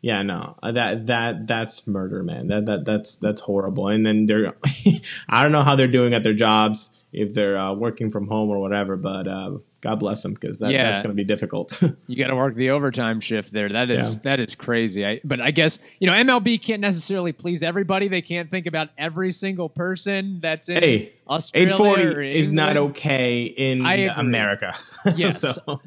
Yeah, 0.01 0.21
no, 0.21 0.55
uh, 0.63 0.73
that 0.73 1.07
that 1.07 1.47
that's 1.47 1.87
murder, 1.87 2.23
man. 2.23 2.49
That 2.49 2.67
that 2.67 2.85
that's 2.85 3.17
that's 3.17 3.41
horrible. 3.41 3.89
And 3.89 4.05
then 4.05 4.27
they're, 4.27 4.53
I 5.31 5.43
don't 5.43 5.51
know 5.53 5.63
how 5.63 5.77
they're 5.77 5.89
doing 5.89 6.13
at 6.13 6.23
their 6.23 6.35
jobs 6.35 7.05
if 7.11 7.33
they're 7.33 7.57
uh, 7.57 7.73
working 7.73 8.11
from 8.11 8.29
home 8.29 8.51
or 8.51 8.59
whatever. 8.59 8.97
But 8.97 9.27
uh, 9.27 9.53
God 9.85 10.01
bless 10.01 10.23
them 10.23 10.33
because 10.33 10.61
that, 10.61 10.71
Yeah. 10.73 10.85
that's 10.85 11.03
going 11.03 11.15
to 11.15 11.15
be 11.15 11.25
difficult. 11.25 11.79
You 12.07 12.17
got 12.17 12.29
to 12.29 12.37
work 12.37 12.55
the 12.55 12.71
overtime 12.71 13.21
shift 13.21 13.53
there. 13.53 13.69
That 13.69 13.91
is 13.91 14.15
Yeah. 14.17 14.21
that 14.25 14.41
is 14.41 14.55
crazy. 14.55 15.05
I, 15.05 15.21
but 15.25 15.41
I 15.43 15.51
guess 15.51 15.79
you 16.01 16.07
know 16.07 16.15
MLB 16.15 16.61
can't 16.63 16.81
necessarily 16.81 17.33
please 17.33 17.63
everybody. 17.63 18.09
They 18.09 18.23
can't 18.23 18.51
think 18.51 18.67
about 18.67 18.89
every 18.97 19.31
single 19.31 19.69
person 19.69 20.41
that's 20.41 20.71
in 20.71 20.77
hey, 20.83 21.13
Australia. 21.29 21.69
eight 21.73 21.77
forty 21.77 22.03
or 22.05 22.23
is 22.23 22.51
not 22.51 22.77
okay 22.79 23.45
in 23.45 23.85
America. 23.85 24.75
Yes. 25.17 25.41
so, 25.41 25.83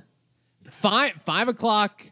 Five 0.70 1.14
five 1.26 1.48
o'clock, 1.48 2.04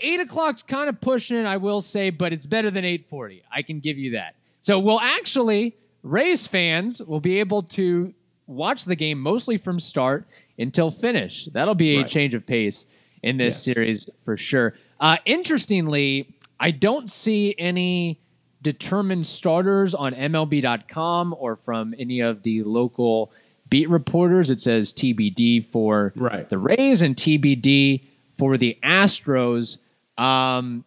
eight 0.00 0.18
o'clock's 0.18 0.62
kind 0.64 0.88
of 0.88 1.00
pushing 1.00 1.36
it. 1.36 1.44
I 1.46 1.58
will 1.58 1.80
say, 1.82 2.10
but 2.10 2.32
it's 2.32 2.46
better 2.46 2.70
than 2.70 2.84
eight 2.84 3.06
forty. 3.08 3.42
I 3.54 3.62
can 3.62 3.78
give 3.78 3.96
you 3.96 4.12
that. 4.12 4.34
So 4.60 4.78
we'll 4.80 5.00
actually 5.00 5.76
Rays 6.02 6.46
fans 6.48 7.00
will 7.02 7.20
be 7.20 7.38
able 7.40 7.62
to 7.78 8.12
watch 8.46 8.84
the 8.86 8.96
game 8.96 9.20
mostly 9.20 9.56
from 9.58 9.78
start 9.78 10.26
until 10.60 10.90
finish. 10.90 11.46
That'll 11.46 11.74
be 11.74 11.96
a 11.96 11.98
Right. 12.00 12.06
change 12.08 12.34
of 12.34 12.46
pace 12.46 12.86
in 13.22 13.36
this 13.38 13.66
Yes. 13.66 13.74
series 13.74 14.08
for 14.24 14.36
sure. 14.36 14.74
Uh, 15.00 15.16
interestingly, 15.24 16.28
I 16.60 16.70
don't 16.70 17.10
see 17.10 17.54
any 17.58 18.20
determined 18.62 19.26
starters 19.26 19.94
on 19.94 20.12
MLB.com 20.14 21.34
or 21.38 21.56
from 21.56 21.94
any 21.98 22.20
of 22.20 22.42
the 22.42 22.62
local 22.62 23.32
beat 23.70 23.88
reporters. 23.88 24.50
It 24.50 24.60
says 24.60 24.92
TBD 24.92 25.60
for 25.60 26.12
Right. 26.16 26.48
the 26.48 26.58
Rays 26.58 27.00
and 27.02 27.16
TBD 27.16 28.02
for 28.36 28.58
the 28.58 28.76
Astros. 28.82 29.78
Um, 30.18 30.84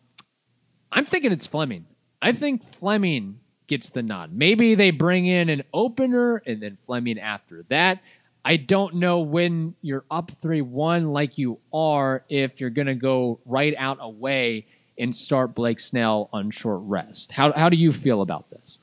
I'm 0.91 1.05
thinking 1.05 1.31
it's 1.31 1.47
Fleming. 1.47 1.86
I 2.21 2.31
think 2.31 2.63
Fleming 2.63 3.39
gets 3.67 3.89
the 3.89 4.03
nod. 4.03 4.31
Maybe 4.33 4.75
they 4.75 4.91
bring 4.91 5.25
in 5.25 5.49
an 5.49 5.63
opener 5.73 6.43
and 6.45 6.62
then 6.62 6.77
Fleming 6.86 7.17
after 7.17 7.63
that. 7.69 7.99
I 8.45 8.58
don't 8.58 8.95
know 8.95 9.19
when 9.19 9.75
you're 9.82 10.06
up 10.12 10.32
3 10.41 10.62
1 10.62 11.12
like 11.12 11.38
you 11.38 11.60
are 11.73 12.25
if 12.29 12.60
you're 12.60 12.69
going 12.69 12.88
to 12.88 12.95
go 12.95 13.39
right 13.45 13.73
out 13.77 13.97
away 14.01 14.67
and 14.97 15.15
start 15.15 15.56
Blake 15.56 15.79
Snell 15.79 16.29
on 16.34 16.51
short 16.51 16.82
rest. 16.84 17.32
How, 17.32 17.53
how 17.53 17.69
do 17.69 17.77
you 17.77 17.91
feel 17.91 18.21
about 18.21 18.49
this? 18.49 18.79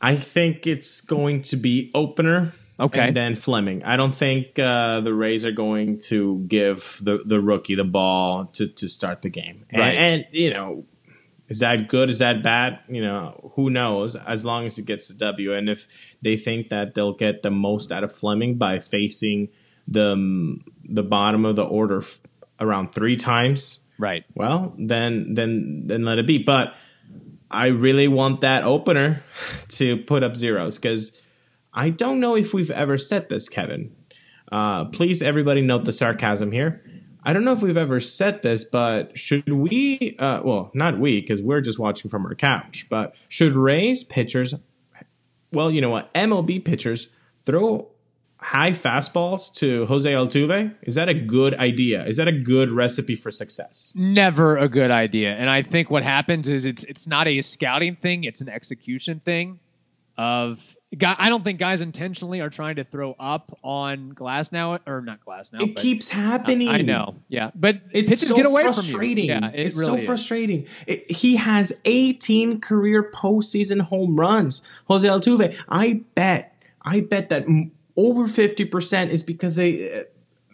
I 0.00 0.16
think 0.16 0.66
it's 0.66 1.00
going 1.00 1.42
to 1.42 1.56
be 1.56 1.90
opener. 1.94 2.52
Okay. 2.78 3.00
And 3.00 3.16
then 3.16 3.34
Fleming. 3.34 3.84
I 3.84 3.96
don't 3.96 4.14
think 4.14 4.58
uh, 4.58 5.00
the 5.00 5.12
Rays 5.12 5.44
are 5.44 5.52
going 5.52 6.00
to 6.08 6.38
give 6.48 6.98
the, 7.02 7.22
the 7.24 7.40
rookie 7.40 7.74
the 7.74 7.84
ball 7.84 8.46
to, 8.52 8.66
to 8.66 8.88
start 8.88 9.20
the 9.20 9.28
game. 9.28 9.66
And, 9.70 9.82
and, 9.82 10.26
you 10.30 10.50
know, 10.50 10.84
is 11.50 11.58
that 11.58 11.88
good? 11.88 12.08
Is 12.08 12.18
that 12.20 12.42
bad? 12.42 12.78
You 12.88 13.02
know, 13.02 13.52
who 13.56 13.68
knows? 13.68 14.16
As 14.16 14.44
long 14.44 14.64
as 14.64 14.78
it 14.78 14.86
gets 14.86 15.08
the 15.08 15.14
W. 15.14 15.52
And 15.52 15.68
if 15.68 15.86
they 16.22 16.36
think 16.38 16.70
that 16.70 16.94
they'll 16.94 17.12
get 17.12 17.42
the 17.42 17.50
most 17.50 17.92
out 17.92 18.04
of 18.04 18.10
Fleming 18.12 18.56
by 18.56 18.78
facing 18.78 19.48
the, 19.86 20.12
um, 20.12 20.60
the 20.84 21.02
bottom 21.02 21.44
of 21.44 21.56
the 21.56 21.64
order 21.64 21.98
f- 21.98 22.20
around 22.60 22.88
three 22.92 23.16
times, 23.16 23.80
Right. 23.98 24.24
well, 24.34 24.72
then 24.78 25.34
then 25.34 25.82
then 25.86 26.04
let 26.04 26.18
it 26.18 26.26
be. 26.26 26.38
But 26.38 26.74
I 27.50 27.66
really 27.66 28.08
want 28.08 28.40
that 28.40 28.64
opener 28.64 29.22
to 29.70 29.98
put 29.98 30.22
up 30.22 30.36
zeros 30.36 30.78
because 30.78 31.26
I 31.74 31.90
don't 31.90 32.20
know 32.20 32.36
if 32.36 32.54
we've 32.54 32.70
ever 32.70 32.96
said 32.96 33.28
this, 33.28 33.48
Kevin. 33.48 33.94
Uh, 34.50 34.86
please, 34.86 35.20
everybody, 35.22 35.60
note 35.60 35.84
the 35.84 35.92
sarcasm 35.92 36.50
here. 36.50 36.82
I 37.22 37.32
don't 37.32 37.44
know 37.44 37.52
if 37.52 37.62
we've 37.62 37.76
ever 37.76 38.00
said 38.00 38.42
this, 38.42 38.64
but 38.64 39.18
should 39.18 39.48
we? 39.52 40.16
Uh, 40.18 40.40
well, 40.42 40.70
not 40.74 40.98
we, 40.98 41.20
because 41.20 41.42
we're 41.42 41.60
just 41.60 41.78
watching 41.78 42.10
from 42.10 42.24
our 42.24 42.34
couch. 42.34 42.86
But 42.88 43.14
should 43.28 43.54
Rays 43.54 44.04
pitchers, 44.04 44.54
well, 45.52 45.70
you 45.70 45.80
know 45.80 45.90
what, 45.90 46.12
MLB 46.14 46.64
pitchers 46.64 47.08
throw 47.42 47.88
high 48.38 48.70
fastballs 48.70 49.52
to 49.54 49.84
Jose 49.86 50.10
Altuve? 50.10 50.74
Is 50.82 50.94
that 50.94 51.08
a 51.08 51.14
good 51.14 51.54
idea? 51.54 52.04
Is 52.06 52.16
that 52.16 52.28
a 52.28 52.32
good 52.32 52.70
recipe 52.70 53.14
for 53.14 53.30
success? 53.30 53.92
never 53.94 54.56
a 54.56 54.68
good 54.68 54.90
idea. 54.90 55.34
And 55.34 55.50
I 55.50 55.62
think 55.62 55.90
what 55.90 56.02
happens 56.02 56.48
is 56.48 56.64
it's 56.64 56.84
it's 56.84 57.06
not 57.06 57.26
a 57.26 57.40
scouting 57.42 57.96
thing; 57.96 58.24
it's 58.24 58.40
an 58.40 58.48
execution 58.48 59.20
thing. 59.20 59.60
Of 60.18 60.76
guy, 60.96 61.14
I 61.18 61.30
don't 61.30 61.42
think 61.42 61.58
guys 61.58 61.80
intentionally 61.80 62.40
are 62.40 62.50
trying 62.50 62.76
to 62.76 62.84
throw 62.84 63.14
up 63.18 63.56
on 63.62 64.10
glass 64.10 64.52
now, 64.52 64.78
or 64.86 65.00
not 65.00 65.24
glass 65.24 65.50
now. 65.52 65.60
It 65.62 65.76
keeps 65.76 66.10
happening. 66.10 66.68
I 66.68 66.82
know, 66.82 67.14
yeah, 67.28 67.50
but 67.54 67.80
It's 67.92 68.10
pitches 68.10 68.28
so 68.28 68.36
get 68.36 68.44
away 68.44 68.62
frustrating. 68.64 69.28
from 69.28 69.42
you. 69.44 69.48
Yeah, 69.48 69.54
it 69.54 69.66
it's 69.66 69.78
really 69.78 69.92
so 69.92 69.96
is. 69.96 70.04
frustrating. 70.04 70.66
It- 70.86 71.10
he 71.10 71.36
has 71.36 71.80
18 71.86 72.60
career 72.60 73.10
postseason 73.14 73.80
home 73.80 74.16
runs. 74.20 74.66
Jose 74.88 75.06
Altuve. 75.08 75.56
I 75.68 76.02
bet. 76.14 76.54
I 76.82 77.00
bet 77.00 77.28
that 77.30 77.44
m- 77.44 77.72
over 77.96 78.26
50% 78.26 79.08
is 79.10 79.22
because 79.22 79.56
they 79.56 79.90
uh, 80.00 80.02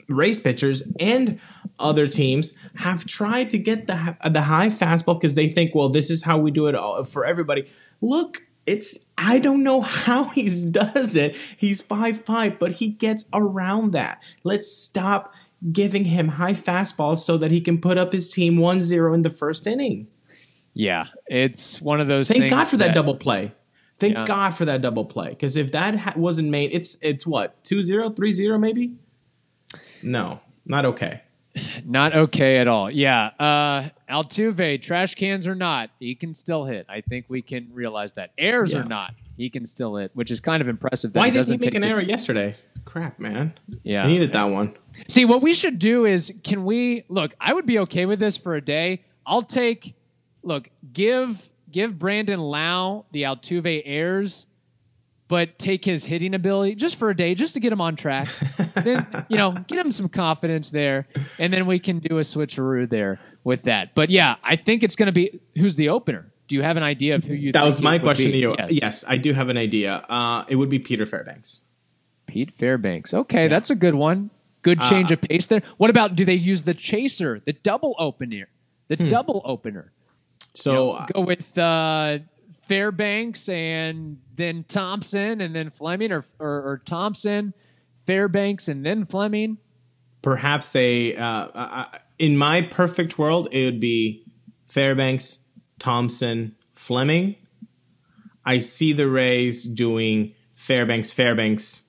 race 0.09 0.39
pitchers 0.39 0.83
and 1.01 1.41
other 1.81 2.07
teams 2.07 2.57
have 2.77 3.05
tried 3.05 3.51
to 3.51 3.59
get 3.59 3.87
the 3.89 4.17
the 4.31 4.43
high 4.43 4.69
fastball 4.69 5.19
because 5.21 5.35
they 5.35 5.49
think, 5.49 5.75
well, 5.75 5.89
this 5.89 6.09
is 6.11 6.23
how 6.23 6.39
we 6.39 6.51
do 6.53 6.67
it 6.69 6.75
all 6.77 7.03
for 7.05 7.25
everybody. 7.27 7.67
Look, 8.01 8.43
it's 8.67 9.06
I 9.19 9.39
don't 9.39 9.63
know 9.63 9.81
how 9.81 10.25
he 10.25 10.49
does 10.71 11.17
it. 11.17 11.37
He's 11.57 11.81
five 11.81 12.25
five, 12.25 12.59
but 12.59 12.73
he 12.73 12.89
gets 12.89 13.29
around 13.33 13.93
that. 13.93 14.23
Let's 14.45 14.71
stop 14.71 15.33
giving 15.73 16.05
him 16.05 16.29
high 16.29 16.53
fastballs 16.53 17.19
so 17.19 17.39
that 17.39 17.51
he 17.51 17.61
can 17.61 17.81
put 17.81 17.97
up 17.97 18.13
his 18.13 18.29
team 18.29 18.57
1-0 18.57 19.15
in 19.15 19.23
the 19.23 19.31
first 19.31 19.67
inning. 19.67 20.07
Yeah, 20.75 21.07
it's 21.27 21.81
one 21.81 22.01
of 22.01 22.07
those. 22.07 22.29
Thank 22.29 22.51
God 22.51 22.67
for 22.67 22.77
that, 22.77 22.95
double 22.95 23.17
play. 23.17 23.53
Thank 23.97 24.15
Yeah. 24.15 24.25
God 24.27 24.51
for 24.51 24.67
that 24.67 24.83
double 24.83 25.07
play 25.07 25.31
because 25.31 25.57
if 25.57 25.73
that 25.73 25.97
ha- 25.97 26.13
wasn't 26.17 26.51
made, 26.51 26.71
it's 26.75 26.99
it's 27.01 27.27
what 27.27 27.63
2-0, 27.65 28.15
3-0 28.15 28.61
maybe. 28.61 28.95
No, 30.03 30.41
not 30.67 30.85
okay. 30.85 31.23
Not 31.85 32.15
okay 32.15 32.59
at 32.59 32.69
all. 32.69 32.91
Yeah. 32.91 33.31
Uh, 33.39 33.89
Altuve, 34.09 34.81
trash 34.83 35.15
cans 35.15 35.47
or 35.47 35.55
not, 35.55 35.91
he 35.99 36.15
can 36.15 36.33
still 36.33 36.65
hit. 36.65 36.87
I 36.89 37.01
think 37.01 37.27
we 37.29 37.43
can 37.43 37.69
realize 37.73 38.15
that. 38.15 38.33
Airs 38.39 38.75
or 38.75 38.85
not, 38.85 39.15
he 39.37 39.51
can 39.51 39.67
still 39.67 39.97
hit, 39.97 40.11
which 40.15 40.31
is 40.31 40.41
kind 40.41 40.61
of 40.61 40.69
impressive. 40.69 41.13
That 41.13 41.21
Why 41.21 41.27
he 41.27 41.33
did 41.33 41.47
he 41.47 41.57
make 41.57 41.75
an 41.75 41.85
error 41.85 42.01
yesterday? 42.01 42.57
Crap, 42.85 43.19
man. 43.19 43.55
Yeah. 43.83 44.05
I 44.05 44.07
needed 44.07 44.33
that 44.33 44.45
one. 44.45 44.77
See, 45.09 45.25
what 45.25 45.43
we 45.43 45.55
should 45.55 45.79
do 45.79 46.05
is 46.05 46.33
can 46.45 46.65
we 46.65 47.05
look, 47.09 47.35
I 47.41 47.53
would 47.53 47.67
be 47.67 47.79
okay 47.81 48.07
with 48.07 48.19
this 48.19 48.37
for 48.37 48.55
a 48.55 48.61
day. 48.61 49.03
I'll 49.27 49.43
take 49.43 49.95
look, 50.43 50.69
give 50.93 51.51
give 51.71 51.99
Brandon 51.99 52.41
Lowe 52.41 53.07
the 53.13 53.25
Altuve 53.25 53.83
airs 53.85 54.47
but 55.29 55.59
take 55.59 55.85
his 55.85 56.05
hitting 56.05 56.35
ability 56.35 56.75
just 56.75 56.97
for 56.97 57.11
a 57.11 57.17
day, 57.17 57.35
just 57.35 57.55
to 57.55 57.61
get 57.61 57.73
him 57.73 57.81
on 57.81 57.97
track. 57.97 58.29
then 58.75 59.07
you 59.29 59.39
know, 59.39 59.53
get 59.53 59.79
him 59.79 59.91
some 59.91 60.09
confidence 60.09 60.71
there, 60.71 61.09
and 61.39 61.53
then 61.53 61.67
we 61.67 61.79
can 61.79 61.99
do 61.99 62.19
a 62.19 62.23
switcheroo 62.23 62.89
there 62.89 63.21
with 63.45 63.65
that. 63.65 63.95
But 63.95 64.11
yeah, 64.11 64.37
I 64.43 64.57
think 64.57 64.83
it's 64.83 64.97
going 64.97 65.07
to 65.07 65.13
be 65.13 65.41
who's 65.57 65.77
the 65.77 65.89
opener. 65.89 66.33
Do 66.49 66.55
you 66.55 66.63
have 66.63 66.77
an 66.77 66.85
idea 66.85 67.17
of 67.17 67.25
who 67.25 67.35
you? 67.35 67.53
That 67.53 67.65
was 67.65 67.83
my 67.83 67.99
question 67.99 68.27
be? 68.27 68.33
to 68.33 68.39
you. 68.39 68.55
Yes. 68.59 68.73
Yes. 68.73 69.05
I 69.09 69.17
do 69.17 69.33
have 69.33 69.49
an 69.49 69.57
idea. 69.57 69.95
Uh, 70.09 70.45
it 70.49 70.57
would 70.57 70.69
be 70.69 70.79
Peter 70.79 71.05
Fairbanks. 71.07 71.63
Pete 72.27 72.53
Fairbanks. 72.53 73.15
Okay, 73.15 73.49
that's 73.49 73.71
a 73.71 73.75
good 73.75 73.95
one. 73.95 74.31
Good 74.63 74.81
change 74.81 75.13
of 75.13 75.21
pace 75.21 75.47
there. 75.47 75.63
What 75.77 75.91
about 75.91 76.17
do 76.17 76.25
they 76.25 76.35
use 76.35 76.65
the 76.65 76.75
chaser, 76.75 77.41
the 77.45 77.53
double 77.53 77.95
opener, 77.99 78.49
the 78.89 78.97
double 78.97 79.43
opener? 79.45 79.93
So 80.55 80.93
uh, 80.93 81.07
Go 81.07 81.21
with 81.21 81.57
uh, 81.57 82.19
Fairbanks 82.67 83.49
and 83.49 84.19
then 84.35 84.65
Thompson 84.69 85.41
and 85.41 85.55
then 85.55 85.71
Fleming, 85.71 86.13
or, 86.13 86.25
or 86.39 86.49
or 86.73 86.83
Thompson, 86.85 87.55
Fairbanks 88.07 88.69
and 88.69 88.85
then 88.85 89.07
Fleming. 89.07 89.59
perhaps 90.23 90.75
a 90.77 91.15
uh, 91.17 91.25
uh, 91.55 91.85
in 92.19 92.37
my 92.37 92.63
perfect 92.63 93.19
world, 93.19 93.49
it 93.53 93.65
would 93.65 93.81
be 93.81 94.25
Fairbanks, 94.67 95.39
Thompson, 95.79 96.57
Fleming. 96.75 97.37
I 98.45 98.59
see 98.59 98.93
the 98.93 99.09
Rays 99.09 99.65
doing 99.65 100.35
Fairbanks, 100.55 101.13
Fairbanks, 101.13 101.85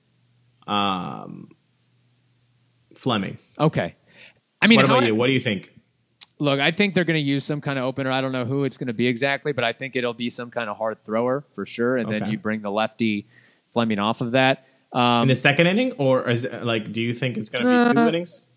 um, 0.66 1.50
Fleming. 2.94 3.38
Okay. 3.58 3.94
I 4.60 4.66
mean, 4.66 4.76
What 4.76 4.86
how- 4.86 4.96
about 4.98 5.06
you? 5.06 5.14
What 5.14 5.26
do 5.28 5.32
you 5.32 5.40
think? 5.40 5.72
Look, 6.38 6.60
I 6.60 6.70
think 6.70 6.94
they're 6.94 7.04
going 7.04 7.22
to 7.22 7.26
use 7.26 7.44
some 7.44 7.60
kind 7.60 7.78
of 7.78 7.84
opener. 7.84 8.10
I 8.10 8.20
don't 8.20 8.32
know 8.32 8.44
who 8.44 8.64
it's 8.64 8.76
going 8.76 8.86
to 8.88 8.92
be 8.92 9.06
exactly, 9.06 9.52
but 9.52 9.64
I 9.64 9.72
think 9.72 9.96
it'll 9.96 10.14
be 10.14 10.30
some 10.30 10.50
kind 10.50 10.68
of 10.70 10.76
hard 10.76 11.04
thrower 11.04 11.44
for 11.54 11.66
sure. 11.66 11.96
And 11.96 12.10
then 12.10 12.30
you 12.30 12.38
bring 12.38 12.62
the 12.62 12.70
lefty 12.70 13.26
Fleming 13.72 13.98
off 13.98 14.20
of 14.20 14.32
that. 14.32 14.66
Um, 14.92 15.22
In 15.22 15.28
the 15.28 15.34
second 15.34 15.66
inning, 15.66 15.92
or 15.98 16.28
is 16.30 16.44
it, 16.44 16.62
like, 16.64 16.90
do 16.92 17.02
you 17.02 17.12
think 17.12 17.36
it's 17.36 17.50
going 17.50 17.64
to 17.64 17.84
be 17.88 17.92
two 17.94 18.00
Uh, 18.00 18.08
innings? 18.08 18.48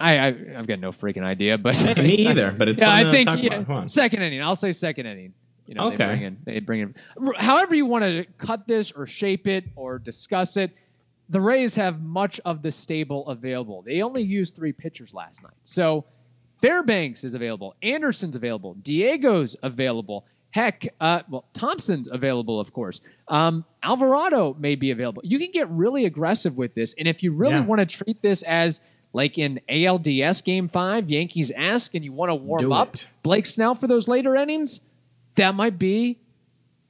I, 0.00 0.18
I 0.18 0.26
I've 0.56 0.66
got 0.66 0.78
no 0.78 0.92
freaking 0.92 1.24
idea, 1.24 1.58
but 1.58 1.74
Hey, 1.76 2.00
me 2.02 2.14
either. 2.28 2.54
But 2.56 2.68
it's 2.68 2.80
yeah, 2.82 2.90
I 2.94 3.04
think 3.10 3.28
yeah. 3.42 3.86
Second 3.86 4.22
inning. 4.22 4.40
I'll 4.42 4.56
say 4.56 4.72
second 4.72 5.06
inning. 5.06 5.34
You 5.66 5.74
know, 5.74 5.88
they 5.90 5.94
Okay. 5.96 6.06
bring 6.06 6.22
in, 6.22 6.38
they 6.44 6.60
bring 6.60 6.80
in. 6.80 6.94
However 7.36 7.74
you 7.74 7.84
want 7.84 8.04
to 8.04 8.24
cut 8.38 8.66
this 8.66 8.90
or 8.92 9.06
shape 9.06 9.46
it 9.46 9.64
or 9.76 9.98
discuss 9.98 10.56
it, 10.56 10.70
the 11.28 11.40
Rays 11.42 11.74
have 11.76 12.00
much 12.00 12.40
of 12.46 12.62
the 12.62 12.70
stable 12.70 13.28
available. 13.28 13.82
They 13.82 14.00
only 14.00 14.22
used 14.22 14.56
three 14.56 14.72
pitchers 14.72 15.12
last 15.12 15.42
night, 15.42 15.52
so 15.62 16.06
Fairbanks 16.60 17.24
is 17.24 17.34
available, 17.34 17.74
Anderson's 17.82 18.36
available, 18.36 18.74
Diego's 18.74 19.56
available. 19.62 20.24
Heck, 20.50 20.88
uh, 21.00 21.22
well, 21.28 21.44
Thompson's 21.52 22.08
available, 22.08 22.58
of 22.58 22.72
course. 22.72 23.00
Um, 23.28 23.64
Alvarado 23.82 24.56
may 24.58 24.76
be 24.76 24.90
available. 24.90 25.22
You 25.24 25.38
can 25.38 25.50
get 25.52 25.68
really 25.70 26.06
aggressive 26.06 26.56
with 26.56 26.74
this, 26.74 26.94
and 26.98 27.06
if 27.06 27.22
you 27.22 27.32
really 27.32 27.56
Yeah. 27.56 27.64
want 27.66 27.80
to 27.80 27.86
treat 27.86 28.22
this 28.22 28.42
as 28.44 28.80
like 29.12 29.38
in 29.38 29.60
ALDS 29.68 30.42
Game 30.42 30.68
Five, 30.68 31.08
Yankees 31.10 31.50
ask, 31.54 31.94
and 31.94 32.04
you 32.04 32.12
want 32.12 32.30
to 32.30 32.34
warm 32.34 32.60
Do 32.62 32.72
up 32.72 32.94
it. 32.94 33.08
Blake 33.22 33.46
Snell 33.46 33.74
for 33.74 33.86
those 33.86 34.08
later 34.08 34.34
innings, 34.36 34.80
that 35.34 35.54
might 35.54 35.78
be 35.78 36.18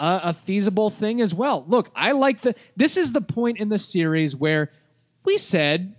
a, 0.00 0.20
a 0.24 0.34
feasible 0.34 0.88
thing 0.90 1.20
as 1.20 1.34
well. 1.34 1.64
Look, 1.68 1.90
I 1.94 2.12
like 2.12 2.40
the. 2.42 2.54
This 2.76 2.96
is 2.96 3.12
the 3.12 3.20
point 3.20 3.58
in 3.58 3.68
the 3.68 3.78
series 3.78 4.34
where 4.36 4.70
we 5.24 5.36
said 5.36 5.94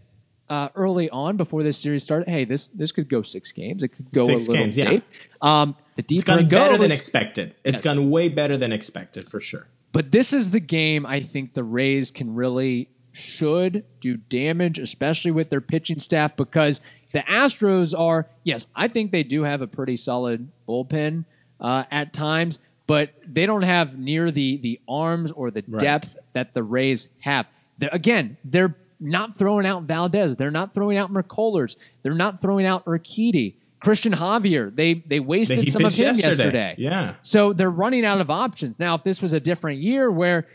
uh, 0.50 0.70
early 0.76 1.10
on 1.10 1.38
before 1.38 1.64
this 1.64 1.78
series 1.78 2.04
started, 2.04 2.28
hey, 2.30 2.44
this 2.46 2.68
this 2.70 2.92
could 2.92 3.08
go 3.10 3.22
six 3.22 3.52
games. 3.52 3.84
It 3.84 3.90
could 3.90 4.12
go 4.12 4.26
Six 4.26 4.48
a 4.48 4.52
little 4.52 4.66
games, 4.66 4.78
yeah. 4.78 5.00
Um, 5.42 5.76
the 5.96 6.02
It's 6.02 6.08
deeper 6.08 6.26
gone 6.26 6.40
it 6.40 6.50
better 6.50 6.78
than 6.78 6.92
expected. 6.92 7.56
It's 7.64 7.78
Yes. 7.78 7.82
gone 7.84 8.10
way 8.10 8.30
better 8.30 8.58
than 8.58 8.72
expected 8.72 9.28
for 9.30 9.40
sure. 9.40 9.68
but 9.92 10.12
this 10.12 10.34
is 10.34 10.52
the 10.52 10.60
game 10.60 11.06
I 11.06 11.20
think 11.22 11.54
the 11.54 11.64
Rays 11.64 12.12
can 12.12 12.36
really 12.36 12.90
should 13.12 13.84
do 14.02 14.18
damage, 14.18 14.78
especially 14.80 15.32
with 15.32 15.50
their 15.50 15.62
pitching 15.62 16.00
staff, 16.00 16.36
because 16.36 16.80
the 17.12 17.20
Astros 17.22 17.98
are, 17.98 18.28
yes, 18.44 18.68
I 18.76 18.88
think 18.88 19.12
they 19.12 19.24
do 19.24 19.42
have 19.44 19.62
a 19.62 19.68
pretty 19.68 19.96
solid 19.96 20.48
bullpen 20.68 21.26
uh, 21.60 21.86
at 21.92 22.14
times, 22.14 22.60
but 22.86 23.10
they 23.28 23.46
don't 23.48 23.64
have 23.64 23.98
near 23.98 24.30
the 24.32 24.58
the 24.58 24.80
arms 24.88 25.32
or 25.32 25.50
the 25.52 25.64
Right. 25.68 25.80
depth 25.82 26.18
that 26.34 26.54
the 26.54 26.64
Rays 26.64 27.08
have. 27.22 27.48
They're, 27.80 27.90
again, 27.92 28.38
they're 28.44 28.76
not 29.00 29.38
throwing 29.38 29.66
out 29.66 29.84
Valdez. 29.84 30.36
They're 30.36 30.52
not 30.52 30.74
throwing 30.74 30.98
out 30.98 31.12
McCullers. 31.12 31.76
They're 32.04 32.14
not 32.14 32.42
throwing 32.42 32.66
out 32.66 32.86
Urquidy. 32.86 33.56
Cristian 33.84 34.14
Javier, 34.14 34.76
they 34.76 34.96
they 34.96 35.22
wasted 35.22 35.72
some 35.72 35.86
of 35.86 35.94
him 35.96 36.16
yesterday. 36.18 36.28
yesterday. 36.28 36.76
Yeah. 36.78 37.16
So 37.22 37.54
they're 37.54 37.70
running 37.70 38.04
out 38.04 38.20
of 38.20 38.30
options. 38.30 38.76
Now, 38.78 38.96
if 38.96 39.04
this 39.04 39.22
was 39.22 39.32
a 39.32 39.40
different 39.40 39.80
year 39.80 40.12
where 40.12 40.48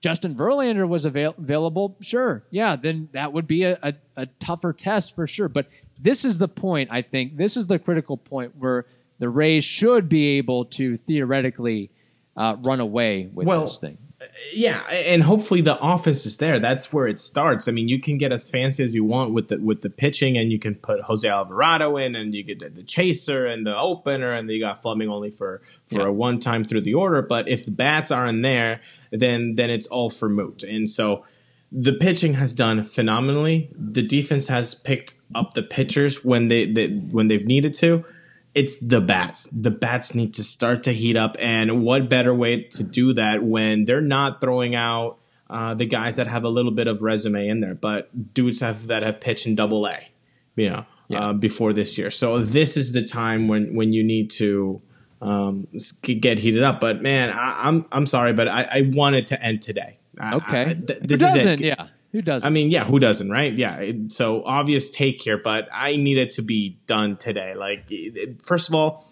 Justin 0.00 0.34
Verlander 0.34 0.88
was 0.88 1.04
avail- 1.04 1.36
available, 1.38 1.96
sure. 2.00 2.42
Yeah, 2.50 2.74
then 2.74 3.08
that 3.12 3.32
would 3.32 3.46
be 3.46 3.62
a, 3.62 3.78
a, 3.84 3.94
a 4.16 4.26
tougher 4.40 4.72
test 4.72 5.14
for 5.14 5.28
sure. 5.28 5.48
But 5.48 5.68
this 6.00 6.24
is 6.24 6.38
the 6.38 6.48
point, 6.48 6.88
I 6.90 7.02
think. 7.02 7.36
This 7.36 7.56
is 7.56 7.68
the 7.68 7.78
critical 7.78 8.16
point 8.16 8.56
where 8.58 8.86
the 9.20 9.28
Rays 9.28 9.64
should 9.64 10.08
be 10.08 10.38
able 10.38 10.64
to 10.64 10.96
theoretically 10.96 11.90
uh, 12.36 12.56
run 12.58 12.80
away 12.80 13.30
with 13.32 13.46
Well, 13.46 13.60
this 13.60 13.78
thing. 13.78 13.96
Yeah, 14.54 14.80
and 14.90 15.22
hopefully 15.22 15.60
the 15.62 15.78
office 15.78 16.26
is 16.26 16.36
there. 16.36 16.60
That's 16.60 16.92
where 16.92 17.06
it 17.06 17.18
starts. 17.18 17.68
I 17.68 17.72
mean, 17.72 17.88
you 17.88 18.00
can 18.00 18.18
get 18.18 18.32
as 18.32 18.50
fancy 18.50 18.84
as 18.84 18.94
you 18.94 19.04
want 19.04 19.32
with 19.32 19.48
the 19.48 19.58
with 19.58 19.80
the 19.80 19.90
pitching, 19.90 20.36
and 20.36 20.52
you 20.52 20.58
can 20.58 20.74
put 20.74 21.00
Jose 21.02 21.28
Alvarado 21.28 21.96
in, 21.96 22.14
and 22.14 22.34
you 22.34 22.42
get 22.44 22.74
the, 22.74 22.82
chaser 22.82 23.46
and 23.46 23.66
the 23.66 23.76
opener, 23.76 24.32
and 24.32 24.48
you 24.50 24.60
got 24.60 24.82
Fleming 24.82 25.08
only 25.08 25.30
for 25.30 25.62
for 25.86 26.00
Yeah. 26.00 26.08
a 26.08 26.12
one 26.12 26.38
time 26.38 26.64
through 26.64 26.82
the 26.82 26.94
order. 26.94 27.22
But 27.22 27.48
if 27.48 27.64
the 27.64 27.72
bats 27.72 28.10
aren't 28.10 28.42
there, 28.42 28.80
then 29.10 29.54
then 29.56 29.70
it's 29.70 29.86
all 29.86 30.10
for 30.10 30.28
moot. 30.28 30.62
And 30.62 30.88
so 30.88 31.24
the 31.70 31.94
pitching 31.94 32.34
has 32.34 32.52
done 32.52 32.82
phenomenally. 32.82 33.70
The 33.78 34.02
defense 34.02 34.48
has 34.48 34.74
picked 34.74 35.14
up 35.34 35.54
the 35.54 35.62
pitchers 35.62 36.22
when 36.24 36.48
they, 36.48 36.70
they 36.70 36.88
when 36.88 37.28
they've 37.28 37.46
needed 37.46 37.72
to. 37.74 38.04
It's 38.54 38.76
the 38.80 39.00
bats. 39.00 39.44
The 39.44 39.70
bats 39.70 40.14
need 40.14 40.34
to 40.34 40.42
start 40.44 40.82
to 40.84 40.92
heat 40.92 41.16
up, 41.16 41.36
and 41.38 41.82
what 41.82 42.08
better 42.10 42.34
way 42.34 42.62
to 42.64 42.82
do 42.82 43.14
that 43.14 43.42
when 43.42 43.84
they're 43.86 44.02
not 44.02 44.40
throwing 44.42 44.74
out 44.74 45.18
uh, 45.48 45.72
the 45.74 45.86
guys 45.86 46.16
that 46.16 46.26
have 46.28 46.44
a 46.44 46.48
little 46.48 46.70
bit 46.72 46.86
of 46.86 47.02
resume 47.02 47.48
in 47.48 47.60
there, 47.60 47.74
but 47.74 48.34
dudes 48.34 48.60
have 48.60 48.86
that 48.88 49.02
have 49.02 49.20
pitched 49.20 49.46
in 49.46 49.54
Double 49.54 49.86
A, 49.86 49.98
you 50.56 50.68
know, 50.70 50.84
Yeah. 51.08 51.28
uh, 51.28 51.32
before 51.32 51.72
this 51.72 51.96
year. 51.98 52.10
So 52.10 52.38
this 52.40 52.76
is 52.76 52.92
the 52.92 53.02
time 53.02 53.48
when 53.48 53.74
when 53.74 53.92
you 53.94 54.02
need 54.04 54.28
to 54.32 54.80
um, 55.22 55.66
get 56.02 56.38
heated 56.38 56.62
up. 56.62 56.80
But 56.80 57.00
man, 57.02 57.30
I, 57.30 57.68
I'm 57.68 57.86
I'm 57.92 58.06
sorry, 58.06 58.32
but 58.34 58.48
I, 58.48 58.62
I 58.64 58.90
want 58.92 59.16
it 59.16 59.26
to 59.28 59.42
end 59.42 59.62
today. 59.62 59.98
I- 60.18 60.34
Okay. 60.36 60.62
I- 60.62 60.74
th- 60.74 61.00
this 61.02 61.22
is 61.22 61.32
doesn't? 61.34 61.60
it. 61.60 61.60
Yeah. 61.60 61.86
Who 62.12 62.22
doesn't? 62.22 62.46
I 62.46 62.50
mean, 62.50 62.70
yeah, 62.70 62.84
who 62.84 62.98
doesn't, 63.00 63.30
right? 63.30 63.56
Yeah. 63.56 63.90
so 64.08 64.44
obvious 64.44 64.90
take 64.90 65.22
here, 65.22 65.38
but 65.38 65.68
I 65.72 65.96
need 65.96 66.18
it 66.18 66.30
to 66.32 66.42
be 66.42 66.78
done 66.86 67.16
today. 67.16 67.54
Like, 67.54 67.90
first 68.42 68.68
of 68.68 68.74
all, 68.74 69.04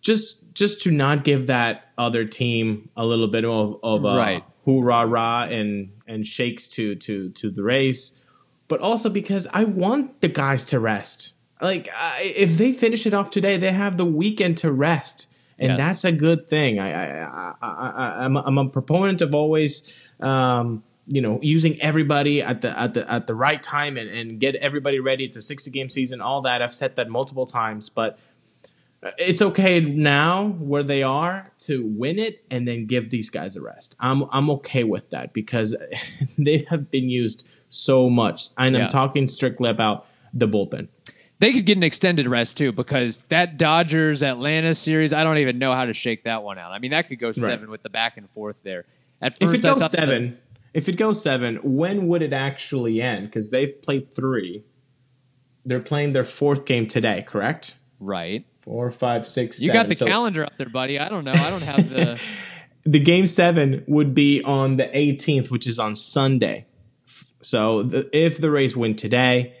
just 0.00 0.54
just 0.54 0.82
to 0.82 0.90
not 0.90 1.24
give 1.24 1.46
that 1.48 1.88
other 1.98 2.24
team 2.24 2.88
a 2.96 3.04
little 3.04 3.28
bit 3.28 3.44
of 3.44 3.78
of 3.82 4.04
uh, 4.04 4.16
Right. 4.16 4.44
hoorah 4.64 5.06
rah 5.06 5.42
and 5.44 5.90
and 6.06 6.26
shakes 6.26 6.68
to 6.68 6.94
to 6.96 7.28
to 7.30 7.50
the 7.50 7.62
race, 7.62 8.24
but 8.68 8.80
also 8.80 9.10
because 9.10 9.46
I 9.52 9.64
want 9.64 10.20
the 10.22 10.28
guys 10.28 10.64
to 10.66 10.80
rest. 10.80 11.34
Like, 11.60 11.88
I, 11.94 12.32
if 12.36 12.56
they 12.56 12.72
finish 12.72 13.04
it 13.04 13.12
off 13.14 13.30
today, 13.32 13.56
they 13.58 13.72
have 13.72 13.96
the 13.98 14.04
weekend 14.06 14.58
to 14.58 14.70
rest. 14.72 15.28
And 15.58 15.70
Yes. 15.70 15.78
that's 15.78 16.04
a 16.04 16.12
good 16.12 16.48
thing. 16.48 16.78
I, 16.78 16.92
I, 16.92 17.24
I, 17.24 17.54
I, 17.60 17.90
I 17.90 18.24
I'm, 18.24 18.36
a, 18.36 18.42
I'm 18.42 18.58
a 18.58 18.68
proponent 18.68 19.20
of 19.22 19.34
always, 19.34 19.92
um, 20.20 20.84
you 21.08 21.20
know, 21.20 21.38
using 21.42 21.80
everybody 21.80 22.42
at 22.42 22.60
the 22.60 22.78
at 22.78 22.94
the 22.94 23.10
at 23.10 23.26
the 23.26 23.34
right 23.34 23.62
time 23.62 23.96
and, 23.96 24.08
and 24.10 24.38
get 24.38 24.54
everybody 24.56 25.00
ready. 25.00 25.24
It's 25.24 25.36
a 25.36 25.42
60 25.42 25.70
game 25.70 25.88
season, 25.88 26.20
all 26.20 26.42
that. 26.42 26.60
I've 26.62 26.72
said 26.72 26.96
that 26.96 27.08
multiple 27.08 27.46
times, 27.46 27.88
but 27.88 28.18
it's 29.16 29.40
okay 29.40 29.78
now 29.80 30.48
where 30.48 30.82
they 30.82 31.02
are 31.04 31.52
to 31.60 31.84
win 31.86 32.18
it 32.18 32.44
and 32.50 32.66
then 32.66 32.86
give 32.86 33.10
these 33.10 33.30
guys 33.30 33.56
a 33.56 33.62
rest. 33.62 33.94
I'm 34.00 34.24
I'm 34.30 34.50
okay 34.50 34.84
with 34.84 35.10
that 35.10 35.32
because 35.32 35.76
they 36.38 36.66
have 36.68 36.90
been 36.90 37.08
used 37.08 37.46
so 37.68 38.10
much. 38.10 38.48
And 38.58 38.74
Yeah. 38.74 38.84
I'm 38.84 38.88
talking 38.88 39.26
strictly 39.28 39.70
about 39.70 40.06
the 40.34 40.48
bullpen. 40.48 40.88
they 41.38 41.52
could 41.52 41.64
get 41.64 41.76
an 41.76 41.84
extended 41.84 42.26
rest 42.26 42.56
too 42.56 42.72
because 42.72 43.22
that 43.28 43.56
Dodgers 43.56 44.22
Atlanta 44.24 44.74
series, 44.74 45.12
I 45.12 45.22
don't 45.24 45.38
even 45.38 45.58
know 45.58 45.72
how 45.72 45.84
to 45.84 45.94
shake 45.94 46.24
that 46.24 46.42
one 46.42 46.58
out. 46.58 46.72
I 46.72 46.80
mean, 46.80 46.90
that 46.90 47.08
could 47.08 47.20
go 47.20 47.30
seven 47.32 47.70
with 47.70 47.82
the 47.82 47.90
back 47.90 48.16
and 48.16 48.28
forth 48.30 48.56
there. 48.64 48.84
At 49.22 49.38
first, 49.38 49.54
If 49.54 49.58
it 49.58 49.62
goes 49.62 49.90
seven, 49.90 50.38
if 50.78 50.88
it 50.88 50.96
goes 50.96 51.20
seven, 51.20 51.56
when 51.56 52.06
would 52.06 52.22
it 52.22 52.32
actually 52.32 53.02
end? 53.02 53.26
Because 53.26 53.50
they've 53.50 53.82
played 53.82 54.14
three. 54.14 54.64
They're 55.64 55.80
playing 55.80 56.12
their 56.12 56.24
fourth 56.24 56.64
game 56.66 56.86
today, 56.86 57.22
correct? 57.22 57.76
right? 58.00 58.46
Four, 58.60 58.90
five, 58.92 59.26
six, 59.26 59.60
You 59.60 59.66
seven. 59.68 59.82
got 59.82 59.88
the 59.88 59.94
So 59.96 60.06
calendar 60.06 60.44
up 60.44 60.52
there, 60.56 60.68
buddy. 60.68 60.98
I 61.00 61.08
don't 61.08 61.24
know. 61.24 61.32
I 61.32 61.50
don't 61.50 61.62
have 61.62 61.90
the. 61.90 62.20
the 62.84 63.00
game 63.00 63.26
seven 63.26 63.82
would 63.88 64.14
be 64.14 64.40
on 64.44 64.76
the 64.76 64.84
18th, 64.84 65.50
which 65.50 65.66
is 65.66 65.78
on 65.80 65.96
Sunday. 65.96 66.66
So 67.42 67.82
the, 67.82 68.08
if 68.16 68.38
the 68.38 68.50
Rays 68.50 68.76
win 68.76 68.94
today, 68.94 69.54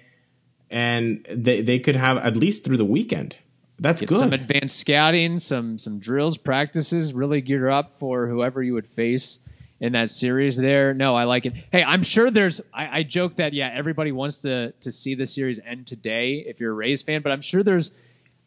and 0.70 1.26
they, 1.30 1.62
they 1.62 1.80
could 1.80 1.96
have 1.96 2.18
at 2.18 2.36
least 2.36 2.64
through 2.64 2.76
the 2.76 2.84
weekend. 2.84 3.36
That's 3.80 4.00
Get 4.00 4.08
good. 4.10 4.18
some 4.18 4.32
advanced 4.32 4.78
scouting, 4.78 5.38
some 5.38 5.78
some 5.78 5.98
drills, 5.98 6.36
practices, 6.36 7.14
really 7.14 7.40
gear 7.40 7.68
up 7.68 7.98
for 7.98 8.26
whoever 8.28 8.62
you 8.62 8.74
would 8.74 8.86
face 8.88 9.38
in 9.80 9.92
that 9.92 10.10
series 10.10 10.56
there. 10.56 10.92
No, 10.94 11.14
I 11.14 11.24
like 11.24 11.46
it. 11.46 11.54
Hey, 11.70 11.82
I'm 11.84 12.02
sure 12.02 12.30
there's. 12.30 12.60
I, 12.72 12.98
I 12.98 13.02
joke 13.04 13.36
that 13.36 13.52
yeah, 13.52 13.70
everybody 13.74 14.12
wants 14.12 14.42
to 14.42 14.72
to 14.72 14.90
see 14.90 15.14
the 15.14 15.26
series 15.26 15.60
end 15.64 15.86
today 15.86 16.44
if 16.46 16.60
you're 16.60 16.72
a 16.72 16.74
Rays 16.74 17.02
fan, 17.02 17.22
but 17.22 17.32
I'm 17.32 17.40
sure 17.42 17.62
there's. 17.62 17.92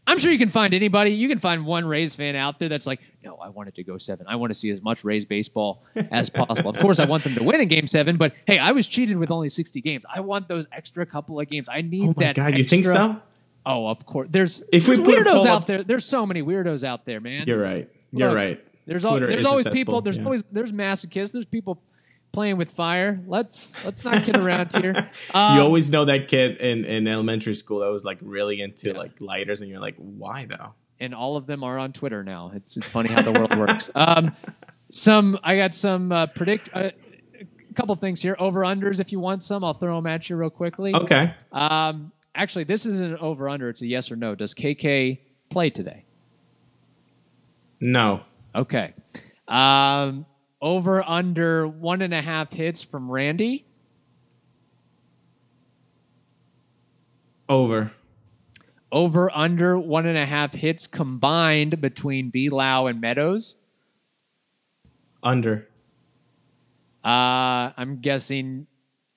I'm 0.07 0.17
sure 0.17 0.31
you 0.31 0.39
can 0.39 0.49
find 0.49 0.73
anybody. 0.73 1.11
You 1.11 1.29
can 1.29 1.39
find 1.39 1.63
one 1.63 1.85
Rays 1.85 2.15
fan 2.15 2.35
out 2.35 2.57
there 2.57 2.69
that's 2.69 2.87
like, 2.87 2.99
no, 3.23 3.35
I 3.35 3.49
want 3.49 3.69
it 3.69 3.75
to 3.75 3.83
go 3.83 3.99
seven. 3.99 4.25
I 4.27 4.35
want 4.35 4.49
to 4.51 4.57
see 4.57 4.71
as 4.71 4.81
much 4.81 5.03
Rays 5.03 5.25
baseball 5.25 5.83
as 6.09 6.27
possible. 6.29 6.71
of 6.71 6.79
course, 6.79 6.99
I 6.99 7.05
want 7.05 7.23
them 7.23 7.35
to 7.35 7.43
win 7.43 7.61
in 7.61 7.67
Game 7.67 7.85
Seven, 7.85 8.17
but 8.17 8.33
hey, 8.47 8.57
I 8.57 8.71
was 8.71 8.87
cheated 8.87 9.15
with 9.17 9.29
only 9.29 9.47
60 9.47 9.79
games. 9.81 10.03
I 10.13 10.21
want 10.21 10.47
those 10.47 10.65
extra 10.71 11.05
couple 11.05 11.39
of 11.39 11.47
games. 11.47 11.69
I 11.69 11.81
need 11.83 12.01
Oh 12.09 12.13
my 12.17 12.23
that. 12.25 12.35
god, 12.35 12.57
you 12.57 12.63
think 12.63 12.85
so? 12.85 13.17
Oh, 13.63 13.87
of 13.87 14.03
course. 14.07 14.27
There's 14.31 14.63
If 14.73 14.87
we 14.87 14.95
there's 14.95 14.99
put 15.07 15.17
a 15.19 15.23
weirdos 15.29 15.45
out 15.45 15.67
there. 15.67 15.83
There's 15.83 16.03
so 16.03 16.25
many 16.25 16.41
weirdos 16.41 16.83
out 16.83 17.05
there, 17.05 17.19
man. 17.21 17.45
You're 17.45 17.61
right. 17.61 17.87
You're 18.11 18.29
Look, 18.29 18.35
right. 18.35 18.65
There's 18.91 19.05
al- 19.05 19.19
there's 19.19 19.45
always 19.45 19.67
people. 19.69 20.01
There's 20.01 20.17
yeah. 20.17 20.25
always 20.25 20.43
there's 20.51 20.71
masochists. 20.71 21.31
There's 21.31 21.45
people 21.45 21.81
playing 22.31 22.57
with 22.57 22.71
fire. 22.71 23.21
Let's 23.25 23.83
let's 23.85 24.03
not 24.03 24.23
kid 24.23 24.37
around 24.37 24.75
here. 24.75 25.09
Um, 25.33 25.55
you 25.55 25.63
always 25.63 25.89
know 25.89 26.05
that 26.05 26.27
kid 26.27 26.57
in, 26.57 26.83
in 26.83 27.07
elementary 27.07 27.53
school 27.53 27.79
that 27.79 27.89
was 27.89 28.03
like 28.03 28.17
really 28.21 28.61
into 28.61 28.93
like 28.93 29.21
lighters, 29.21 29.61
and 29.61 29.69
you're 29.69 29.79
like, 29.79 29.95
why 29.95 30.45
though? 30.45 30.73
and 31.01 31.15
all 31.15 31.35
of 31.35 31.47
them 31.47 31.63
are 31.63 31.77
on 31.77 31.91
Twitter 31.91 32.23
now. 32.23 32.51
It's 32.53 32.77
it's 32.77 32.89
funny 32.89 33.09
how 33.09 33.21
the 33.23 33.33
world 33.33 33.57
works. 33.57 33.89
Um, 34.01 34.35
some 34.89 35.39
I 35.43 35.55
got 35.55 35.73
some 35.73 36.11
uh, 36.11 36.27
predict 36.27 36.69
uh, 36.73 36.91
a 37.39 37.73
couple 37.73 37.95
things 37.95 38.21
here. 38.21 38.35
Over 38.37 38.61
unders 38.61 38.99
if 38.99 39.11
you 39.11 39.19
want 39.19 39.43
some, 39.43 39.63
I'll 39.63 39.73
throw 39.73 39.95
them 39.95 40.05
at 40.05 40.29
you 40.29 40.35
real 40.35 40.49
quickly. 40.49 40.93
Okay. 40.93 41.33
Um, 41.51 42.11
actually, 42.35 42.65
this 42.65 42.85
isn't 42.85 43.13
an 43.13 43.17
over 43.17 43.47
under. 43.47 43.69
It's 43.69 43.81
a 43.81 43.87
yes 43.87 44.11
or 44.11 44.15
no. 44.15 44.35
Does 44.35 44.53
KK 44.53 45.19
play 45.49 45.69
today? 45.69 46.03
No. 47.79 48.21
Okay. 48.53 48.93
Um, 49.47 50.25
over 50.61 51.07
under 51.07 51.67
one 51.67 52.01
and 52.01 52.13
a 52.13 52.21
half 52.21 52.53
hits 52.53 52.83
from 52.83 53.09
Randy. 53.09 53.65
Over. 57.49 57.91
Over 58.91 59.31
under 59.35 59.77
one 59.79 60.05
and 60.05 60.17
a 60.17 60.25
half 60.25 60.53
hits 60.53 60.87
combined 60.87 61.81
between 61.81 62.29
B-Lowe 62.29 62.87
and 62.87 63.01
Meadows. 63.01 63.55
Under. 65.23 65.67
Uh, 67.03 67.71
I'm 67.77 67.99
guessing 68.01 68.67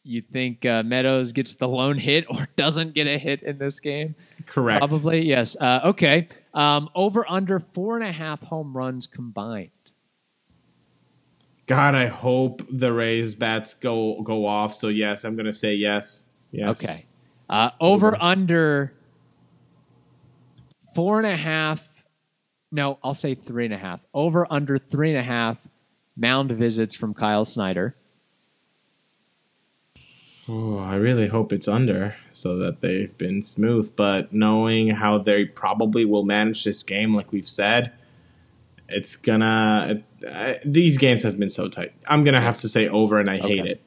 you 0.05 0.21
think 0.21 0.65
uh, 0.65 0.83
Meadows 0.83 1.33
gets 1.33 1.55
the 1.55 1.69
lone 1.69 1.99
hit 1.99 2.27
or 2.29 2.49
doesn't 2.57 2.95
get 2.95 3.07
a 3.07 3.19
hit 3.19 3.43
in 3.43 3.59
this 3.59 3.81
game. 3.81 4.15
Correct. 4.47 4.81
Probably 4.81 5.23
yes. 5.23 5.57
Uh, 5.61 5.81
okay. 5.85 6.29
Um, 6.55 6.89
over 6.95 7.27
under 7.29 7.59
four 7.59 7.97
and 7.97 8.05
a 8.05 8.13
half 8.13 8.41
home 8.41 8.77
runs 8.77 9.07
combined. 9.07 9.71
God, 11.67 11.95
I 11.95 12.07
hope 12.07 12.63
the 12.71 12.93
Rays 12.93 13.35
bats 13.35 13.75
go 13.75 14.23
go 14.23 14.47
off. 14.47 14.75
So 14.75 14.89
yes, 14.89 15.25
I'm 15.25 15.35
gonna 15.37 15.53
say 15.53 15.75
yes. 15.75 16.27
Yes. 16.53 16.85
Okay. 16.85 17.07
Uh, 17.49 17.71
over 17.81 18.17
under 18.23 18.93
four 20.95 21.19
and 21.19 21.27
a 21.27 21.37
half. 21.37 21.89
No, 22.71 22.99
I'll 23.03 23.15
say 23.15 23.35
three 23.35 23.65
and 23.65 23.75
a 23.75 23.79
half. 23.79 24.01
Over 24.13 24.47
under 24.51 24.79
three 24.79 25.11
and 25.11 25.19
a 25.19 25.23
half 25.23 25.59
mound 26.17 26.53
visits 26.53 26.95
from 26.95 27.15
Kyle 27.15 27.45
Snyder. 27.45 27.97
Oh, 30.49 30.79
I 30.79 30.97
really 30.97 31.29
hope 31.29 31.53
it's 31.53 31.69
under 31.69 32.17
so 32.33 32.59
that 32.59 32.81
they've 32.81 33.17
been 33.17 33.41
smooth. 33.41 33.95
But 33.97 34.33
knowing 34.33 34.89
how 34.91 35.19
they 35.19 35.45
probably 35.45 36.05
will 36.05 36.25
manage 36.25 36.65
this 36.65 36.83
game, 36.83 37.15
like 37.15 37.33
we've 37.33 37.49
said, 37.49 37.93
it's 38.89 39.17
gonna. 39.17 40.03
Uh, 40.27 40.55
these 40.65 40.99
games 40.99 41.23
have 41.23 41.39
been 41.39 41.49
so 41.49 41.69
tight. 41.69 41.93
I'm 42.07 42.25
gonna 42.25 42.41
have 42.41 42.59
to 42.59 42.69
say 42.69 42.89
over, 42.89 43.19
and 43.19 43.31
I 43.31 43.39
hate 43.39 43.65
it. 43.65 43.83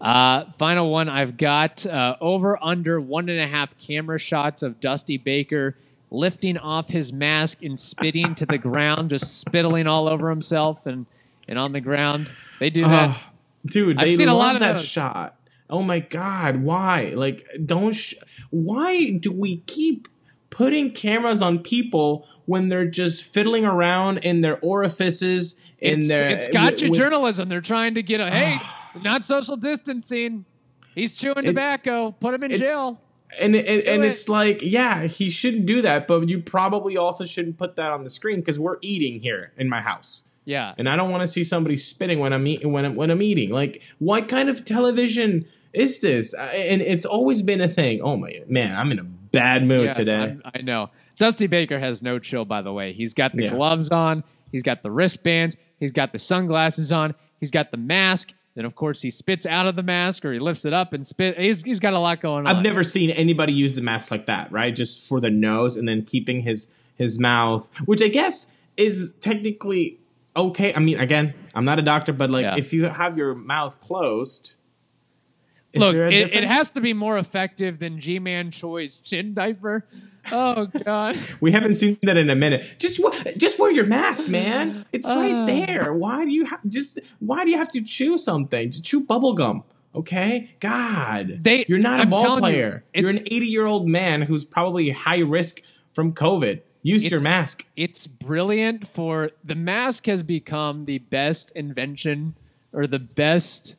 Uh, 0.00 0.44
final 0.58 0.90
one 0.90 1.08
I've 1.08 1.38
got 1.38 1.86
uh, 1.86 2.16
over 2.20 2.62
under 2.62 3.00
one 3.00 3.30
and 3.30 3.40
a 3.40 3.46
half 3.46 3.78
camera 3.78 4.18
shots 4.18 4.62
of 4.62 4.80
Dusty 4.80 5.16
Baker 5.16 5.76
lifting 6.10 6.58
off 6.58 6.88
his 6.88 7.12
mask 7.12 7.62
and 7.62 7.78
spitting 7.78 8.34
to 8.36 8.46
the 8.46 8.58
ground, 8.58 9.10
just 9.10 9.44
spittling 9.44 9.86
all 9.86 10.08
over 10.08 10.30
himself 10.30 10.86
and, 10.86 11.06
and 11.48 11.58
on 11.58 11.72
the 11.72 11.80
ground. 11.80 12.30
They 12.60 12.70
do 12.70 12.82
that. 12.82 13.16
Oh, 13.16 13.30
dude, 13.66 13.98
I've 13.98 14.14
seen 14.14 14.28
a 14.28 14.34
lot 14.34 14.54
of 14.54 14.60
that 14.60 14.76
those. 14.76 14.84
shot. 14.84 15.36
Oh 15.74 15.82
my 15.82 15.98
god, 15.98 16.58
why? 16.58 17.12
Like, 17.16 17.44
don't. 17.66 17.94
Sh- 17.94 18.14
why 18.50 19.10
do 19.10 19.32
we 19.32 19.56
keep 19.66 20.06
putting 20.50 20.92
cameras 20.92 21.42
on 21.42 21.58
people 21.58 22.28
when 22.46 22.68
they're 22.68 22.86
just 22.86 23.24
fiddling 23.24 23.64
around 23.64 24.18
in 24.18 24.40
their 24.40 24.60
orifices? 24.60 25.60
In 25.80 25.98
it's, 25.98 26.08
their, 26.08 26.28
it's 26.28 26.46
gotcha 26.46 26.86
with- 26.88 26.96
journalism. 26.96 27.48
They're 27.48 27.60
trying 27.60 27.94
to 27.94 28.04
get 28.04 28.20
a 28.20 28.30
hey, 28.30 28.58
not 29.02 29.24
social 29.24 29.56
distancing. 29.56 30.44
He's 30.94 31.12
chewing 31.12 31.44
tobacco. 31.44 32.12
Put 32.12 32.34
him 32.34 32.44
in 32.44 32.56
jail. 32.56 33.00
and 33.40 33.56
and, 33.56 33.82
and 33.82 34.04
it. 34.04 34.06
it's 34.06 34.28
like, 34.28 34.62
yeah, 34.62 35.08
he 35.08 35.28
shouldn't 35.28 35.66
do 35.66 35.82
that, 35.82 36.06
but 36.06 36.28
you 36.28 36.38
probably 36.40 36.96
also 36.96 37.24
shouldn't 37.24 37.58
put 37.58 37.74
that 37.74 37.90
on 37.90 38.04
the 38.04 38.10
screen 38.10 38.36
because 38.36 38.60
we're 38.60 38.78
eating 38.80 39.18
here 39.18 39.50
in 39.56 39.68
my 39.68 39.80
house. 39.80 40.28
Yeah. 40.44 40.74
and 40.76 40.88
I 40.88 40.94
don't 40.94 41.10
want 41.10 41.22
to 41.22 41.26
see 41.26 41.42
somebody 41.42 41.76
spitting 41.76 42.18
when 42.20 42.32
I'm 42.32 42.46
eating 42.46 42.70
when 42.70 42.84
I'm 42.84 42.94
when 42.94 43.10
I'm 43.10 43.22
eating. 43.22 43.50
Like, 43.50 43.82
what 43.98 44.28
kind 44.28 44.48
of 44.48 44.64
television 44.64 45.46
is 45.74 46.00
this? 46.00 46.34
And 46.34 46.80
it's 46.80 47.06
always 47.06 47.42
been 47.42 47.60
a 47.60 47.68
thing. 47.68 48.00
Oh 48.02 48.16
my 48.16 48.40
man, 48.48 48.76
I'm 48.76 48.90
in 48.92 48.98
a 48.98 49.04
bad 49.04 49.64
mood 49.64 49.86
Yes, 49.86 49.96
today. 49.96 50.14
I'm- 50.18 50.42
I 50.54 50.60
know. 50.62 50.90
Dusty 51.18 51.46
Baker 51.46 51.78
has 51.78 52.02
no 52.02 52.18
chill, 52.18 52.44
by 52.44 52.62
the 52.62 52.72
way. 52.72 52.92
He's 52.92 53.14
got 53.14 53.32
the 53.32 53.44
Yeah. 53.44 53.50
gloves 53.54 53.90
on, 53.90 54.24
he's 54.50 54.62
got 54.62 54.82
the 54.82 54.90
wristbands, 54.90 55.56
he's 55.78 55.92
got 55.92 56.12
the 56.12 56.18
sunglasses 56.18 56.92
on, 56.92 57.14
he's 57.40 57.50
got 57.50 57.70
the 57.70 57.76
mask. 57.76 58.32
Then, 58.56 58.64
of 58.64 58.76
course, 58.76 59.02
he 59.02 59.10
spits 59.10 59.46
out 59.46 59.66
of 59.66 59.74
the 59.74 59.82
mask 59.82 60.24
or 60.24 60.32
he 60.32 60.38
lifts 60.38 60.64
it 60.64 60.72
up 60.72 60.92
and 60.92 61.04
spit. 61.04 61.36
He's, 61.38 61.62
he's 61.62 61.80
got 61.80 61.92
a 61.92 61.98
lot 61.98 62.20
going 62.20 62.46
on. 62.46 62.56
I've 62.56 62.62
never 62.62 62.84
seen 62.84 63.10
anybody 63.10 63.52
use 63.52 63.74
the 63.74 63.82
mask 63.82 64.12
like 64.12 64.26
that, 64.26 64.52
right? 64.52 64.72
Just 64.74 65.08
for 65.08 65.20
the 65.20 65.30
nose 65.30 65.76
and 65.76 65.88
then 65.88 66.02
keeping 66.04 66.40
his 66.42 66.72
his 66.96 67.18
mouth, 67.18 67.68
which 67.86 68.00
I 68.00 68.06
guess 68.06 68.54
is 68.76 69.14
technically 69.20 69.98
okay. 70.36 70.72
I 70.72 70.78
mean, 70.78 71.00
again, 71.00 71.34
I'm 71.52 71.64
not 71.64 71.80
a 71.80 71.82
doctor, 71.82 72.12
but 72.12 72.30
like 72.30 72.44
Yeah. 72.44 72.56
if 72.56 72.72
you 72.72 72.84
have 72.84 73.18
your 73.18 73.34
mouth 73.34 73.80
closed, 73.80 74.54
is 75.74 75.80
Look, 75.80 75.94
it, 75.96 76.32
it 76.34 76.44
has 76.44 76.70
to 76.70 76.80
be 76.80 76.92
more 76.92 77.18
effective 77.18 77.78
than 77.78 78.00
Ji-Man 78.00 78.50
Choi's 78.50 78.96
chin 78.98 79.34
diaper. 79.34 79.84
Oh, 80.32 80.66
God. 80.66 81.18
We 81.40 81.52
haven't 81.52 81.74
seen 81.74 81.98
that 82.04 82.16
in 82.16 82.30
a 82.30 82.34
minute. 82.36 82.76
Just 82.78 82.98
just 83.36 83.58
wear 83.58 83.70
your 83.70 83.84
mask, 83.86 84.28
man. 84.28 84.86
It's 84.92 85.08
Uh. 85.10 85.16
right 85.16 85.46
there. 85.46 85.92
Why 85.92 86.24
do 86.24 86.30
you 86.30 86.46
have 86.46 86.60
just 86.66 86.98
why 87.18 87.44
do 87.44 87.50
you 87.50 87.58
have 87.58 87.70
to 87.72 87.82
chew 87.82 88.16
something? 88.16 88.70
To 88.70 88.80
chew 88.82 89.00
bubble 89.04 89.34
gum. 89.34 89.64
Okay? 89.94 90.50
God. 90.60 91.40
They- 91.44 91.66
You're 91.68 91.78
not 91.78 92.00
a 92.00 92.04
I'm 92.04 92.10
ball 92.10 92.34
you, 92.34 92.40
player. 92.40 92.84
You, 92.94 93.06
are 93.06 93.10
an 93.10 93.18
80-year-old 93.18 93.86
man 93.86 94.22
who's 94.22 94.44
probably 94.44 94.90
high 94.90 95.20
risk 95.20 95.60
from 95.92 96.12
COVID. 96.14 96.62
Use 96.82 97.08
your 97.10 97.20
mask. 97.20 97.66
it's 97.76 98.06
brilliant 98.06 98.86
for 98.88 99.30
the 99.42 99.54
mask 99.54 100.04
has 100.06 100.22
become 100.22 100.84
the 100.86 100.98
best 100.98 101.50
invention 101.52 102.34
or 102.72 102.86
the 102.86 102.98
best 102.98 103.76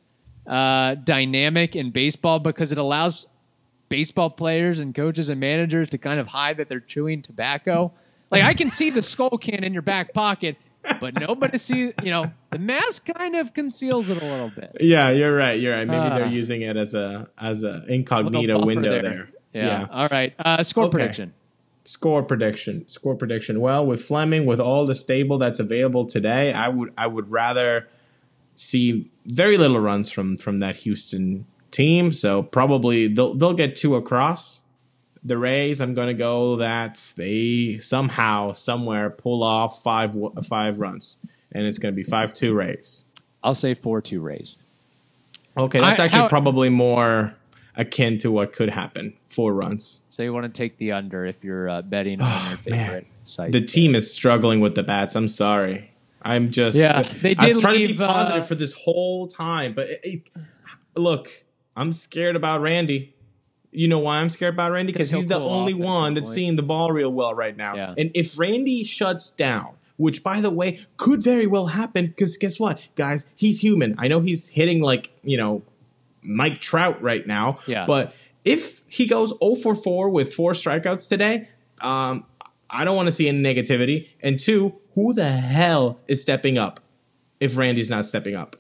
uh, 0.47 0.95
dynamic 0.95 1.75
in 1.75 1.91
baseball 1.91 2.39
because 2.39 2.71
it 2.71 2.77
allows 2.77 3.27
baseball 3.89 4.29
players 4.29 4.79
and 4.79 4.93
coaches 4.95 5.29
and 5.29 5.39
managers 5.39 5.89
to 5.89 5.97
kind 5.97 6.19
of 6.19 6.27
hide 6.27 6.57
that 6.57 6.69
they're 6.69 6.79
chewing 6.79 7.21
tobacco. 7.21 7.91
Like 8.31 8.43
I 8.43 8.53
can 8.53 8.69
see 8.69 8.89
the 8.89 9.01
Skoal 9.01 9.39
can 9.39 9.63
in 9.63 9.73
your 9.73 9.81
back 9.83 10.13
pocket, 10.13 10.57
but 10.99 11.19
nobody 11.19 11.57
sees. 11.57 11.93
You 12.03 12.11
know, 12.11 12.31
the 12.49 12.59
mask 12.59 13.05
kind 13.13 13.35
of 13.35 13.53
conceals 13.53 14.09
it 14.09 14.21
a 14.21 14.25
little 14.25 14.49
bit. 14.49 14.75
Yeah, 14.79 15.11
you're 15.11 15.35
right. 15.35 15.59
You're 15.59 15.75
right. 15.75 15.87
Maybe 15.87 15.99
Ah. 15.99 16.17
they're 16.17 16.27
using 16.27 16.61
it 16.63 16.75
as 16.75 16.93
a 16.95 17.29
as 17.39 17.63
a 17.63 17.83
incognito 17.87 18.65
window 18.65 19.01
there. 19.01 19.29
Yeah. 19.53 19.87
All 19.91 20.07
right. 20.11 20.33
Uh, 20.39 20.63
score 20.63 20.85
Okay. 20.85 20.97
prediction. 20.97 21.33
Score 21.85 22.23
prediction. 22.23 22.87
Score 22.87 23.15
prediction. 23.15 23.61
Well, 23.61 23.85
with 23.85 24.01
Fleming, 24.03 24.45
with 24.47 24.59
all 24.59 24.85
the 24.87 24.95
stable 24.95 25.37
that's 25.37 25.59
available 25.59 26.05
today, 26.05 26.51
I 26.51 26.67
would 26.67 26.91
I 26.97 27.05
would 27.07 27.29
rather 27.31 27.87
see 28.55 29.09
very 29.25 29.57
little 29.57 29.79
runs 29.79 30.11
from 30.11 30.37
from 30.37 30.59
that 30.59 30.77
Houston 30.77 31.45
team. 31.71 32.11
So 32.11 32.43
probably 32.43 33.07
they'll 33.07 33.33
they'll 33.33 33.53
get 33.53 33.75
two 33.75 33.95
across. 33.95 34.61
The 35.23 35.37
Rays, 35.39 35.81
I'm 35.81 35.95
going 35.95 36.07
to 36.07 36.13
go 36.13 36.57
that 36.57 37.01
they 37.17 37.79
somehow 37.81 38.51
somewhere 38.51 39.09
pull 39.09 39.41
off 39.41 39.81
five 39.81 40.15
five 40.47 40.79
runs, 40.79 41.17
and 41.51 41.65
it's 41.65 41.79
going 41.79 41.91
to 41.93 41.95
be 41.95 42.03
five 42.03 42.33
two 42.33 42.53
Rays. 42.53 43.05
I'll 43.43 43.55
say 43.55 43.73
four 43.73 44.01
two 44.01 44.21
Rays. 44.21 44.57
Okay, 45.57 45.79
that's 45.79 45.99
I- 45.99 46.05
actually 46.05 46.19
how- 46.21 46.27
probably 46.29 46.69
more 46.69 47.33
akin 47.75 48.17
to 48.19 48.31
what 48.31 48.53
could 48.53 48.69
happen. 48.69 49.13
Four 49.27 49.53
runs. 49.53 50.03
So 50.09 50.21
you 50.23 50.31
want 50.31 50.45
to 50.45 50.49
take 50.55 50.77
the 50.77 50.91
under 50.93 51.25
if 51.25 51.43
you're 51.43 51.67
uh, 51.69 51.81
betting 51.81 52.21
on 52.21 52.29
your 52.65 52.75
man. 52.75 52.85
favorite 52.85 53.07
site. 53.23 53.51
The 53.51 53.61
team 53.61 53.95
is 53.95 54.13
struggling 54.13 54.59
with 54.59 54.75
the 54.75 54.83
bats. 54.83 55.15
I'm 55.15 55.27
sorry. 55.27 55.91
I'm 56.25 56.49
just 56.51 56.75
Yeah, 56.77 57.03
they 57.21 57.35
I 57.37 57.45
was 57.47 57.57
did 57.57 57.61
trying 57.61 57.81
to 57.81 57.87
be 57.87 57.93
positive 57.97 58.43
uh, 58.43 58.45
for 58.45 58.55
this 58.55 58.73
whole 58.73 59.27
time, 59.27 59.73
but 59.73 59.89
it, 59.89 59.99
it- 60.03 60.21
look, 60.95 61.29
I'm 61.77 61.93
scared 61.93 62.35
about 62.35 62.61
Randy. 62.61 63.13
You 63.71 63.87
know 63.87 63.99
why 63.99 64.17
I'm 64.17 64.29
scared 64.29 64.53
about 64.53 64.71
Randy? 64.71 64.91
Because 64.93 65.11
he's 65.11 65.27
the 65.27 65.39
only 65.39 65.73
one 65.73 66.13
that's 66.13 66.29
point. 66.29 66.35
seeing 66.35 66.55
the 66.55 66.63
ball 66.63 66.91
real 66.91 67.11
well 67.11 67.33
right 67.33 67.55
now. 67.55 67.75
Yeah. 67.75 67.93
And 67.97 68.09
if 68.13 68.37
Randy 68.39 68.83
shuts 68.83 69.29
down 69.29 69.75
which 69.97 70.21
by 70.23 70.41
the 70.41 70.49
way 70.49 70.77
could 70.97 71.23
very 71.23 71.47
well 71.47 71.67
happen 71.67 72.07
because 72.07 72.35
guess 72.35 72.59
what, 72.59 72.85
guys, 72.95 73.27
he's 73.33 73.61
human. 73.61 73.95
I 73.97 74.09
know 74.09 74.19
he's 74.19 74.49
hitting 74.49 74.81
like 74.81 75.11
you 75.23 75.37
know 75.37 75.61
Mike 76.21 76.59
Trout 76.59 77.01
right 77.01 77.25
now, 77.25 77.59
Yeah. 77.65 77.85
but 77.85 78.13
if 78.43 78.81
he 78.89 79.05
goes 79.05 79.33
0 79.41 79.55
for 79.55 79.73
4 79.73 80.09
with 80.09 80.33
four 80.33 80.51
strikeouts 80.51 81.07
today, 81.07 81.47
um, 81.81 82.25
I 82.69 82.85
don't 82.85 82.95
want 82.95 83.07
to 83.07 83.11
see 83.11 83.27
any 83.27 83.41
negativity. 83.41 84.09
And 84.21 84.39
two, 84.39 84.75
who 84.95 85.13
the 85.13 85.29
hell 85.29 85.99
is 86.07 86.21
stepping 86.21 86.57
up 86.57 86.79
if 87.39 87.57
Randy's 87.57 87.89
not 87.89 88.05
stepping 88.05 88.35
up? 88.35 88.55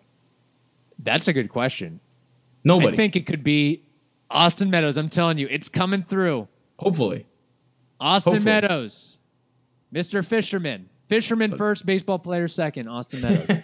That's 0.99 1.27
a 1.27 1.33
good 1.33 1.49
question. 1.49 1.99
Nobody. 2.63 2.93
I 2.93 2.95
think 2.95 3.15
it 3.15 3.25
could 3.25 3.43
be 3.43 3.83
Austin 4.29 4.69
Meadows. 4.69 4.97
I'm 4.97 5.09
telling 5.09 5.37
you, 5.37 5.47
it's 5.49 5.69
coming 5.69 6.03
through. 6.03 6.47
Hopefully. 6.77 7.25
Austin 7.99 8.33
Hopefully. 8.33 8.51
Meadows, 8.53 9.17
Mr. 9.93 10.25
Fisherman. 10.25 10.89
Fisherman 11.07 11.55
first, 11.55 11.85
baseball 11.85 12.17
player 12.17 12.47
second, 12.47 12.87
Austin 12.87 13.21
Meadows. 13.21 13.57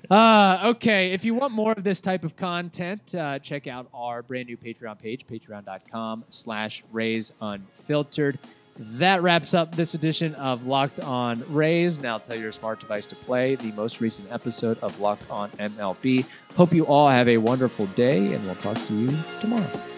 uh, 0.10 0.60
okay, 0.66 1.10
if 1.10 1.24
you 1.24 1.34
want 1.34 1.52
more 1.52 1.72
of 1.72 1.82
this 1.82 2.00
type 2.00 2.24
of 2.24 2.36
content, 2.36 3.12
uh, 3.12 3.40
check 3.40 3.66
out 3.66 3.88
our 3.92 4.22
brand 4.22 4.46
new 4.46 4.56
Patreon 4.56 4.96
page, 4.96 5.26
patreon.com 5.26 6.24
slash 6.30 6.84
rays 6.92 7.32
unfiltered. 7.40 8.38
That 8.78 9.22
wraps 9.22 9.54
up 9.54 9.74
this 9.74 9.94
edition 9.94 10.34
of 10.34 10.66
Locked 10.66 11.00
On 11.00 11.42
Rays. 11.48 12.02
Now 12.02 12.18
tell 12.18 12.36
your 12.36 12.52
smart 12.52 12.78
device 12.80 13.06
to 13.06 13.16
play 13.16 13.54
the 13.54 13.72
most 13.72 14.00
recent 14.00 14.30
episode 14.30 14.78
of 14.80 15.00
Locked 15.00 15.30
On 15.30 15.48
MLB. 15.52 16.26
Hope 16.56 16.72
you 16.72 16.84
all 16.84 17.08
have 17.08 17.28
a 17.28 17.38
wonderful 17.38 17.86
day, 17.86 18.34
and 18.34 18.44
we'll 18.44 18.54
talk 18.56 18.76
to 18.76 18.94
you 18.94 19.16
tomorrow. 19.40 19.95